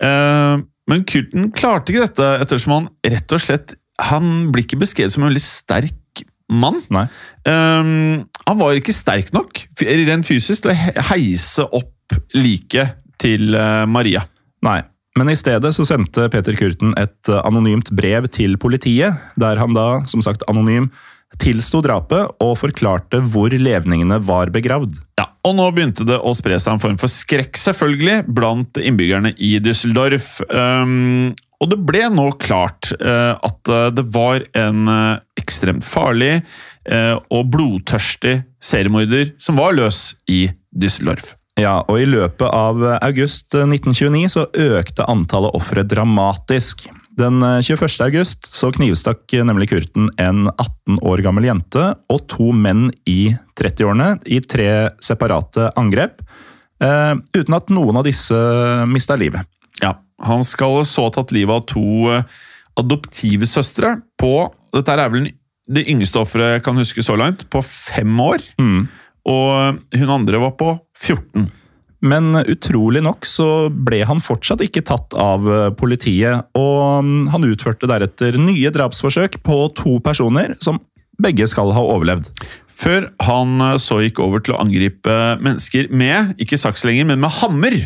Eh, 0.00 0.54
men 0.90 1.04
Kurten 1.08 1.50
klarte 1.56 1.92
ikke 1.92 2.06
dette, 2.08 2.30
ettersom 2.44 2.78
han 2.78 2.88
rett 3.06 3.32
og 3.32 3.40
slett 3.40 3.76
Han 4.10 4.50
blir 4.52 4.66
ikke 4.66 4.80
beskrevet 4.82 5.14
som 5.14 5.22
en 5.22 5.30
veldig 5.30 5.44
sterk 5.44 6.24
mann. 6.50 6.80
Nei. 6.92 7.04
Eh, 7.46 7.92
han 8.48 8.60
var 8.60 8.76
ikke 8.76 8.94
sterk 8.94 9.32
nok 9.34 9.64
rent 9.80 10.28
fysisk 10.28 10.64
til 10.64 10.74
å 10.74 11.04
heise 11.10 11.64
opp 11.64 12.18
liket 12.36 12.98
til 13.20 13.54
eh, 13.56 13.84
Maria. 13.88 14.24
Nei. 14.64 14.82
Men 15.14 15.30
i 15.30 15.36
stedet 15.38 15.70
så 15.76 15.86
sendte 15.86 16.26
Peter 16.32 16.56
Kurten 16.58 16.94
et 16.98 17.30
eh, 17.30 17.42
anonymt 17.46 17.92
brev 17.94 18.28
til 18.34 18.58
politiet, 18.60 19.20
der 19.40 19.60
han 19.62 19.76
da, 19.76 20.02
som 20.10 20.22
sagt 20.24 20.44
anonym, 20.50 20.90
tilsto 21.40 21.80
drapet 21.82 22.42
og 22.42 22.56
forklarte 22.60 23.20
hvor 23.32 23.54
levningene 23.54 24.20
var 24.22 24.52
begravd. 24.54 24.98
Ja, 25.18 25.28
og 25.46 25.56
nå 25.58 25.68
begynte 25.74 26.06
det 26.06 26.18
å 26.18 26.34
spre 26.36 26.58
seg 26.62 26.76
en 26.76 26.82
form 26.82 26.98
for 27.00 27.10
skrekk, 27.10 27.58
selvfølgelig, 27.58 28.24
blant 28.36 28.78
innbyggerne 28.78 29.34
i 29.38 29.56
Düsseldorf. 29.62 30.36
Um, 30.50 31.32
og 31.62 31.70
det 31.70 31.78
ble 31.86 32.02
nå 32.12 32.26
klart 32.42 32.90
eh, 32.98 33.32
at 33.34 33.70
eh, 33.70 33.90
det 33.94 34.06
var 34.14 34.44
en 34.58 34.90
eh, 34.90 35.22
ekstremt 35.40 35.84
farlig 35.86 36.38
og 36.84 37.46
blodtørstig 37.48 38.34
seriemorder 38.60 39.30
som 39.40 39.56
var 39.56 39.72
løs 39.72 40.18
i 40.28 40.50
Düsseldorf. 40.68 41.30
Ja, 41.56 41.78
og 41.88 41.96
i 41.96 42.04
løpet 42.04 42.44
av 42.44 42.82
august 42.98 43.56
1929 43.56 44.28
så 44.34 44.44
økte 44.52 45.06
antallet 45.08 45.56
ofre 45.56 45.80
dramatisk. 45.88 46.84
Den 47.16 47.40
21. 47.40 47.88
august 48.04 48.50
så 48.52 48.68
knivstakk 48.76 49.32
nemlig 49.48 49.70
Kurten 49.72 50.10
en 50.20 50.50
18 50.50 51.00
år 51.08 51.24
gammel 51.24 51.48
jente 51.48 51.86
og 52.12 52.28
to 52.28 52.50
menn 52.52 52.90
i 53.08 53.32
30-årene 53.56 54.18
i 54.28 54.42
tre 54.44 54.68
separate 55.00 55.70
angrep, 55.80 56.20
uten 56.84 57.56
at 57.56 57.72
noen 57.72 58.02
av 58.02 58.04
disse 58.04 58.44
mista 58.92 59.16
livet. 59.16 59.48
Han 60.26 60.44
skal 60.46 60.82
så 60.88 61.08
ha 61.08 61.14
tatt 61.14 61.34
livet 61.36 61.54
av 61.54 61.66
to 61.70 61.86
adoptive 62.10 62.42
adoptivsøstre 62.74 63.90
på 64.18 64.34
Dette 64.74 64.94
er 64.98 65.10
vel 65.12 65.28
det 65.70 65.84
yngste 65.88 66.18
offeret 66.18 66.56
jeg 66.56 66.62
kan 66.66 66.80
huske 66.80 67.02
så 67.06 67.14
langt, 67.16 67.44
på 67.48 67.60
fem 67.62 68.10
år. 68.20 68.42
Mm. 68.58 68.88
Og 69.30 69.78
hun 69.94 70.10
andre 70.12 70.40
var 70.42 70.56
på 70.58 70.72
14. 70.98 71.46
Men 72.04 72.36
utrolig 72.42 73.00
nok 73.04 73.24
så 73.24 73.70
ble 73.70 74.02
han 74.04 74.20
fortsatt 74.20 74.64
ikke 74.66 74.84
tatt 74.84 75.14
av 75.16 75.46
eh, 75.48 75.70
politiet, 75.78 76.50
og 76.58 77.06
mm, 77.06 77.30
han 77.32 77.46
utførte 77.48 77.88
deretter 77.88 78.36
nye 78.36 78.72
drapsforsøk 78.74 79.38
på 79.46 79.60
to 79.78 79.96
personer 80.04 80.52
som 80.64 80.82
begge 81.22 81.46
skal 81.48 81.70
ha 81.72 81.86
overlevd. 81.94 82.28
Før 82.68 83.08
han 83.24 83.56
eh, 83.70 83.78
så 83.80 84.02
gikk 84.04 84.20
over 84.20 84.44
til 84.44 84.56
å 84.56 84.60
angripe 84.66 85.16
mennesker 85.40 85.88
med, 85.94 86.34
ikke 86.42 86.60
saks 86.60 86.84
lenger, 86.84 87.08
men 87.08 87.24
med 87.24 87.32
hammer. 87.38 87.78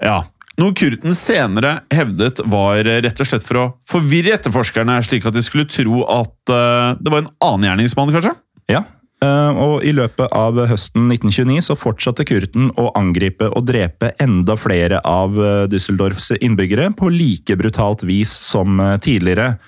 Ja, 0.00 0.22
Noe 0.60 0.76
Kurten 0.76 1.14
senere 1.16 1.80
hevdet 1.94 2.42
var 2.50 2.84
eh, 2.84 3.00
rett 3.04 3.20
og 3.22 3.28
slett 3.28 3.46
for 3.46 3.60
å 3.60 3.66
forvirre 3.88 4.34
etterforskerne, 4.36 4.98
slik 5.06 5.28
at 5.28 5.36
de 5.36 5.44
skulle 5.44 5.68
tro 5.70 6.02
at 6.04 6.52
uh, 6.52 6.96
det 7.00 7.12
var 7.12 7.22
en 7.22 7.30
annen 7.46 7.70
gjerningsmann, 7.70 8.12
kanskje? 8.16 8.34
Ja, 8.70 8.84
Uh, 9.20 9.52
og 9.52 9.82
I 9.84 9.90
løpet 9.92 10.32
av 10.32 10.56
høsten 10.70 11.10
1929 11.12 11.66
så 11.66 11.74
fortsatte 11.76 12.24
Kurten 12.24 12.70
å 12.80 12.86
angripe 12.96 13.50
og 13.52 13.66
drepe 13.68 14.14
enda 14.16 14.54
flere 14.56 15.02
av 15.04 15.36
uh, 15.36 15.66
Düsseldorfs 15.68 16.30
innbyggere 16.38 16.86
på 16.96 17.10
like 17.12 17.52
brutalt 17.60 18.00
vis 18.08 18.32
som 18.32 18.80
tidligere. 19.04 19.58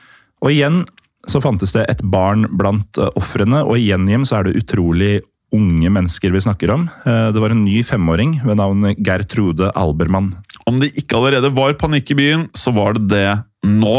Og 0.40 0.54
igjen 0.54 0.80
så 1.28 1.42
fantes 1.44 1.76
det 1.76 1.84
et 1.92 2.00
barn 2.00 2.46
blant 2.48 2.96
ofrene, 3.12 3.60
og 3.60 3.76
i 3.76 3.90
Gjenhjem 3.90 4.24
så 4.24 4.38
er 4.38 4.48
det 4.48 4.56
utrolig 4.62 5.12
unge 5.52 5.92
mennesker 5.92 6.32
vi 6.32 6.40
snakker 6.40 6.72
om. 6.72 6.88
Det 7.04 7.38
var 7.44 7.52
en 7.52 7.66
ny 7.66 7.82
femåring 7.84 8.38
ved 8.46 8.56
navn 8.56 8.88
Gertrude 8.96 9.68
Albermann. 9.76 10.32
Om 10.68 10.78
det 10.82 10.92
ikke 10.98 11.18
allerede 11.18 11.50
var 11.54 11.74
panikk 11.80 12.12
i 12.14 12.18
byen, 12.18 12.46
så 12.54 12.74
var 12.74 12.96
det 12.98 13.08
det 13.10 13.26
nå. 13.66 13.98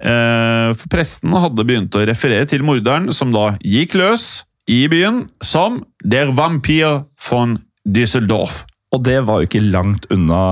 For 0.00 0.90
presten 0.92 1.36
hadde 1.36 1.66
begynt 1.68 1.96
å 1.96 2.04
referere 2.08 2.48
til 2.48 2.64
morderen, 2.66 3.10
som 3.12 3.32
da 3.34 3.50
gikk 3.64 3.98
løs 4.00 4.28
i 4.68 4.82
byen 4.90 5.26
som 5.44 5.82
Der 6.04 6.32
Vampir 6.36 7.04
von 7.28 7.58
Düsseldorf. 7.88 8.64
Og 8.92 9.04
det 9.04 9.20
var 9.28 9.40
jo 9.40 9.48
ikke 9.48 9.64
langt 9.64 10.08
unna 10.12 10.42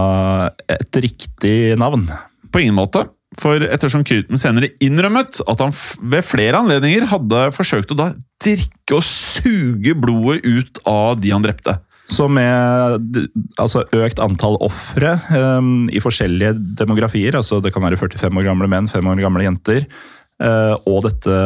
et 0.69 1.01
riktig 1.01 1.77
navn. 1.81 2.09
På 2.53 2.61
ingen 2.61 2.77
måte. 2.77 3.07
For 3.41 3.61
ettersom 3.61 4.05
Kyrten 4.07 4.39
senere 4.41 4.71
innrømmet 4.85 5.43
at 5.45 5.61
han 5.61 5.75
ved 6.13 6.25
flere 6.25 6.61
anledninger 6.63 7.09
hadde 7.11 7.49
forsøkt 7.57 7.93
å 7.93 7.99
da 7.99 8.11
drikke 8.45 8.97
og 8.97 9.05
suge 9.05 9.97
blodet 9.99 10.45
ut 10.47 10.81
av 10.89 11.19
de 11.21 11.33
han 11.35 11.45
drepte. 11.45 11.77
Så 12.13 12.29
med 12.31 13.17
altså, 13.59 13.83
økt 13.97 14.21
antall 14.23 14.59
ofre 14.63 15.17
um, 15.33 15.89
i 15.91 16.03
forskjellige 16.03 16.55
demografier, 16.79 17.35
altså 17.39 17.59
det 17.63 17.73
kan 17.75 17.83
være 17.83 17.99
45 17.99 18.31
år 18.31 18.47
gamle 18.47 18.69
menn, 18.71 18.87
5 18.91 19.11
år 19.11 19.23
gamle 19.25 19.47
jenter, 19.47 19.89
uh, 20.43 20.77
og 20.87 21.03
dette 21.09 21.41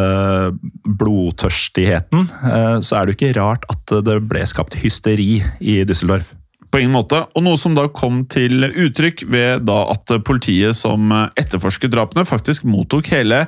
blodtørstigheten, 1.00 2.28
uh, 2.44 2.76
så 2.84 2.98
er 2.98 3.08
det 3.08 3.14
jo 3.14 3.18
ikke 3.18 3.38
rart 3.40 3.64
at 3.72 3.96
det 4.04 4.18
ble 4.28 4.44
skapt 4.48 4.76
hysteri 4.82 5.40
i 5.61 5.80
Düsseldorf. 5.88 6.34
På 6.70 6.78
ingen 6.78 6.94
måte, 6.94 7.24
og 7.34 7.42
noe 7.42 7.58
som 7.58 7.74
da 7.74 7.88
kom 7.90 8.22
til 8.30 8.68
uttrykk 8.68 9.24
ved 9.32 9.64
da 9.66 9.80
at 9.90 10.12
politiet 10.28 10.76
som 10.78 11.11
etterforsket 11.11 11.90
drapene, 11.90 12.28
faktisk 12.28 12.68
mottok 12.68 13.11
hele 13.16 13.46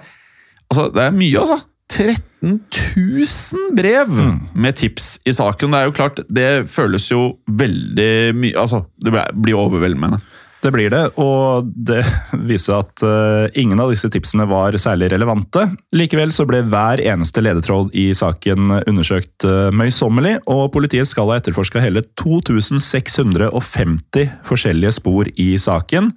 Altså, 0.72 0.86
det 0.88 1.02
er 1.04 1.10
mye, 1.12 1.36
altså! 1.36 1.58
13 1.92 2.32
000 2.43 3.76
brev 3.76 4.11
mm. 4.11 4.38
med 4.55 4.76
tips 4.76 5.20
i 5.24 5.34
saken. 5.34 5.72
Det 5.72 5.80
er 5.80 5.88
jo 5.88 5.97
klart, 5.97 6.20
det 6.28 6.68
føles 6.70 7.11
jo 7.12 7.36
veldig 7.47 8.34
mye 8.38 8.59
Altså, 8.59 8.84
det 8.99 9.12
blir 9.14 9.59
overveldende. 9.59 10.18
Det 10.62 10.70
blir 10.70 10.93
det, 10.95 11.09
og 11.18 11.66
det 11.74 12.05
viser 12.51 12.84
at 12.84 13.03
uh, 13.03 13.51
ingen 13.59 13.80
av 13.82 13.90
disse 13.90 14.07
tipsene 14.12 14.47
var 14.51 14.76
særlig 14.78 15.11
relevante. 15.11 15.66
Likevel 15.97 16.32
så 16.34 16.47
ble 16.47 16.62
hver 16.70 16.99
eneste 17.03 17.43
ledetråd 17.43 17.90
i 17.99 18.14
saken 18.14 18.70
undersøkt 18.78 19.45
uh, 19.49 19.70
møysommelig, 19.74 20.38
og 20.47 20.72
politiet 20.74 21.09
skal 21.11 21.28
ha 21.32 21.36
etterforska 21.40 21.82
hele 21.82 22.03
2650 22.20 24.30
forskjellige 24.47 24.93
spor 25.01 25.24
i 25.34 25.59
saken. 25.59 26.12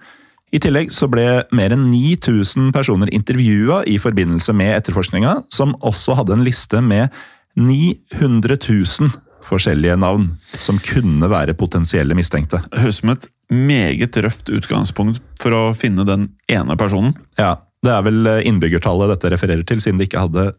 I 0.54 0.62
tillegg 0.62 0.92
så 0.94 1.08
ble 1.12 1.26
mer 1.56 1.74
enn 1.74 1.88
9000 1.90 2.70
personer 2.76 3.10
intervjua 3.14 3.82
i 3.90 3.98
forbindelse 4.02 4.54
med 4.56 4.76
etterforskninga, 4.78 5.40
som 5.50 5.74
også 5.82 6.20
hadde 6.20 6.38
en 6.38 6.46
liste 6.46 6.82
med 6.86 7.10
900 7.58 8.60
000 8.62 9.16
forskjellige 9.46 9.98
navn 10.02 10.32
som 10.58 10.80
kunne 10.82 11.30
være 11.30 11.58
potensielle 11.58 12.18
mistenkte. 12.18 12.62
Høres 12.74 13.02
som 13.02 13.14
et 13.14 13.28
meget 13.54 14.18
røft 14.26 14.50
utgangspunkt 14.50 15.22
for 15.42 15.54
å 15.54 15.64
finne 15.78 16.06
den 16.08 16.30
ene 16.52 16.78
personen. 16.80 17.14
Ja, 17.38 17.58
det 17.86 17.94
er 17.94 18.06
vel 18.08 18.30
innbyggertallet 18.48 19.14
dette 19.14 19.34
refererer 19.36 19.66
til, 19.68 19.82
siden 19.84 20.02
de 20.02 20.08
ikke 20.10 20.24
hadde 20.26 20.50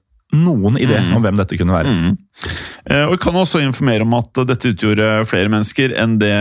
noen 0.45 0.78
idé 0.80 0.99
mm. 1.03 1.12
om 1.16 1.24
hvem 1.24 1.39
dette 1.39 1.59
kunne 1.59 1.76
være. 1.76 1.93
Mm. 1.93 2.16
Eh, 2.91 3.05
og 3.07 3.16
Jeg 3.16 3.22
kan 3.24 3.39
også 3.41 3.62
informere 3.64 4.07
om 4.07 4.16
at 4.18 4.43
dette 4.49 4.72
utgjorde 4.74 5.11
flere 5.30 5.53
mennesker 5.53 5.95
enn 5.97 6.18
det 6.22 6.34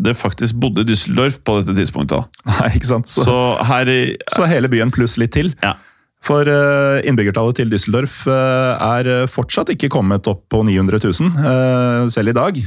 det 0.00 0.16
faktisk 0.18 0.58
bodde 0.60 0.84
i 0.84 0.90
Düsseldorf 0.90 1.40
på 1.44 1.60
dette 1.60 1.76
tidspunktet. 1.78 2.40
Nei, 2.50 2.72
ikke 2.76 2.90
sant? 2.92 3.10
Så, 3.10 3.26
så, 3.28 3.38
her, 3.68 3.92
så 4.32 4.48
hele 4.50 4.70
byen 4.72 4.92
pluss 4.94 5.18
litt 5.20 5.34
til. 5.36 5.54
Ja. 5.64 5.76
For 6.24 6.44
eh, 6.44 7.00
innbyggertallet 7.08 7.62
til 7.62 7.70
Düsseldorf 7.72 8.26
eh, 8.28 8.82
er 8.84 9.30
fortsatt 9.30 9.72
ikke 9.72 9.88
kommet 9.92 10.28
opp 10.28 10.44
på 10.52 10.60
900 10.68 11.00
000, 11.06 11.30
eh, 11.40 12.02
selv 12.12 12.32
i 12.32 12.36
dag. 12.36 12.60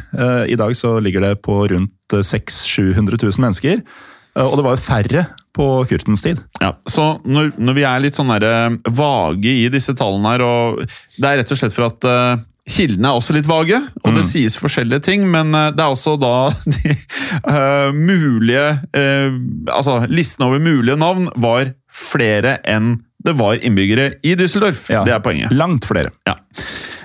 I 0.49 0.57
dag 0.57 0.73
så 0.77 0.95
ligger 1.03 1.27
det 1.27 1.35
på 1.45 1.59
rundt 1.69 2.17
600 2.17 2.97
000-700 2.97 3.21
000 3.21 3.45
mennesker. 3.45 3.83
Og 4.41 4.55
det 4.57 4.65
var 4.65 4.77
jo 4.77 4.81
færre 4.81 5.25
på 5.53 5.67
Kurtens 5.89 6.23
tid. 6.25 6.41
Ja, 6.61 6.73
så 6.89 7.19
når, 7.25 7.51
når 7.61 7.77
vi 7.77 7.85
er 7.85 8.01
litt 8.01 8.17
sånn 8.17 8.31
der, 8.33 8.79
vage 8.89 9.51
i 9.51 9.67
disse 9.73 9.93
tallene 9.97 10.33
her, 10.33 10.45
og 10.45 10.81
det 11.19 11.29
er 11.29 11.39
rett 11.41 11.53
og 11.53 11.59
slett 11.59 11.75
for 11.75 11.89
at 11.91 12.09
uh, 12.09 12.41
Kildene 12.63 13.09
er 13.11 13.19
også 13.19 13.35
litt 13.35 13.47
vage, 13.49 13.75
og 13.75 14.09
mm. 14.09 14.17
det 14.17 14.23
sies 14.23 14.55
forskjellige 14.57 15.03
ting, 15.09 15.27
men 15.29 15.51
uh, 15.53 15.67
det 15.75 15.83
er 15.83 15.93
også 15.93 16.15
da 16.21 16.35
de 16.73 16.95
uh, 17.49 17.89
mulige 17.93 18.65
Altså, 18.93 20.03
listen 20.09 20.45
over 20.47 20.61
mulige 20.63 20.97
navn 20.99 21.27
var 21.35 21.73
flere 21.93 22.57
enn 22.65 22.95
det 23.23 23.35
var 23.39 23.61
innbyggere 23.63 24.17
i 24.25 24.33
Düsseldorf. 24.35 24.87
Ja, 24.91 25.03
det 25.07 25.13
er 25.15 25.21
poenget. 25.23 25.53
Langt 25.55 25.85
flere. 25.87 26.11
Ja. 26.27 26.35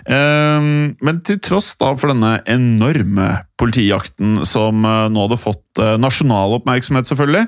Um, 0.08 0.94
men 1.04 1.18
til 1.28 1.36
tross 1.44 1.74
da 1.76 1.90
for 2.00 2.08
denne 2.08 2.38
enorme 2.48 3.26
politijakten 3.60 4.40
som 4.48 4.86
uh, 4.86 5.10
nå 5.12 5.26
hadde 5.26 5.40
fått 5.42 5.82
uh, 5.82 5.98
nasjonal 6.00 6.56
oppmerksomhet, 6.56 7.10
selvfølgelig, 7.10 7.44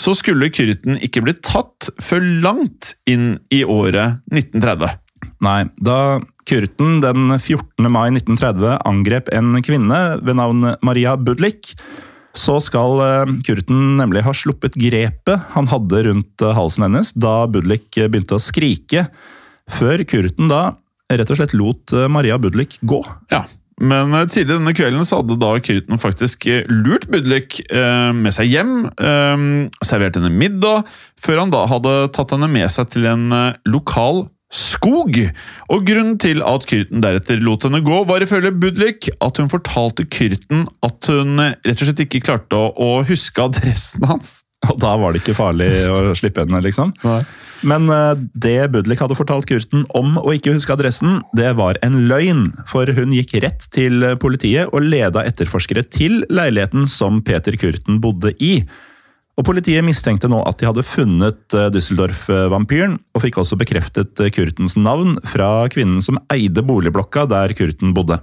så 0.00 0.14
skulle 0.16 0.48
Kyrten 0.54 0.96
ikke 1.04 1.26
bli 1.26 1.36
tatt 1.44 1.90
før 2.00 2.24
langt 2.44 2.94
inn 3.10 3.34
i 3.52 3.60
året 3.66 4.22
1930. 4.32 4.96
Nei, 5.44 5.60
da 5.84 6.18
Kyrten 6.48 7.02
den 7.04 7.28
14. 7.36 7.90
mai 7.92 8.08
1930 8.10 8.78
angrep 8.88 9.28
en 9.36 9.58
kvinne 9.64 9.98
ved 10.24 10.38
navn 10.40 10.64
Maria 10.86 11.12
Budlik, 11.20 11.74
så 12.38 12.58
skal 12.62 13.02
eh, 13.04 13.32
Kurten 13.46 13.96
nemlig 13.98 14.24
ha 14.26 14.34
sluppet 14.36 14.76
grepet 14.78 15.48
han 15.54 15.68
hadde 15.70 16.04
rundt 16.06 16.44
eh, 16.44 16.54
halsen 16.56 16.86
hennes 16.86 17.12
da 17.16 17.42
Budlik 17.50 17.96
eh, 17.98 18.08
begynte 18.10 18.38
å 18.38 18.42
skrike, 18.42 19.08
før 19.68 20.04
Kurten 20.08 20.50
da 20.50 20.62
rett 21.12 21.32
og 21.32 21.40
slett 21.40 21.56
lot 21.56 21.94
Maria 22.12 22.36
Budlik 22.40 22.78
gå. 22.82 23.00
Ja, 23.32 23.44
men 23.78 24.12
tidlig 24.26 24.56
denne 24.56 24.74
kvelden 24.76 25.06
så 25.06 25.20
hadde 25.20 25.38
da 25.40 25.52
Kurten 25.62 26.00
faktisk 26.02 26.48
lurt 26.68 27.06
Budlik 27.12 27.60
med 27.70 28.34
seg 28.34 28.50
hjem, 28.50 28.72
servert 29.86 30.18
henne 30.18 30.32
middag, 30.34 30.88
før 31.20 31.44
han 31.44 31.54
da 31.54 31.62
hadde 31.70 31.94
tatt 32.16 32.34
henne 32.34 32.50
med 32.50 32.66
seg 32.74 32.90
til 32.96 33.06
en 33.08 33.30
lokal 33.70 34.26
skog. 34.48 35.18
Og 35.68 35.86
grunnen 35.86 36.16
til 36.20 36.42
at 36.42 36.66
Kyrten 36.66 37.02
deretter 37.04 37.40
lot 37.44 37.66
henne 37.68 37.82
gå, 37.84 38.02
var 38.08 38.24
ifølge 38.24 38.50
Budlik 38.56 39.10
at 39.22 39.38
hun 39.38 39.50
fortalte 39.52 40.08
Kyrten 40.08 40.66
at 40.82 41.10
hun 41.12 41.38
rett 41.38 41.78
og 41.78 41.84
slett 41.86 42.04
ikke 42.08 42.24
klarte 42.24 42.58
å 42.58 42.90
huske 43.06 43.44
adressen 43.44 44.08
hans. 44.08 44.40
Og 44.66 44.80
da 44.82 44.90
var 44.98 45.14
det 45.14 45.22
ikke 45.22 45.36
farlig 45.38 45.68
å 45.86 46.16
slippe 46.18 46.42
henne, 46.42 46.58
liksom? 46.64 46.90
Nei. 47.04 47.20
Men 47.68 47.86
uh, 47.90 48.18
det 48.34 48.70
Budlik 48.74 49.00
hadde 49.02 49.16
fortalt 49.18 49.46
Kurten 49.48 49.84
om 49.96 50.18
å 50.18 50.34
ikke 50.34 50.52
huske 50.56 50.74
adressen, 50.74 51.20
det 51.38 51.52
var 51.58 51.78
en 51.86 52.02
løgn. 52.10 52.48
For 52.68 52.90
hun 52.98 53.14
gikk 53.14 53.36
rett 53.44 53.68
til 53.74 54.02
politiet 54.20 54.74
og 54.74 54.84
leda 54.84 55.24
etterforskere 55.26 55.86
til 55.86 56.24
leiligheten 56.26 56.90
som 56.90 57.22
Peter 57.26 57.56
Kurten 57.58 58.02
bodde 58.02 58.34
i. 58.42 58.58
Og 59.38 59.46
Politiet 59.46 59.86
mistenkte 59.86 60.28
nå 60.30 60.40
at 60.50 60.58
de 60.58 60.66
hadde 60.66 60.82
funnet 60.86 61.54
eh, 61.54 61.68
Düsseldorf-vampyren, 61.70 62.96
og 63.14 63.22
fikk 63.22 63.38
også 63.38 63.58
bekreftet 63.60 64.18
eh, 64.18 64.32
Kurtens 64.34 64.74
navn 64.78 65.14
fra 65.30 65.68
kvinnen 65.70 66.02
som 66.02 66.18
eide 66.34 66.64
boligblokka 66.66 67.28
der 67.30 67.54
Kurten 67.58 67.94
bodde. 67.94 68.18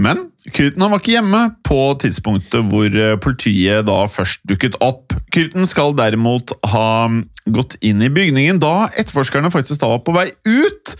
Men 0.00 0.28
Kürten 0.56 0.86
var 0.86 1.00
ikke 1.00 1.16
hjemme 1.18 1.42
på 1.66 1.78
tidspunktet 2.00 2.68
hvor 2.70 2.88
eh, 2.88 3.16
politiet 3.20 3.86
da 3.88 3.98
først 4.08 4.42
dukket 4.48 4.78
opp. 4.84 5.12
Kürten 5.34 5.68
skal 5.68 5.92
derimot 5.98 6.54
ha 6.72 7.08
gått 7.50 7.76
inn 7.84 8.00
i 8.04 8.12
bygningen 8.12 8.62
da 8.62 8.88
etterforskerne 8.94 9.52
faktisk 9.52 9.82
da 9.82 9.92
var 9.92 10.04
på 10.06 10.16
vei 10.16 10.30
ut. 10.48 10.94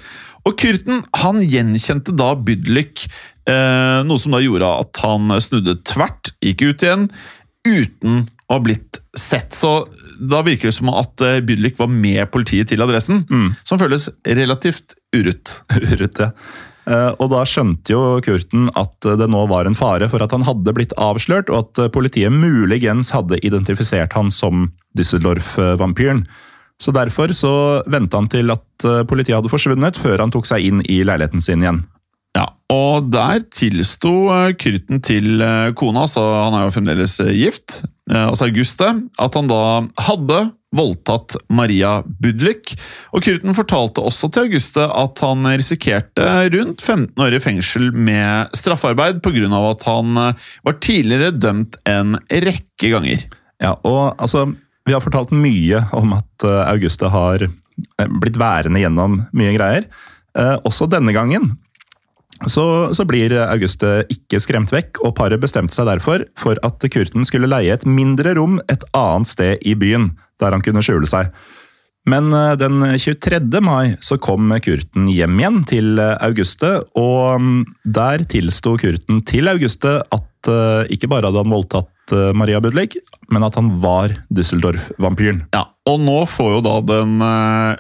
Og 0.49 0.57
Kurten, 0.61 1.03
han 1.21 1.41
gjenkjente 1.45 2.15
da 2.17 2.33
Bydlik, 2.37 3.07
eh, 3.49 4.01
noe 4.07 4.21
som 4.21 4.37
da 4.37 4.41
gjorde 4.45 4.69
at 4.85 5.01
han 5.05 5.33
snudde 5.43 5.77
tvert, 5.89 6.33
gikk 6.45 6.65
ut 6.65 6.85
igjen, 6.87 7.11
uten 7.69 8.25
å 8.49 8.57
ha 8.57 8.63
blitt 8.65 9.03
sett. 9.17 9.53
Så 9.57 9.83
da 10.21 10.41
virker 10.45 10.71
det 10.71 10.77
som 10.77 10.93
at 10.93 11.25
eh, 11.25 11.43
Bydlik 11.45 11.77
var 11.81 11.93
med 11.93 12.25
politiet 12.33 12.73
til 12.73 12.85
adressen, 12.85 13.25
som 13.69 13.81
føles 13.81 14.09
relativt 14.29 14.97
urutt. 15.17 15.61
urutt 15.93 16.25
ja. 16.25 16.33
Eh, 16.91 17.11
Og 17.23 17.31
da 17.31 17.45
skjønte 17.47 17.95
jo 17.95 18.03
Kurten 18.25 18.69
at 18.75 18.99
det 19.01 19.29
nå 19.31 19.45
var 19.51 19.69
en 19.69 19.79
fare 19.79 20.09
for 20.11 20.23
at 20.25 20.35
han 20.35 20.47
hadde 20.49 20.75
blitt 20.75 20.95
avslørt, 20.99 21.51
og 21.51 21.71
at 21.71 21.93
politiet 21.95 22.35
muligens 22.35 23.13
hadde 23.15 23.39
identifisert 23.47 24.17
han 24.19 24.31
som 24.35 24.73
Düsseldorf-vampyren. 24.99 26.25
Så 26.81 26.93
derfor 26.97 27.33
så 27.37 27.53
venta 27.93 28.17
han 28.17 28.29
til 28.33 28.51
at 28.55 28.89
eh, 28.89 29.03
politiet 29.09 29.37
hadde 29.37 29.53
forsvunnet, 29.53 30.01
før 30.01 30.23
han 30.25 30.33
tok 30.33 30.49
seg 30.49 30.65
inn 30.65 30.85
i 30.89 31.03
leiligheten 31.05 31.45
sin 31.45 31.63
igjen. 31.63 31.83
Ja, 32.37 32.47
og 32.71 33.11
der 33.11 33.43
tilsto 33.53 34.31
Kurten 34.61 35.03
til 35.05 35.43
eh, 35.45 35.73
kona, 35.77 36.07
så 36.09 36.23
han 36.47 36.57
er 36.57 36.65
jo 36.67 36.73
fremdeles 36.75 37.19
eh, 37.25 37.35
gift, 37.37 37.83
eh, 38.11 38.23
altså 38.31 38.49
Auguste, 38.49 38.89
at 39.19 39.37
han 39.37 39.51
da 39.51 39.63
hadde 40.09 40.41
voldtatt 40.77 41.35
Maria 41.51 42.01
Budlik. 42.23 42.75
Og 43.15 43.25
Kurten 43.27 43.57
fortalte 43.57 44.05
også 44.07 44.31
til 44.31 44.47
Auguste 44.47 44.87
at 44.87 45.23
han 45.25 45.49
risikerte 45.51 46.27
rundt 46.55 46.83
15 46.85 47.25
år 47.25 47.37
i 47.37 47.43
fengsel 47.43 47.91
med 47.93 48.55
straffarbeid 48.57 49.23
pga. 49.25 49.49
at 49.71 49.87
han 49.89 50.17
eh, 50.17 50.51
var 50.67 50.79
tidligere 50.81 51.33
dømt 51.35 51.77
en 51.91 52.19
rekke 52.31 52.93
ganger. 52.95 53.27
Ja, 53.61 53.77
og 53.85 54.15
altså, 54.19 54.49
Vi 54.87 54.95
har 54.95 55.03
fortalt 55.05 55.31
mye 55.37 55.83
om 55.93 56.15
at 56.17 56.45
eh, 56.47 56.63
Auguste 56.71 57.11
har 57.13 57.43
eh, 57.45 58.09
blitt 58.21 58.39
værende 58.41 58.81
gjennom 58.81 59.21
mye 59.33 59.57
greier. 59.59 59.85
Eh, 60.39 60.57
Også 60.65 60.89
denne 60.91 61.13
gangen 61.13 61.51
så, 62.49 62.65
så 62.97 63.05
blir 63.09 63.35
Auguste 63.45 64.01
ikke 64.13 64.41
skremt 64.41 64.73
vekk, 64.73 65.03
og 65.05 65.15
paret 65.19 65.43
bestemte 65.43 65.77
seg 65.77 65.91
derfor 65.91 66.25
for 66.41 66.61
at 66.67 66.85
Kurten 66.93 67.27
skulle 67.29 67.51
leie 67.51 67.75
et 67.75 67.87
mindre 67.89 68.35
rom 68.39 68.61
et 68.73 68.85
annet 68.97 69.29
sted 69.29 69.65
i 69.67 69.77
byen, 69.77 70.13
der 70.41 70.57
han 70.57 70.65
kunne 70.65 70.85
skjule 70.85 71.09
seg. 71.11 71.33
Men 72.09 72.33
eh, 72.33 72.57
den 72.57 72.81
23. 72.97 73.61
mai 73.65 73.97
så 74.01 74.17
kom 74.23 74.53
Kurten 74.65 75.09
hjem 75.13 75.39
igjen 75.41 75.63
til 75.69 76.01
eh, 76.01 76.17
Auguste, 76.25 76.79
og 76.99 77.41
mm, 77.43 77.63
der 77.85 78.25
tilsto 78.31 78.77
Kurten 78.81 79.21
til 79.29 79.51
Auguste 79.53 79.99
at 80.01 80.51
eh, 80.51 80.95
ikke 80.97 81.11
bare 81.13 81.29
hadde 81.29 81.45
han 81.45 81.57
voldtatt 81.57 81.89
Maria 82.35 82.59
Budlik, 82.59 82.97
men 83.31 83.45
at 83.47 83.55
han 83.55 83.69
var 83.79 84.11
Düsseldorf-vampyren. 84.35 85.45
Ja, 85.55 85.69
Og 85.87 86.01
nå 86.03 86.17
får 86.27 86.49
jo 86.57 86.63
da 86.65 86.73
den 86.83 87.23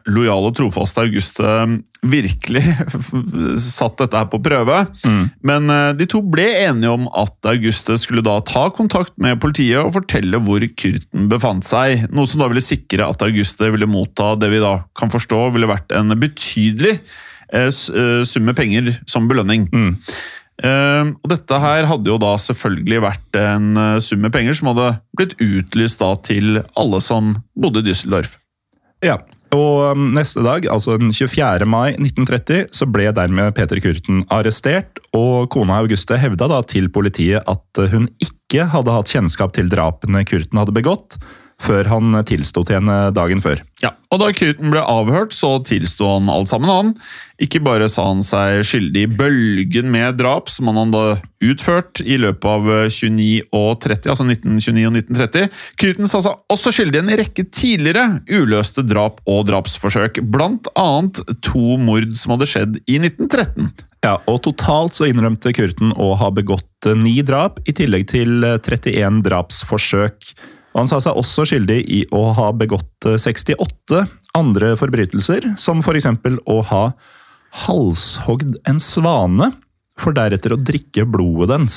lojale 0.06 0.52
trofaste 0.54 1.02
Auguste 1.02 1.42
eh, 1.42 1.72
virkelig 2.06 2.62
satt 3.60 3.98
dette 4.00 4.16
her 4.16 4.28
på 4.32 4.40
prøve. 4.42 4.78
Men 5.46 5.70
eh, 5.72 5.92
de 5.98 6.08
to 6.10 6.22
ble 6.24 6.46
enige 6.62 6.92
om 6.94 7.06
at 7.12 7.50
Auguste 7.50 7.98
skulle 8.00 8.24
da 8.26 8.38
ta 8.46 8.68
kontakt 8.74 9.16
med 9.20 9.40
politiet 9.42 9.82
og 9.82 9.94
fortelle 9.98 10.40
hvor 10.44 10.64
kurten 10.80 11.28
befant 11.32 11.66
seg. 11.68 12.06
Noe 12.14 12.28
som 12.30 12.42
da 12.42 12.50
ville 12.50 12.64
sikre 12.64 13.08
at 13.08 13.24
Auguste 13.26 13.70
ville 13.74 13.90
motta 13.90 14.32
det 14.40 14.52
vi 14.52 14.62
da 14.62 14.78
kan 14.98 15.12
forstå 15.12 15.46
ville 15.54 15.70
vært 15.70 15.92
en 15.96 16.16
betydelig 16.20 16.96
eh, 17.52 17.70
eh, 17.70 18.20
summe 18.28 18.56
penger 18.56 18.94
som 19.10 19.28
belønning. 19.30 19.68
Eh, 20.60 21.04
og 21.08 21.30
dette 21.32 21.60
her 21.62 21.88
hadde 21.88 22.10
jo 22.10 22.18
da 22.20 22.34
selvfølgelig 22.40 23.00
vært 23.06 23.38
en 23.40 23.70
eh, 23.80 23.98
sum 24.04 24.20
med 24.24 24.34
penger 24.34 24.56
som 24.58 24.72
hadde 24.72 24.92
blitt 25.16 25.36
utlyst 25.40 26.02
da 26.02 26.12
til 26.26 26.60
alle 26.76 27.00
som 27.04 27.38
bodde 27.56 27.80
i 27.84 27.88
Düsseldorf. 27.88 28.36
Ja, 29.04 29.16
og 29.56 29.96
um, 29.96 30.10
neste 30.14 30.42
dag, 30.44 30.66
altså 30.70 30.94
den 31.00 31.10
24. 31.14 31.66
mai 31.66 31.96
1930, 31.96 32.70
så 32.76 32.86
ble 32.86 33.08
dermed 33.14 33.54
Peter 33.56 33.80
Kurten 33.82 34.22
arrestert, 34.30 35.02
og 35.16 35.50
kona 35.50 35.80
Auguste 35.82 36.18
hevda 36.20 36.46
da 36.52 36.60
til 36.70 36.86
politiet 36.92 37.46
at 37.50 37.82
hun 37.90 38.06
ikke 38.22 38.68
hadde 38.70 38.94
hatt 38.94 39.10
kjennskap 39.10 39.54
til 39.56 39.70
drapene 39.72 40.22
Kurten 40.28 40.60
hadde 40.60 40.76
begått, 40.76 41.18
før 41.60 41.88
han 41.90 42.16
tilsto 42.28 42.64
til 42.66 42.78
henne 42.80 42.98
dagen 43.16 43.42
før. 43.44 43.60
Ja, 43.84 43.94
og 44.12 44.20
Da 44.22 44.30
Kürten 44.36 44.72
ble 44.72 44.82
avhørt, 44.82 45.34
så 45.36 45.58
tilsto 45.64 46.08
han 46.08 46.30
alt 46.32 46.50
sammen. 46.50 46.70
han. 46.70 46.94
Ikke 47.40 47.60
bare 47.64 47.88
sa 47.88 48.06
han 48.08 48.22
seg 48.26 48.64
skyldig 48.66 49.04
i 49.06 49.10
bølgen 49.20 49.90
med 49.92 50.18
drap 50.20 50.50
som 50.52 50.68
han 50.68 50.80
hadde 50.82 51.20
utført 51.40 52.02
i 52.04 52.18
løpet 52.20 52.44
av 52.44 52.66
29 52.92 53.48
og 53.56 53.80
30, 53.80 54.10
altså 54.12 54.26
1929 54.26 54.88
og 54.88 54.98
1930. 54.98 55.62
Kürten 55.80 56.10
sa 56.10 56.20
seg 56.24 56.52
også 56.52 56.72
skyldig 56.76 57.00
i 57.00 57.04
en 57.04 57.14
rekke 57.22 57.46
tidligere 57.48 58.20
uløste 58.28 58.84
drap 58.84 59.22
og 59.28 59.46
drapsforsøk, 59.48 60.20
blant 60.32 60.68
annet 60.76 61.22
to 61.46 61.78
mord 61.80 62.12
som 62.16 62.36
hadde 62.36 62.50
skjedd 62.50 62.82
i 62.84 63.00
1913. 63.00 63.70
Ja, 64.04 64.16
og 64.30 64.40
Totalt 64.46 64.96
så 64.96 65.10
innrømte 65.10 65.52
Kurten 65.56 65.92
å 66.00 66.14
ha 66.20 66.30
begått 66.32 66.88
eh, 66.88 66.96
ni 66.96 67.18
drap, 67.26 67.60
i 67.68 67.74
tillegg 67.76 68.06
til 68.12 68.44
eh, 68.46 68.56
31 68.56 69.20
drapsforsøk. 69.26 70.32
Og 70.72 70.82
Han 70.82 70.90
sa 70.90 71.00
seg 71.02 71.18
også 71.18 71.46
skyldig 71.50 71.80
i 71.90 72.04
å 72.14 72.28
ha 72.36 72.50
begått 72.54 73.08
eh, 73.08 73.18
68 73.18 74.04
andre 74.38 74.74
forbrytelser, 74.78 75.52
som 75.58 75.82
f.eks. 75.82 76.06
å 76.46 76.60
ha 76.70 76.84
halshogd 77.66 78.60
en 78.70 78.78
svane, 78.82 79.50
for 80.00 80.16
deretter 80.16 80.54
å 80.54 80.60
drikke 80.60 81.04
blodet 81.04 81.50
dens. 81.50 81.74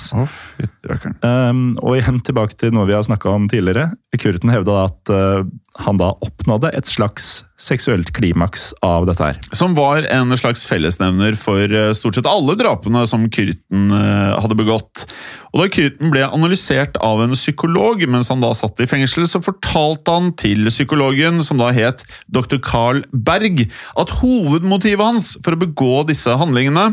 Um, 1.25 1.73
og 1.81 1.97
igjen 1.97 2.21
tilbake 2.23 2.55
til 2.55 2.71
noe 2.71 2.87
vi 2.87 2.95
har 2.95 3.03
snakka 3.03 3.33
om 3.33 3.49
tidligere. 3.51 3.89
Kurten 4.15 4.53
hevda 4.53 4.77
at 4.85 5.11
uh, 5.11 5.41
han 5.83 5.99
da 5.99 6.13
oppnådde 6.23 6.71
et 6.77 6.87
slags 6.87 7.41
seksuelt 7.63 8.11
klimaks 8.15 8.71
av 8.85 9.07
dette 9.07 9.23
her. 9.23 9.39
Som 9.55 9.75
var 9.77 10.05
en 10.11 10.35
slags 10.39 10.65
fellesnevner 10.69 11.37
for 11.39 11.63
eh, 11.71 11.91
stort 11.97 12.17
sett 12.17 12.29
alle 12.29 12.57
drapene 12.59 13.05
som 13.09 13.25
Kürten 13.31 13.93
eh, 13.95 14.35
hadde 14.43 14.57
begått. 14.59 15.05
Og 15.53 15.63
Da 15.63 15.69
Kyrten 15.71 16.11
ble 16.13 16.25
analysert 16.27 16.97
av 17.03 17.23
en 17.23 17.35
psykolog 17.37 18.03
mens 18.09 18.31
han 18.33 18.43
da 18.43 18.51
satt 18.57 18.81
i 18.83 18.89
fengsel, 18.89 19.27
så 19.29 19.41
fortalte 19.43 20.15
han 20.15 20.31
til 20.39 20.67
psykologen, 20.71 21.43
som 21.45 21.61
da 21.61 21.71
het 21.75 22.05
dr. 22.27 22.59
Carl 22.63 23.03
Berg, 23.13 23.65
at 23.99 24.15
hovedmotivet 24.21 25.13
hans 25.13 25.33
for 25.45 25.55
å 25.55 25.61
begå 25.61 26.03
disse 26.09 26.33
handlingene 26.39 26.91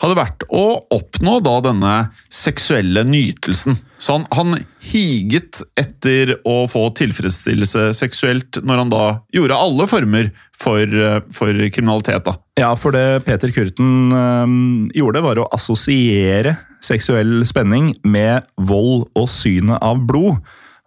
hadde 0.00 0.18
vært 0.18 0.48
å 0.48 0.66
oppnå 0.92 1.38
da 1.44 1.60
denne 1.70 1.94
seksuelle 2.32 3.06
nytelsen. 3.06 3.78
Så 4.00 4.16
han, 4.16 4.24
han 4.32 4.56
higet 4.80 5.60
etter 5.78 6.38
å 6.48 6.62
få 6.70 6.86
tilfredsstillelse 6.96 7.90
seksuelt 7.98 8.62
når 8.64 8.80
han 8.84 8.92
da 8.92 9.04
gjorde 9.36 9.58
alle 9.60 9.86
former 9.90 10.30
for, 10.56 10.80
eh, 10.80 11.20
for 11.36 11.60
kriminalitet. 11.68 12.24
da. 12.24 12.38
Ja, 12.60 12.72
for 12.80 12.96
det 12.96 13.26
Peter 13.26 13.52
Kurten 13.52 14.08
øh, 14.16 14.56
gjorde, 14.96 15.24
var 15.26 15.42
å 15.42 15.48
assosiere 15.52 16.56
seksuell 16.80 17.42
spenning 17.48 17.92
med 18.08 18.48
vold 18.56 19.04
og 19.12 19.28
synet 19.28 19.84
av 19.84 20.00
blod. 20.08 20.40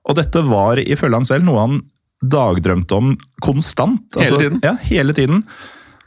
Og 0.09 0.17
dette 0.17 0.41
var 0.47 0.81
ifølge 0.81 1.21
han 1.21 1.29
selv 1.29 1.47
noe 1.47 1.67
han 1.67 1.79
dagdrømte 2.23 2.97
om 2.97 3.13
konstant. 3.43 4.07
Altså, 4.15 4.39
Hele 4.39 4.41
tiden? 4.41 4.59
Ja, 4.65 4.73
hele 4.89 5.15
tiden. 5.15 5.45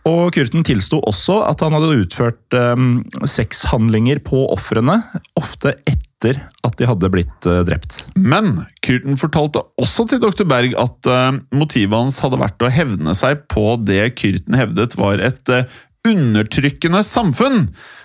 Og 0.06 0.30
Kurten 0.36 0.62
tilsto 0.66 1.00
også 1.06 1.40
at 1.48 1.62
han 1.64 1.74
hadde 1.74 2.02
utført 2.04 2.54
um, 2.54 3.00
sexhandlinger 3.26 4.20
på 4.26 4.44
ofrene, 4.54 5.00
ofte 5.38 5.74
etter 6.16 6.40
at 6.64 6.76
de 6.78 6.88
hadde 6.88 7.10
blitt 7.12 7.48
uh, 7.48 7.62
drept. 7.66 8.06
Men 8.16 8.64
Kurten 8.84 9.18
fortalte 9.20 9.64
også 9.80 10.06
til 10.08 10.22
dr. 10.22 10.46
Berg 10.48 10.76
at 10.78 11.10
eh, 11.10 11.40
motivet 11.56 11.96
hans 11.96 12.20
hadde 12.22 12.38
vært 12.38 12.62
å 12.62 12.70
hevne 12.70 13.16
seg 13.18 13.44
på 13.52 13.74
det 13.82 14.14
Kurten 14.18 14.56
hevdet 14.56 14.96
var 14.98 15.22
et 15.22 15.50
eh, 15.50 15.66
undertrykkende 16.06 17.00
samfunn, 17.02 17.64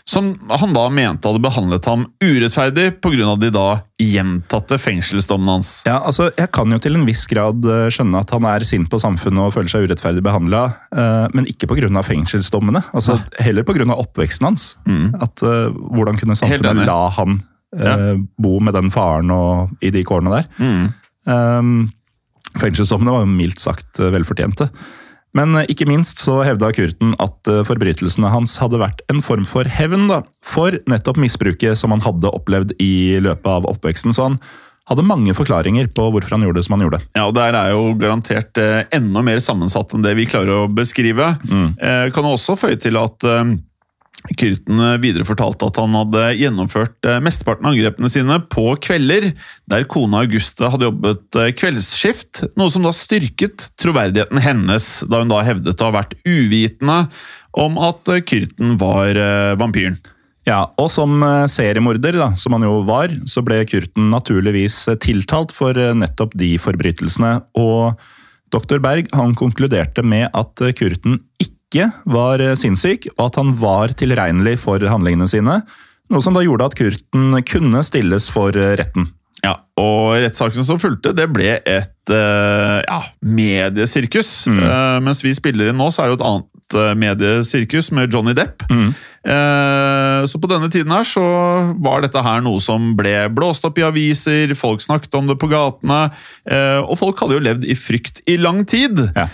som 0.09 0.31
han 0.49 0.71
da 0.73 0.87
mente 0.89 1.29
hadde 1.29 1.43
behandlet 1.43 1.85
ham 1.85 2.07
urettferdig 2.23 2.95
pga. 2.97 3.35
de 3.37 3.51
da 3.53 3.65
gjentatte 4.01 4.79
fengselsdommene 4.81 5.59
hans. 5.59 5.69
Ja, 5.85 5.99
altså, 5.99 6.31
Jeg 6.33 6.49
kan 6.57 6.73
jo 6.73 6.79
til 6.81 6.97
en 6.97 7.05
viss 7.05 7.27
grad 7.29 7.61
eh, 7.61 7.91
skjønne 7.93 8.23
at 8.25 8.33
han 8.33 8.49
er 8.49 8.65
sint 8.65 8.89
på 8.89 8.97
samfunnet 8.99 9.45
og 9.45 9.53
føler 9.53 9.69
seg 9.69 9.85
urettferdig 9.85 10.25
behandla, 10.25 10.63
men 11.37 11.45
ikke 11.45 11.69
pga. 11.69 12.01
fengselsdommene. 12.01 12.81
Altså, 12.97 13.19
heller 13.37 13.63
pga. 13.69 13.85
oppveksten 13.93 14.49
hans. 14.49 14.71
At, 15.21 15.45
eh, 15.45 15.69
hvordan 15.69 16.17
kunne 16.17 16.39
samfunnet 16.41 16.87
la 16.89 17.03
han 17.21 17.37
eh, 17.77 18.15
bo 18.41 18.59
med 18.63 18.75
den 18.77 18.91
faren 18.93 19.31
og 19.33 19.83
i 19.83 19.91
de 19.93 20.03
kårene 20.07 20.33
der? 20.33 20.49
Mm. 20.61 20.87
Um, 21.29 21.75
fengselsdommene 22.59 23.13
var 23.13 23.23
jo 23.25 23.31
mildt 23.31 23.61
sagt 23.63 24.01
eh, 24.01 24.11
velfortjente. 24.13 24.69
Men 25.37 25.55
eh, 25.55 25.69
ikke 25.71 25.87
minst 25.89 26.19
så 26.23 26.41
hevda 26.47 26.73
Kurten 26.75 27.13
at 27.23 27.51
forbrytelsene 27.67 28.33
hans 28.33 28.57
hadde 28.61 28.81
vært 28.81 29.05
en 29.11 29.23
form 29.23 29.47
for 29.47 29.69
hevn 29.69 30.09
da, 30.11 30.23
for 30.43 30.75
nettopp 30.91 31.21
misbruket 31.21 31.79
som 31.79 31.95
han 31.95 32.03
hadde 32.05 32.33
opplevd 32.33 32.75
i 32.83 33.21
løpet 33.23 33.47
av 33.47 33.69
oppveksten. 33.71 34.15
Så 34.15 34.27
han 34.29 34.41
hadde 34.89 35.07
mange 35.07 35.33
forklaringer 35.37 35.87
på 35.95 36.09
hvorfor 36.11 36.35
han 36.35 36.43
gjorde 36.43 36.59
det 36.59 36.67
som 36.67 36.75
han 36.75 36.83
gjorde. 36.83 36.99
Ja, 37.15 37.27
og 37.29 37.35
Der 37.37 37.55
er 37.55 37.71
jo 37.71 37.93
garantert 38.01 38.57
enda 38.91 39.21
mer 39.23 39.39
sammensatt 39.39 39.93
enn 39.95 40.03
det 40.03 40.17
vi 40.17 40.25
klarer 40.27 40.65
å 40.65 40.71
beskrive. 40.73 41.35
Mm. 41.47 41.77
kan 42.11 42.27
også 42.27 42.57
føye 42.59 42.79
til 42.81 42.97
at 42.99 43.23
Kyrten 44.29 44.79
eh, 44.79 44.97
videre 45.01 45.25
fortalte 45.25 45.65
at 45.67 45.79
han 45.81 45.95
hadde 45.97 46.23
gjennomført 46.37 47.07
eh, 47.09 47.19
mesteparten 47.23 47.65
av 47.65 47.73
angrepene 47.73 48.11
sine 48.11 48.37
på 48.53 48.67
kvelder, 48.83 49.31
der 49.71 49.87
kona 49.89 50.21
Auguste 50.21 50.69
hadde 50.69 50.87
jobbet 50.89 51.39
eh, 51.41 51.51
kveldsskift, 51.57 52.43
noe 52.59 52.69
som 52.73 52.85
da 52.85 52.93
styrket 52.95 53.71
troverdigheten 53.81 54.41
hennes, 54.43 54.89
da 55.09 55.23
hun 55.23 55.31
da 55.31 55.41
hevdet 55.45 55.81
å 55.81 55.89
ha 55.89 55.97
vært 55.97 56.15
uvitende 56.27 57.05
om 57.57 57.77
at 57.81 58.07
Kyrten 58.29 58.77
var 58.79 59.17
vampyren. 59.59 59.97
Ja, 60.47 60.61
og 60.79 60.87
som 60.89 61.19
seriemorder, 61.51 62.15
da, 62.15 62.29
som 62.39 62.55
han 62.55 62.63
jo 62.63 62.77
var, 62.87 63.11
så 63.29 63.43
ble 63.45 63.59
Kyrten 63.67 64.07
naturligvis 64.13 64.85
tiltalt 65.03 65.51
for 65.53 65.75
nettopp 65.75 66.37
de 66.39 66.53
forbrytelsene. 66.63 67.33
Og 67.59 67.99
doktor 68.55 68.79
Berg 68.83 69.11
han 69.17 69.35
konkluderte 69.37 70.05
med 70.07 70.29
at 70.31 70.63
Kyrten 70.79 71.19
ikke 71.43 71.60
ikke 71.71 71.87
var 72.11 72.43
eh, 72.43 72.57
sinnssyk, 72.59 73.07
og 73.15 73.29
at 73.29 73.39
han 73.39 73.55
var 73.61 73.95
tilregnelig 73.95 74.57
for 74.65 74.83
handlingene 74.83 75.29
sine. 75.31 75.61
Noe 76.11 76.23
som 76.23 76.35
da 76.35 76.43
gjorde 76.43 76.67
at 76.67 76.75
Kurten 76.75 77.39
kunne 77.47 77.83
stilles 77.87 78.27
for 78.33 78.55
eh, 78.59 78.75
retten. 78.79 79.07
Ja, 79.41 79.55
og 79.79 80.19
rettssaken 80.21 80.67
som 80.67 80.77
fulgte, 80.77 81.15
det 81.17 81.25
ble 81.33 81.55
et 81.65 82.11
uh, 82.13 82.77
ja, 82.85 82.99
mediesirkus. 83.25 84.43
Mm. 84.45 84.59
Mens 85.07 85.23
vi 85.25 85.31
spiller 85.33 85.71
inn 85.71 85.79
nå, 85.81 85.87
så 85.89 86.03
er 86.03 86.11
det 86.11 86.13
jo 86.13 86.19
et 86.19 86.25
annet 86.27 86.45
uh, 86.77 86.91
mediesirkus 86.97 87.91
med 87.95 88.13
Johnny 88.13 88.35
Depp. 88.37 88.67
Mm. 88.71 88.91
så 90.25 90.39
på 90.41 90.49
denne 90.49 90.65
tiden 90.73 90.89
her 90.89 91.05
så 91.05 91.21
var 91.77 92.01
dette 92.01 92.23
her 92.25 92.39
noe 92.41 92.57
som 92.57 92.95
ble 92.97 93.27
blåst 93.29 93.67
opp 93.67 93.77
i 93.77 93.83
aviser, 93.85 94.49
folk 94.57 94.81
snakket 94.81 95.13
om 95.19 95.27
det 95.29 95.35
på 95.37 95.45
gatene, 95.51 95.99
og 96.81 96.97
folk 96.97 97.21
hadde 97.21 97.37
jo 97.37 97.43
levd 97.45 97.67
i 97.69 97.75
frykt 97.77 98.23
i 98.25 98.39
lang 98.41 98.63
tid. 98.65 98.97
Ja. 99.13 99.27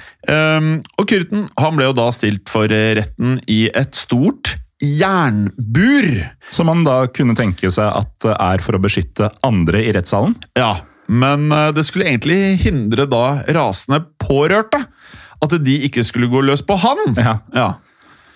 og 1.00 1.08
Kyrten 1.08 1.48
han 1.56 1.80
ble 1.80 1.88
jo 1.88 1.96
da 2.02 2.10
stilt 2.12 2.52
for 2.52 2.68
retten 2.68 3.40
i 3.48 3.70
et 3.72 3.96
stort 3.96 4.58
jernbur. 4.84 6.12
Som 6.52 6.68
man 6.68 6.84
da 6.84 7.00
kunne 7.08 7.38
tenke 7.40 7.72
seg 7.72 7.88
at 7.88 8.30
er 8.36 8.68
for 8.68 8.76
å 8.76 8.84
beskytte 8.84 9.32
andre 9.48 9.88
i 9.88 9.96
rettssalen? 9.96 10.36
Ja, 10.60 10.76
men 11.08 11.52
eh, 11.52 11.72
det 11.76 11.86
skulle 11.88 12.08
egentlig 12.10 12.58
hindre 12.66 13.08
da 13.10 13.42
rasende 13.56 14.04
pårørte. 14.22 14.84
At 15.44 15.54
de 15.64 15.82
ikke 15.88 16.06
skulle 16.06 16.32
gå 16.32 16.42
løs 16.46 16.64
på 16.66 16.78
han. 16.82 17.04
Ja. 17.18 17.38
ja. 17.54 17.70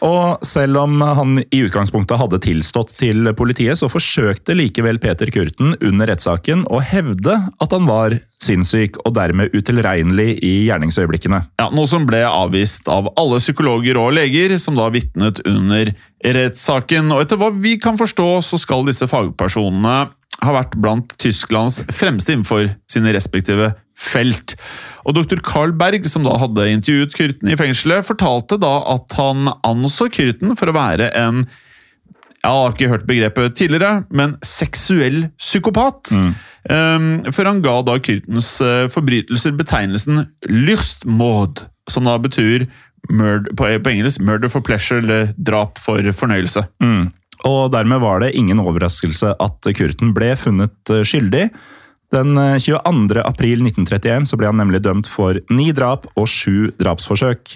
Og 0.01 0.41
selv 0.45 0.79
om 0.81 1.01
han 1.01 1.35
i 1.43 1.61
utgangspunktet 1.61 2.17
hadde 2.17 2.39
tilstått 2.41 2.95
til 2.97 3.29
politiet, 3.37 3.77
så 3.77 3.89
forsøkte 3.91 4.55
likevel 4.57 4.97
Peter 5.01 5.29
Kurten 5.33 5.75
under 5.77 6.09
rettssaken 6.09 6.63
å 6.73 6.79
hevde 6.81 7.35
at 7.61 7.75
han 7.75 7.85
var 7.89 8.15
sinnssyk 8.41 8.97
og 9.05 9.13
dermed 9.17 9.53
utilregnelig 9.53 10.39
i 10.41 10.53
gjerningsøyeblikkene. 10.65 11.43
Ja, 11.61 11.69
Noe 11.69 11.89
som 11.89 12.07
ble 12.09 12.23
avvist 12.25 12.89
av 12.89 13.11
alle 13.13 13.37
psykologer 13.43 13.99
og 14.01 14.15
leger 14.17 14.57
som 14.61 14.79
da 14.79 14.89
vitnet 14.93 15.43
under 15.45 15.93
rettssaken. 16.25 17.13
Og 17.13 17.21
etter 17.27 17.37
hva 17.41 17.51
vi 17.53 17.77
kan 17.81 17.99
forstå, 18.01 18.31
så 18.47 18.57
skal 18.61 18.89
disse 18.89 19.05
fagpersonene 19.11 19.99
ha 20.41 20.55
vært 20.55 20.73
blant 20.81 21.13
Tysklands 21.21 21.83
fremste 21.93 22.33
innenfor 22.33 22.71
sine 22.89 23.13
respektive 23.13 23.75
felt. 23.97 24.55
Og 25.05 25.17
doktor 25.17 25.41
Carl 25.45 25.73
Berg, 25.77 26.05
som 26.09 26.25
da 26.27 26.37
hadde 26.41 26.69
intervjuet 26.71 27.17
Kyrten 27.17 27.51
i 27.51 27.57
fengselet, 27.59 28.07
fortalte 28.07 28.59
da 28.61 28.77
at 28.93 29.17
han 29.19 29.51
anså 29.67 30.09
Kyrten 30.13 30.55
for 30.59 30.71
å 30.71 30.77
være 30.77 31.11
en 31.17 31.45
jeg 32.41 32.49
har 32.57 32.71
ikke 32.73 32.89
hørt 32.89 33.03
begrepet 33.05 33.55
tidligere, 33.57 34.03
men 34.09 34.31
seksuell 34.45 35.27
psykopat. 35.37 36.09
Mm. 36.17 36.31
Um, 36.73 37.09
for 37.29 37.45
han 37.45 37.61
ga 37.61 37.75
da 37.85 37.99
Kyrtens 38.01 38.55
uh, 38.65 38.87
forbrytelser 38.89 39.53
betegnelsen 39.59 40.23
lystmord, 40.49 41.61
som 41.89 42.09
da 42.09 42.15
betyr 42.21 42.65
murder, 43.13 43.53
på, 43.57 43.69
engelsk 43.91 44.21
'murder 44.21 44.49
for 44.49 44.65
pleasure' 44.65 45.03
eller 45.03 45.35
'drap 45.37 45.77
for 45.77 46.01
fornøyelse'. 46.01 46.65
Mm. 46.81 47.11
Og 47.45 47.71
dermed 47.73 48.01
var 48.01 48.21
det 48.21 48.33
ingen 48.37 48.61
overraskelse 48.61 49.35
at 49.37 49.71
Kyrten 49.77 50.13
ble 50.17 50.33
funnet 50.35 50.93
uh, 50.93 51.05
skyldig. 51.05 51.51
Den 52.11 52.35
22. 52.35 53.17
Eh, 53.17 53.25
april 53.25 53.63
1931 53.63 54.27
så 54.27 54.39
ble 54.39 54.51
han 54.51 54.59
nemlig 54.59 54.83
dømt 54.83 55.07
for 55.09 55.39
ni 55.53 55.71
drap 55.75 56.09
og 56.15 56.27
sju 56.29 56.71
drapsforsøk. 56.79 57.55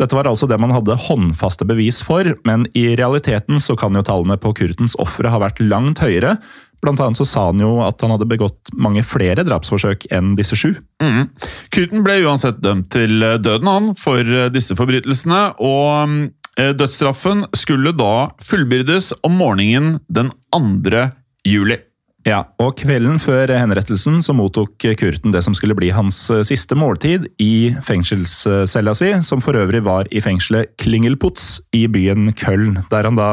Dette 0.00 0.16
var 0.16 0.30
altså 0.30 0.48
det 0.48 0.56
man 0.60 0.72
hadde 0.72 0.96
håndfaste 0.96 1.66
bevis 1.68 2.00
for, 2.04 2.24
men 2.48 2.64
i 2.72 2.94
realiteten 2.96 3.60
så 3.60 3.76
kan 3.76 3.96
jo 3.96 4.04
tallene 4.06 4.38
på 4.40 4.54
Kurtens 4.56 4.96
ofre 5.02 5.28
ha 5.28 5.40
vært 5.42 5.60
langt 5.60 6.00
høyere. 6.00 6.38
Blant 6.80 7.02
annet 7.04 7.20
så 7.20 7.26
sa 7.28 7.42
han 7.50 7.60
jo 7.60 7.74
at 7.84 8.00
han 8.00 8.14
hadde 8.14 8.28
begått 8.30 8.72
mange 8.72 9.02
flere 9.04 9.44
drapsforsøk 9.44 10.06
enn 10.16 10.32
disse 10.38 10.56
sju. 10.56 10.72
Mm. 11.02 11.28
Kurten 11.74 12.06
ble 12.06 12.22
uansett 12.24 12.62
dømt 12.64 12.88
til 12.94 13.20
døden 13.20 13.68
han 13.68 13.92
for 14.00 14.24
eh, 14.24 14.48
disse 14.54 14.76
forbrytelsene, 14.78 15.42
og 15.60 16.16
eh, 16.56 16.72
dødsstraffen 16.72 17.44
skulle 17.52 17.92
da 17.92 18.30
fullbyrdes 18.40 19.12
om 19.28 19.36
morgenen 19.42 19.98
den 20.08 20.32
2. 20.56 21.04
juli. 21.44 21.82
Ja, 22.28 22.42
og 22.60 22.74
Kvelden 22.76 23.16
før 23.22 23.48
henrettelsen 23.54 24.18
så 24.20 24.34
mottok 24.36 24.74
Kurten 25.00 25.32
det 25.32 25.40
som 25.46 25.54
skulle 25.56 25.76
bli 25.78 25.88
hans 25.94 26.18
eh, 26.32 26.42
siste 26.44 26.76
måltid 26.76 27.30
i 27.40 27.72
fengselscella 27.86 28.92
si, 28.96 29.14
som 29.24 29.40
for 29.44 29.56
øvrig 29.56 29.80
var 29.86 30.10
i 30.12 30.20
fengselet 30.20 30.74
Klingelputz 30.80 31.62
i 31.76 31.86
byen 31.88 32.34
Köln, 32.36 32.82
der 32.92 33.08
han 33.08 33.16
da 33.16 33.30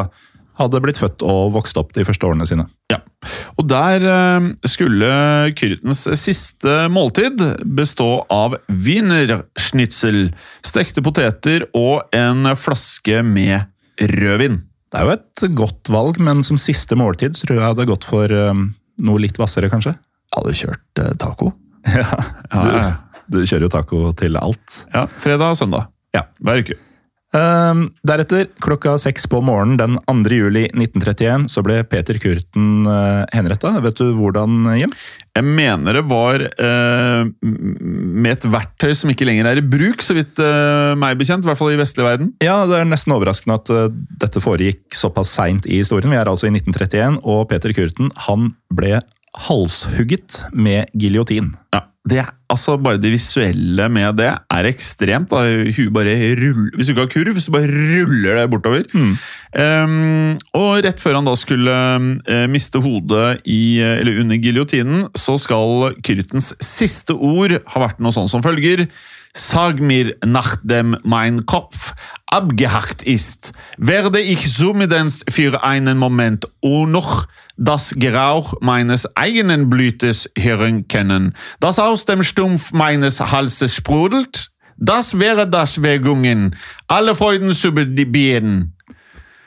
hadde 0.57 0.81
blitt 0.81 0.97
født 0.97 1.21
og 1.21 1.51
vokst 1.53 1.77
opp 1.77 1.91
de 1.93 2.05
første 2.07 2.25
årene 2.25 2.47
sine. 2.49 2.65
Ja, 2.89 3.01
og 3.59 3.67
Der 3.69 4.07
eh, 4.07 4.47
skulle 4.71 5.11
Kyrtens 5.59 6.05
siste 6.21 6.87
måltid 6.93 7.43
bestå 7.67 8.23
av 8.31 8.55
wienerschnitzel, 8.71 10.29
stekte 10.65 11.03
poteter 11.03 11.67
og 11.75 12.07
en 12.15 12.47
flaske 12.55 13.19
med 13.19 13.67
rødvin. 14.15 14.61
Det 14.87 14.99
er 14.99 15.07
jo 15.07 15.15
et 15.17 15.45
godt 15.57 15.91
valg, 15.91 16.19
men 16.23 16.43
som 16.47 16.59
siste 16.59 16.95
måltid 16.99 17.35
tror 17.35 17.57
jeg 17.57 17.59
jeg 17.59 17.73
hadde 17.73 17.87
gått 17.89 18.07
for 18.07 18.31
um, 18.31 18.69
noe 19.03 19.23
litt 19.23 19.39
hvassere, 19.39 19.69
kanskje. 19.71 19.97
Jeg 19.97 20.37
hadde 20.37 20.57
kjørt 20.61 21.01
uh, 21.03 21.11
taco. 21.19 21.51
ja, 21.99 22.07
du, 22.53 22.71
du, 23.35 23.41
kjører 23.43 23.67
jo 23.67 23.71
taco 23.73 24.01
til 24.19 24.39
alt. 24.39 24.81
Ja, 24.93 25.05
Fredag 25.19 25.55
og 25.55 25.59
søndag. 25.59 25.89
Ja. 26.15 26.23
Hver 26.39 26.63
uke. 26.63 26.79
Um, 27.35 27.89
deretter, 28.07 28.45
klokka 28.63 28.93
seks 29.01 29.25
på 29.27 29.41
morgenen 29.43 29.75
den 29.81 29.97
2. 30.07 30.31
juli 30.31 30.61
1931, 30.71 31.49
så 31.51 31.63
ble 31.65 31.81
Peter 31.89 32.15
Kurten 32.23 32.87
uh, 32.87 33.25
henretta. 33.35 33.73
Vet 33.83 33.99
du 33.99 34.13
hvordan, 34.15 34.69
Jim? 34.79 34.93
Jeg 35.35 35.43
mener 35.43 35.99
det 35.99 36.05
var 36.07 36.39
uh, 36.39 37.27
med 37.43 38.31
et 38.31 38.47
verktøy 38.47 38.95
som 38.95 39.11
ikke 39.11 39.27
lenger 39.27 39.51
er 39.51 39.59
i 39.59 39.65
bruk, 39.75 40.05
så 40.05 40.15
vidt 40.15 40.39
uh, 40.39 40.95
meg 40.99 41.19
bekjent. 41.19 41.43
I 41.43 41.51
hvert 41.51 41.59
fall 41.59 41.75
i 41.75 41.81
vestlig 41.81 42.07
verden. 42.07 42.31
Ja, 42.43 42.61
det 42.69 42.79
er 42.79 42.87
nesten 42.87 43.17
overraskende 43.17 43.59
at 43.59 43.73
uh, 43.75 43.91
dette 44.23 44.43
foregikk 44.43 44.95
såpass 44.95 45.35
seint 45.35 45.67
i 45.67 45.81
historien. 45.81 46.13
Vi 46.13 46.21
er 46.21 46.31
altså 46.31 46.47
i 46.47 46.55
1931, 46.55 47.19
og 47.27 47.49
Peter 47.51 47.75
Kurten 47.75 48.13
han 48.29 48.53
ble 48.71 49.01
halshugget 49.47 50.41
med 50.55 50.87
giljotin. 50.97 51.51
Ja, 51.75 51.83
det, 52.09 52.23
altså 52.51 52.77
Bare 52.81 52.99
det 53.01 53.11
visuelle 53.13 53.87
med 53.91 54.17
det 54.19 54.29
er 54.31 54.69
ekstremt. 54.69 55.29
da, 55.31 55.43
Huet 55.75 55.93
bare 55.93 56.15
ruller, 56.39 56.71
Hvis 56.75 56.89
du 56.89 56.93
ikke 56.93 57.05
har 57.05 57.11
kurv, 57.13 57.41
så 57.41 57.53
bare 57.53 57.67
ruller 57.69 58.39
det 58.41 58.47
bortover. 58.51 58.87
Mm. 58.93 59.13
Um, 59.57 60.37
og 60.57 60.83
rett 60.85 61.01
før 61.01 61.19
han 61.19 61.27
da 61.27 61.35
skulle 61.39 61.75
uh, 62.29 62.47
miste 62.51 62.81
hodet 62.83 63.43
i, 63.45 63.79
eller 63.81 64.21
under 64.23 64.39
giljotinen, 64.41 65.07
så 65.17 65.37
skal 65.41 65.93
Kyrtens 66.05 66.53
siste 66.63 67.15
ord 67.15 67.59
ha 67.59 67.83
vært 67.83 68.01
noe 68.03 68.15
sånn 68.15 68.29
som 68.31 68.45
følger. 68.45 68.87
Sag 69.39 69.79
mir 69.79 70.15
nachdem 70.25 70.97
mein 71.03 71.45
Kopf 71.45 71.93
abgehackt 72.25 73.03
ist, 73.03 73.53
werde 73.77 74.19
ich 74.19 74.51
zumindest 74.51 75.25
für 75.29 75.63
einen 75.63 75.99
Moment 75.99 76.49
und 76.59 76.89
noch 76.89 77.27
das 77.55 77.93
Gerauch 77.95 78.55
meines 78.61 79.05
eigenen 79.15 79.69
Blütes 79.69 80.27
hören 80.35 80.87
können, 80.87 81.35
das 81.59 81.77
aus 81.77 82.05
dem 82.05 82.23
Stumpf 82.23 82.73
meines 82.73 83.19
Halses 83.19 83.75
sprudelt. 83.75 84.49
Das 84.75 85.19
wäre 85.19 85.47
das 85.47 85.83
Wägungen, 85.83 86.55
alle 86.87 87.13
Freuden 87.13 87.51
zu 87.51 87.71
bedienen. 87.71 88.75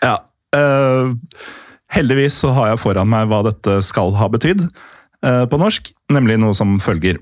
Ja, 0.05 0.25
uh, 0.55 1.17
heldigvis 1.89 2.39
så 2.39 2.55
har 2.55 2.71
jeg 2.71 2.79
foran 2.79 3.11
meg 3.11 3.27
hva 3.27 3.43
dette 3.51 3.81
skal 3.83 4.15
ha 4.23 4.31
betydd 4.31 4.69
uh, 5.27 5.51
på 5.51 5.59
norsk, 5.59 5.91
nemlig 6.15 6.39
noe 6.39 6.55
som 6.55 6.79
følger. 6.79 7.19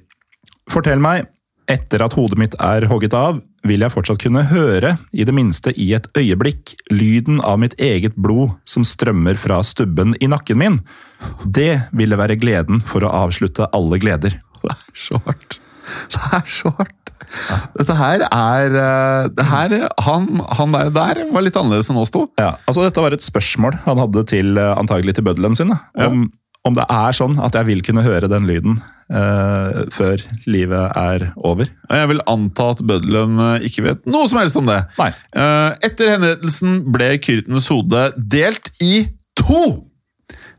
Fortell 0.69 1.01
meg, 1.01 1.33
etter 1.69 2.03
at 2.05 2.17
hodet 2.17 2.39
mitt 2.41 2.57
er 2.63 2.87
hogget 2.91 3.15
av, 3.17 3.41
vil 3.69 3.83
jeg 3.85 3.93
fortsatt 3.93 4.21
kunne 4.23 4.45
høre, 4.49 4.95
i 5.13 5.27
det 5.27 5.35
minste 5.37 5.73
i 5.77 5.91
et 5.97 6.07
øyeblikk, 6.17 6.75
lyden 6.93 7.43
av 7.45 7.61
mitt 7.63 7.77
eget 7.83 8.17
blod 8.17 8.55
som 8.69 8.87
strømmer 8.87 9.39
fra 9.41 9.61
stubben 9.67 10.17
i 10.23 10.31
nakken 10.31 10.61
min. 10.61 10.81
Det 11.45 11.91
ville 11.97 12.19
være 12.19 12.39
gleden 12.41 12.81
for 12.85 13.05
å 13.05 13.13
avslutte 13.25 13.69
alle 13.77 14.01
gleder. 14.03 14.39
Det 14.63 14.75
er 14.75 15.03
så 15.09 15.21
hardt. 15.27 15.61
Det 16.13 16.25
er 16.37 16.49
så 16.53 16.73
hardt. 16.79 16.95
Dette 17.77 17.95
her 17.99 18.23
er 18.25 18.75
eh, 18.81 19.29
det 19.37 19.47
her, 19.51 19.75
han, 20.07 20.29
han, 20.59 20.75
der, 20.75 20.91
der 20.95 21.23
var 21.33 21.45
litt 21.45 21.57
annerledes 21.59 21.91
enn 21.93 22.01
oss 22.01 22.13
to. 22.15 22.27
Ja, 22.41 22.55
altså 22.69 22.87
Dette 22.87 23.05
var 23.05 23.15
et 23.17 23.25
spørsmål 23.25 23.81
han 23.85 24.01
hadde 24.01 24.25
til 24.31 24.61
eh, 24.61 24.75
antagelig 24.79 25.19
til 25.19 25.27
bøddelen 25.27 25.57
sin. 25.59 25.75
Om, 25.75 26.23
ja. 26.25 26.48
Om 26.69 26.77
det 26.77 26.85
er 26.93 27.17
sånn 27.17 27.39
at 27.43 27.57
jeg 27.59 27.69
vil 27.69 27.83
kunne 27.87 28.05
høre 28.07 28.29
den 28.31 28.47
lyden 28.49 28.79
eh, 29.11 29.83
før 29.95 30.23
livet 30.49 30.95
er 30.99 31.27
over. 31.37 31.71
Jeg 31.91 32.11
vil 32.13 32.23
anta 32.31 32.71
at 32.75 32.85
bøddelen 32.87 33.41
eh, 33.45 33.67
ikke 33.69 33.85
vet 33.89 34.09
noe 34.11 34.29
som 34.31 34.41
helst 34.43 34.59
om 34.61 34.69
det. 34.69 34.81
Nei. 35.01 35.11
Eh, 35.33 35.71
Etter 35.89 36.15
henrettelsen 36.15 36.81
ble 36.95 37.15
Kyrtens 37.25 37.69
hode 37.73 38.09
delt 38.17 38.73
i 38.85 39.07
to! 39.39 39.85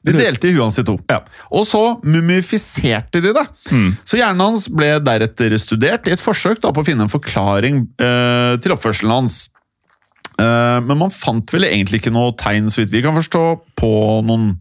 De 0.08 0.14
delte 0.16 0.48
i 0.48 0.54
huet 0.56 0.64
hans 0.64 0.78
i 0.80 0.84
to. 0.88 0.94
Ja. 1.12 1.18
Og 1.52 1.66
så 1.68 1.82
mumifiserte 2.08 3.20
de 3.22 3.34
det. 3.36 3.44
Så 4.08 4.16
hjernen 4.18 4.40
hans 4.46 4.70
ble 4.72 4.94
deretter 5.04 5.52
studert 5.60 6.08
i 6.08 6.14
et 6.16 6.24
forsøk 6.24 6.62
da, 6.64 6.72
på 6.72 6.82
å 6.82 6.88
finne 6.88 7.04
en 7.04 7.12
forklaring 7.12 7.82
eh, 8.00 8.54
til 8.64 8.74
oppførselen 8.78 9.12
hans. 9.12 9.42
Eh, 10.40 10.80
men 10.86 11.00
man 11.02 11.14
fant 11.14 11.56
vel 11.56 11.68
egentlig 11.68 12.02
ikke 12.02 12.14
noe 12.16 12.36
tegn, 12.40 12.70
så 12.72 12.84
vidt 12.84 12.94
vi 12.96 13.04
kan 13.06 13.18
forstå, 13.18 13.44
på 13.80 13.92
noen 14.28 14.54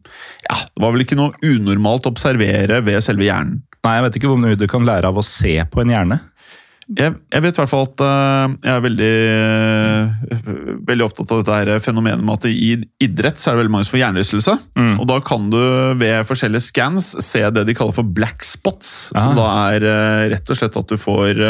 Ja, 0.49 0.59
det 0.64 0.83
var 0.83 0.95
vel 0.95 1.05
ikke 1.05 1.18
noe 1.18 1.37
unormalt 1.45 2.09
å 2.09 2.14
observere 2.14 2.83
ved 2.87 3.05
selve 3.05 3.29
hjernen. 3.29 3.62
Nei, 3.87 3.95
jeg 3.99 4.09
vet 4.09 4.18
ikke 4.18 4.33
hvor 4.33 4.43
mye 4.43 4.59
du 4.59 4.66
kan 4.70 4.87
lære 4.87 5.11
av 5.11 5.20
å 5.20 5.24
se 5.24 5.55
på 5.70 5.85
en 5.85 5.95
hjerne. 5.95 6.18
Jeg, 6.89 7.12
jeg 7.29 7.45
vet 7.45 7.59
i 7.59 7.61
hvert 7.61 7.70
fall 7.70 7.85
at 7.85 8.03
eh, 8.03 8.55
jeg 8.64 8.72
er 8.72 8.85
veldig, 8.87 9.12
eh, 10.33 10.51
veldig 10.89 11.05
opptatt 11.05 11.35
av 11.35 11.43
dette 11.43 11.59
her 11.59 11.85
fenomenet 11.85 12.24
med 12.24 12.41
at 12.41 12.49
i 12.49 12.72
idrett 13.05 13.39
så 13.39 13.51
er 13.51 13.57
det 13.57 13.62
veldig 13.62 13.74
mange 13.76 13.87
som 13.87 13.95
får 13.95 14.03
hjernerystelse. 14.03 14.57
Og 14.97 15.07
da 15.11 15.20
kan 15.22 15.47
du 15.53 15.61
ved 16.01 16.26
forskjellige 16.26 16.64
scans 16.70 17.12
se 17.22 17.45
det 17.55 17.66
de 17.68 17.76
kaller 17.76 17.95
for 17.95 18.09
black 18.18 18.43
spots. 18.47 19.12
Som 19.12 19.37
da 19.39 19.47
er 19.68 19.89
rett 20.35 20.51
og 20.51 20.59
slett 20.59 20.81
at 20.81 20.91
du 20.91 20.99
får 20.99 21.45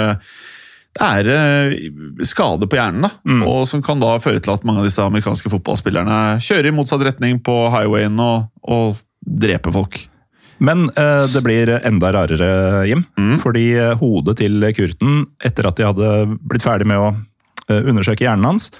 det 0.97 1.05
er 1.05 1.28
eh, 1.30 2.24
skade 2.26 2.66
på 2.66 2.78
hjernen, 2.78 3.05
da, 3.05 3.11
og 3.47 3.66
som 3.70 3.82
kan 3.84 4.01
da 4.03 4.16
føre 4.22 4.41
til 4.43 4.55
at 4.55 4.64
mange 4.66 4.82
av 4.82 4.89
disse 4.89 5.05
amerikanske 5.05 5.53
fotballspillerne 5.53 6.39
kjører 6.43 6.70
i 6.70 6.74
motsatt 6.74 7.05
retning 7.07 7.43
på 7.45 7.55
highwayen 7.74 8.18
og, 8.22 8.49
og 8.64 8.97
dreper 9.22 9.74
folk. 9.74 10.01
Men 10.59 10.89
eh, 10.99 11.24
det 11.30 11.43
blir 11.47 11.70
enda 11.76 12.12
rarere, 12.14 12.51
Jim. 12.89 13.05
Fordi 13.43 13.66
eh, 13.78 13.95
hodet 14.01 14.39
til 14.41 14.64
Kurten, 14.74 15.24
etter 15.45 15.68
at 15.68 15.78
de 15.78 15.86
hadde 15.86 16.39
blitt 16.51 16.66
ferdig 16.66 16.89
med 16.91 16.99
å 16.99 17.12
eh, 17.12 17.84
undersøke 17.84 18.26
hjernen 18.26 18.49
hans, 18.51 18.72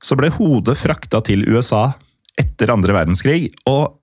så 0.00 0.16
ble 0.16 0.30
hodet 0.32 0.78
frakta 0.78 1.20
til 1.26 1.44
USA 1.50 1.90
etter 2.38 2.72
andre 2.72 2.96
verdenskrig. 2.96 3.50
Og 3.68 3.98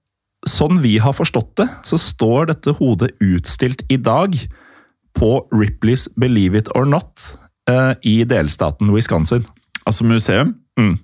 sånn 0.45 0.83
vi 0.83 0.99
har 1.01 1.15
forstått 1.17 1.55
det, 1.63 1.69
så 1.87 1.97
står 1.97 2.51
dette 2.51 2.75
hodet 2.77 3.15
utstilt 3.23 3.81
i 3.89 3.97
dag 3.97 4.37
på 5.15 5.31
Ripley's 5.55 6.05
Believe 6.19 6.59
It 6.59 6.69
or 6.75 6.85
Not 6.85 7.31
i 8.05 8.19
delstaten 8.29 8.91
Wisconsin. 8.93 9.45
Altså 9.85 10.05
museum. 10.05 10.51
Mm. 10.77 10.99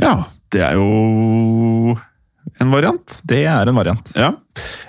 Ja, 0.00 0.14
det 0.52 0.62
er 0.64 0.78
jo 0.78 1.96
en 2.60 2.72
variant. 2.72 3.16
Det 3.24 3.40
er 3.48 3.68
en 3.68 3.76
variant. 3.76 4.10
Ja. 4.16 4.32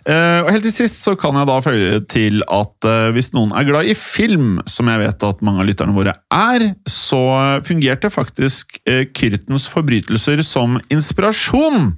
Uh, 0.04 0.42
og 0.44 0.50
helt 0.52 0.66
til 0.66 0.74
sist 0.74 1.00
så 1.06 1.14
kan 1.20 1.38
jeg 1.40 1.48
da 1.48 1.58
føye 1.64 2.00
til 2.12 2.42
at 2.52 2.88
uh, 2.88 3.12
hvis 3.16 3.32
noen 3.36 3.54
er 3.56 3.68
glad 3.68 3.88
i 3.88 3.96
film, 3.98 4.58
som 4.68 4.90
jeg 4.92 5.04
vet 5.04 5.28
at 5.28 5.44
mange 5.46 5.64
av 5.64 5.70
lytterne 5.70 5.96
våre 5.96 6.16
er, 6.36 6.68
så 6.90 7.22
fungerte 7.68 8.12
faktisk 8.12 8.82
uh, 8.90 9.06
Kyrtens 9.16 9.70
forbrytelser 9.72 10.44
som 10.48 10.80
inspirasjon 10.92 11.94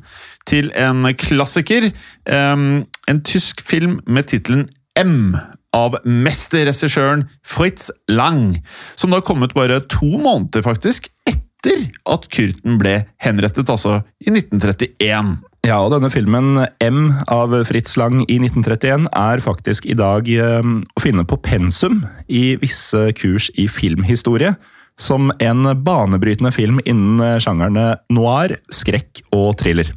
til 0.50 0.70
en 0.78 1.08
klassiker. 1.18 1.90
Um, 2.28 2.84
en 3.10 3.24
tysk 3.26 3.64
film 3.66 4.00
med 4.06 4.30
tittelen 4.34 4.68
M. 5.00 5.34
Av 5.74 5.98
mesterregissøren 6.06 7.26
Fritz 7.46 7.90
Lang, 8.12 8.60
som 8.96 9.14
da 9.14 9.22
kom 9.26 9.44
ut 9.46 9.56
bare 9.58 9.82
to 9.90 10.12
måneder 10.22 10.66
faktisk 10.66 11.10
etter 11.30 11.88
at 12.10 12.28
Kyrten 12.34 12.78
ble 12.82 13.00
henrettet, 13.24 13.72
altså 13.72 14.02
i 14.22 14.30
1931. 14.34 15.38
Ja, 15.64 15.78
og 15.80 15.94
denne 15.94 16.10
filmen 16.12 16.58
M 16.84 17.04
av 17.32 17.54
Fritz 17.70 17.96
Lang 17.96 18.26
i 18.26 18.36
1931 18.36 19.08
er 19.16 19.44
faktisk 19.44 19.88
i 19.88 19.96
dag 19.96 20.28
eh, 20.28 20.60
å 20.60 21.04
finne 21.04 21.24
på 21.24 21.40
pensum 21.40 22.02
i 22.28 22.58
visse 22.60 23.06
kurs 23.16 23.48
i 23.56 23.70
filmhistorie. 23.72 24.58
Som 25.00 25.32
en 25.42 25.66
banebrytende 25.82 26.52
film 26.54 26.84
innen 26.84 27.40
sjangerne 27.42 27.96
noir, 28.14 28.58
skrekk 28.70 29.24
og 29.34 29.56
thriller. 29.64 29.88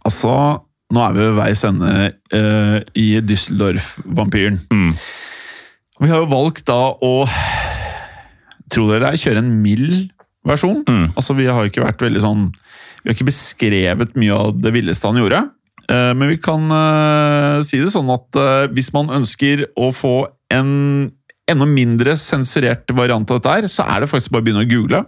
Altså, 0.00 0.32
nå 0.90 1.02
er 1.04 1.14
vi 1.14 1.22
ved 1.22 1.36
veis 1.38 1.62
ende 1.66 1.90
uh, 2.34 2.78
i 2.98 3.08
Düsseldorf-vampyren. 3.22 4.58
Vi 6.00 6.10
har 6.10 6.22
jo 6.22 6.30
valgt 6.32 6.66
da 6.70 6.80
å 6.94 7.14
Tro 8.70 8.84
dere 8.86 9.08
det, 9.10 9.18
kjøre 9.18 9.40
en 9.42 9.48
mild 9.64 10.12
versjon. 10.46 10.84
Altså, 11.18 11.34
Vi 11.34 11.48
har 11.50 11.66
ikke 11.66 11.82
vært 11.82 12.04
veldig 12.04 12.20
sånn 12.22 12.44
Vi 12.54 13.08
har 13.08 13.16
ikke 13.16 13.26
beskrevet 13.26 14.12
mye 14.14 14.36
av 14.36 14.60
det 14.62 14.70
villeste 14.76 15.10
han 15.10 15.18
gjorde. 15.18 15.40
Uh, 15.90 16.12
men 16.14 16.30
vi 16.30 16.38
kan 16.38 16.68
uh, 16.70 17.58
si 17.66 17.80
det 17.82 17.90
sånn 17.90 18.12
at 18.14 18.38
hvis 18.70 18.92
man 18.94 19.10
ønsker 19.20 19.66
å 19.74 19.90
få 19.94 20.14
en 20.54 21.10
enda 21.50 21.66
mindre 21.66 22.14
sensurert 22.18 22.92
variant 22.94 23.26
av 23.30 23.40
dette 23.40 23.54
her, 23.56 23.66
så 23.66 23.82
er 23.90 24.02
det 24.02 24.10
faktisk 24.10 24.30
bare 24.30 24.44
å 24.44 24.46
begynne 24.46 24.62
å 24.62 24.70
google. 24.70 25.00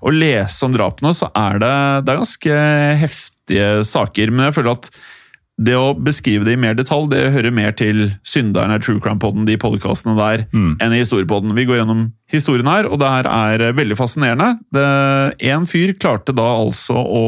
Og 0.00 0.16
lese 0.16 0.64
om 0.64 0.72
drapene, 0.72 1.12
så 1.16 1.28
er 1.36 1.60
det, 1.60 1.74
det 2.06 2.14
er 2.14 2.22
ganske 2.22 2.60
heftige 3.02 3.66
saker. 3.84 4.32
Men 4.32 4.48
jeg 4.48 4.56
føler 4.56 4.72
at 4.72 4.88
det 5.66 5.76
å 5.78 5.92
beskrive 5.94 6.46
det 6.46 6.56
i 6.56 6.60
mer 6.60 6.74
detalj, 6.78 7.08
det 7.12 7.32
hører 7.34 7.54
mer 7.54 7.74
til 7.78 8.08
Synderen 8.26 8.72
av 8.74 8.82
True 8.84 9.02
Crime-podden, 9.02 9.46
de 9.48 9.58
podkastene 9.60 10.16
der, 10.18 10.46
enn 10.52 10.94
i 10.94 11.00
Historiepodden. 11.02 11.54
Vi 11.58 11.66
går 11.68 11.82
gjennom 11.82 12.08
historien 12.32 12.68
her, 12.70 12.88
og 12.88 12.98
det 13.02 13.10
her 13.12 13.28
er 13.30 13.76
veldig 13.76 13.98
fascinerende. 13.98 14.54
En 15.52 15.68
fyr 15.70 15.94
klarte 16.00 16.34
da 16.36 16.48
altså 16.56 16.96
å 16.98 17.24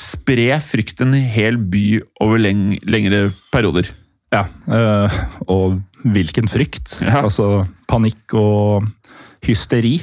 spre 0.00 0.54
frykt 0.64 1.02
en 1.04 1.12
hel 1.12 1.58
by 1.70 2.00
over 2.24 2.40
leng 2.40 2.78
lengre 2.88 3.34
perioder. 3.52 3.90
Ja, 4.32 4.44
øh, 4.70 5.20
og 5.50 5.80
hvilken 6.06 6.48
frykt. 6.48 7.00
Ja. 7.02 7.24
Altså 7.24 7.66
panikk 7.90 8.32
og 8.38 8.86
hysteri. 9.44 9.98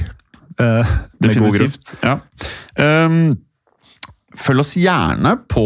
eh, 0.60 0.86
grunn. 1.22 1.22
Definitivt. 1.22 1.95
Ja. 2.03 2.18
Um, 3.05 3.38
følg 4.38 4.62
oss 4.62 4.76
gjerne 4.78 5.34
på 5.50 5.64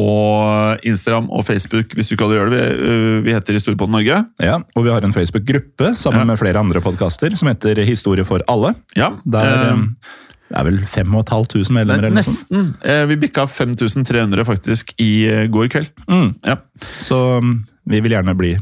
Instagram 0.88 1.28
og 1.34 1.44
Facebook 1.48 1.94
hvis 1.98 2.08
du 2.10 2.16
ikke 2.16 2.26
allerede 2.28 2.42
gjør 2.42 2.52
det. 2.56 2.64
Vi, 2.80 2.96
uh, 2.96 3.22
vi 3.26 3.36
heter 3.36 3.58
Historiepodden 3.58 3.96
Norge. 3.98 4.22
Ja, 4.42 4.58
og 4.76 4.86
vi 4.88 4.92
har 4.94 5.04
en 5.06 5.14
Facebook-gruppe 5.16 5.94
sammen 6.00 6.22
Ja. 6.24 6.28
med 6.32 6.40
flere 6.40 6.60
andre 6.60 6.82
podkaster 6.82 7.36
som 7.38 7.48
heter 7.52 7.84
Historie 7.86 8.26
for 8.28 8.44
alle. 8.48 8.74
Ja, 8.96 9.12
Der 9.26 9.74
um, 9.74 9.84
eh, 10.02 10.18
det 10.52 10.60
er 10.60 10.64
vel 10.68 10.80
5500 10.84 11.72
medlemmer 11.72 12.08
eller. 12.10 12.18
Nesten. 12.18 12.74
Eh, 12.84 13.06
Vi 13.08 13.16
bikka 13.16 13.46
5300 13.48 14.44
faktisk 14.46 14.92
i 15.00 15.12
eh, 15.32 15.46
går 15.48 15.70
kveld. 15.72 15.92
Mm. 16.10 16.34
Ja. 16.44 16.58
Så 17.00 17.40
mm, 17.42 17.54
vi 17.88 18.02
vil 18.02 18.12
gjerne 18.18 18.36
bli 18.38 18.58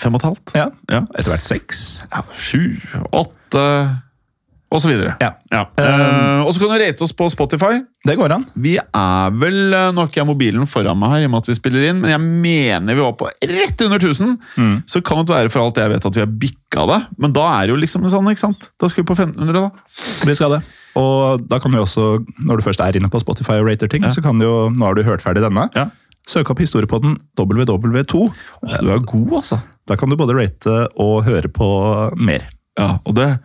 Fem 0.00 0.14
og 0.14 0.20
et 0.22 0.28
halvt. 0.30 0.52
ja, 0.56 0.68
Ja. 0.88 1.00
etter 1.18 1.30
hvert 1.34 1.44
seks. 1.44 2.02
Ja, 2.12 2.22
sju, 2.32 2.76
åtte 3.12 3.64
og 4.70 4.78
så 4.82 4.86
videre. 4.90 5.16
Ja. 5.18 5.32
Eh, 5.50 6.40
og 6.46 6.52
så 6.54 6.60
kan 6.62 6.70
du 6.70 6.76
rate 6.78 7.02
oss 7.02 7.12
på 7.16 7.26
Spotify. 7.32 7.80
Det 8.06 8.14
går 8.16 8.30
an. 8.36 8.44
Vi 8.54 8.76
er 8.78 9.32
vel 9.34 9.74
eh, 9.74 9.88
Nå 9.96 10.04
har 10.06 10.26
mobilen 10.28 10.66
foran 10.70 10.98
meg 11.00 11.10
her, 11.16 11.24
i 11.24 11.26
og 11.26 11.32
med 11.34 11.42
at 11.42 11.50
vi 11.50 11.56
spiller 11.58 11.88
inn, 11.88 11.98
men 12.04 12.12
jeg 12.12 12.20
mener 12.22 12.94
vi 12.94 13.02
var 13.02 13.16
på 13.18 13.26
rett 13.50 13.82
under 13.86 13.98
1000. 13.98 14.36
Mm. 14.56 14.76
Så 14.86 15.02
kan 15.02 15.24
det 15.26 15.34
være 15.34 15.50
for 15.50 15.64
alt 15.64 15.80
jeg 15.82 15.90
vet 15.90 16.06
at 16.06 16.18
vi 16.20 16.22
har 16.22 16.30
bikka 16.44 16.86
det, 16.92 17.00
men 17.18 17.34
da 17.34 17.48
er 17.56 17.66
det 17.66 17.74
jo 17.74 17.80
liksom 17.82 18.06
sånn, 18.12 18.30
ikke 18.30 18.44
sant? 18.46 18.68
Da 18.80 18.88
skal 18.92 19.02
vi 19.02 19.08
på 19.10 19.16
1500, 19.18 19.58
da. 19.58 19.70
Vi 20.28 20.36
skal 20.38 20.54
det. 20.54 20.60
Og 21.00 21.42
da 21.50 21.58
kan 21.62 21.74
du 21.74 21.78
også, 21.82 22.06
når 22.46 22.60
du 22.60 22.66
først 22.66 22.82
er 22.82 22.98
inne 22.98 23.10
på 23.10 23.20
Spotify 23.22 23.58
og 23.60 23.66
rater 23.70 23.90
ting, 23.90 24.02
Ja. 24.06 24.10
så 24.14 24.22
kan 24.22 24.38
du 24.38 24.46
jo, 24.46 24.54
nå 24.70 24.86
har 24.86 24.94
du 24.94 25.02
hørt 25.06 25.22
ferdig 25.22 25.42
denne, 25.42 25.66
Ja. 25.74 25.88
søke 26.30 26.50
opp 26.54 26.62
historiepodden 26.62 27.18
WW2. 27.38 28.22
Åh, 28.62 28.78
du 28.80 28.90
er 28.94 29.02
god, 29.02 29.32
altså. 29.42 29.58
Da 29.90 29.96
kan 29.98 30.08
du 30.08 30.14
både 30.16 30.34
rate 30.38 30.86
og 30.94 31.24
høre 31.26 31.48
på 31.50 31.66
mer. 32.16 32.46
Ja, 32.78 32.98
og 33.04 33.14
det, 33.18 33.40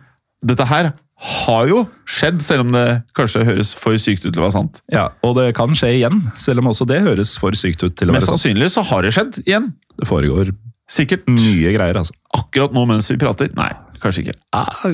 dette 0.46 0.66
her 0.70 0.92
har 1.16 1.68
jo 1.70 1.78
skjedd, 2.04 2.42
selv 2.44 2.66
om 2.66 2.72
det 2.74 2.84
kanskje 3.16 3.44
høres 3.48 3.70
for 3.78 3.96
sykt 4.00 4.26
ut 4.26 4.32
til 4.34 4.42
å 4.42 4.44
være 4.46 4.56
sant. 4.58 4.82
Ja, 4.92 5.06
Og 5.24 5.36
det 5.38 5.54
kan 5.56 5.72
skje 5.76 5.94
igjen, 5.96 6.20
selv 6.36 6.60
om 6.60 6.68
også 6.72 6.84
det 6.88 7.00
høres 7.06 7.36
for 7.40 7.56
sykt 7.56 7.82
ut 7.86 7.96
til 7.96 8.10
å 8.10 8.12
Mest 8.16 8.26
være 8.26 8.36
sant. 8.36 8.42
sannsynlig 8.44 8.68
så 8.74 8.84
har 8.90 9.02
det 9.06 9.14
skjedd 9.16 9.40
igjen. 9.46 9.70
Det 9.96 10.08
foregår 10.10 10.52
Sikkert. 10.92 11.24
mye 11.26 11.72
greier, 11.74 11.96
altså. 11.98 12.12
Akkurat 12.36 12.72
nå 12.76 12.84
mens 12.86 13.08
vi 13.10 13.16
prater. 13.18 13.48
Nei, 13.56 13.70
kanskje 14.02 14.26
ikke. 14.26 14.36
Ah, 14.52 14.84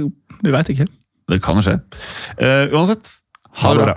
vi 0.43 0.55
veit 0.55 0.71
ikke. 0.73 0.87
Det 1.29 1.41
kan 1.43 1.59
skje. 1.65 1.75
Uh, 2.39 2.71
uansett, 2.73 3.11
ha 3.63 3.75
det 3.75 3.85
bra. 3.85 3.97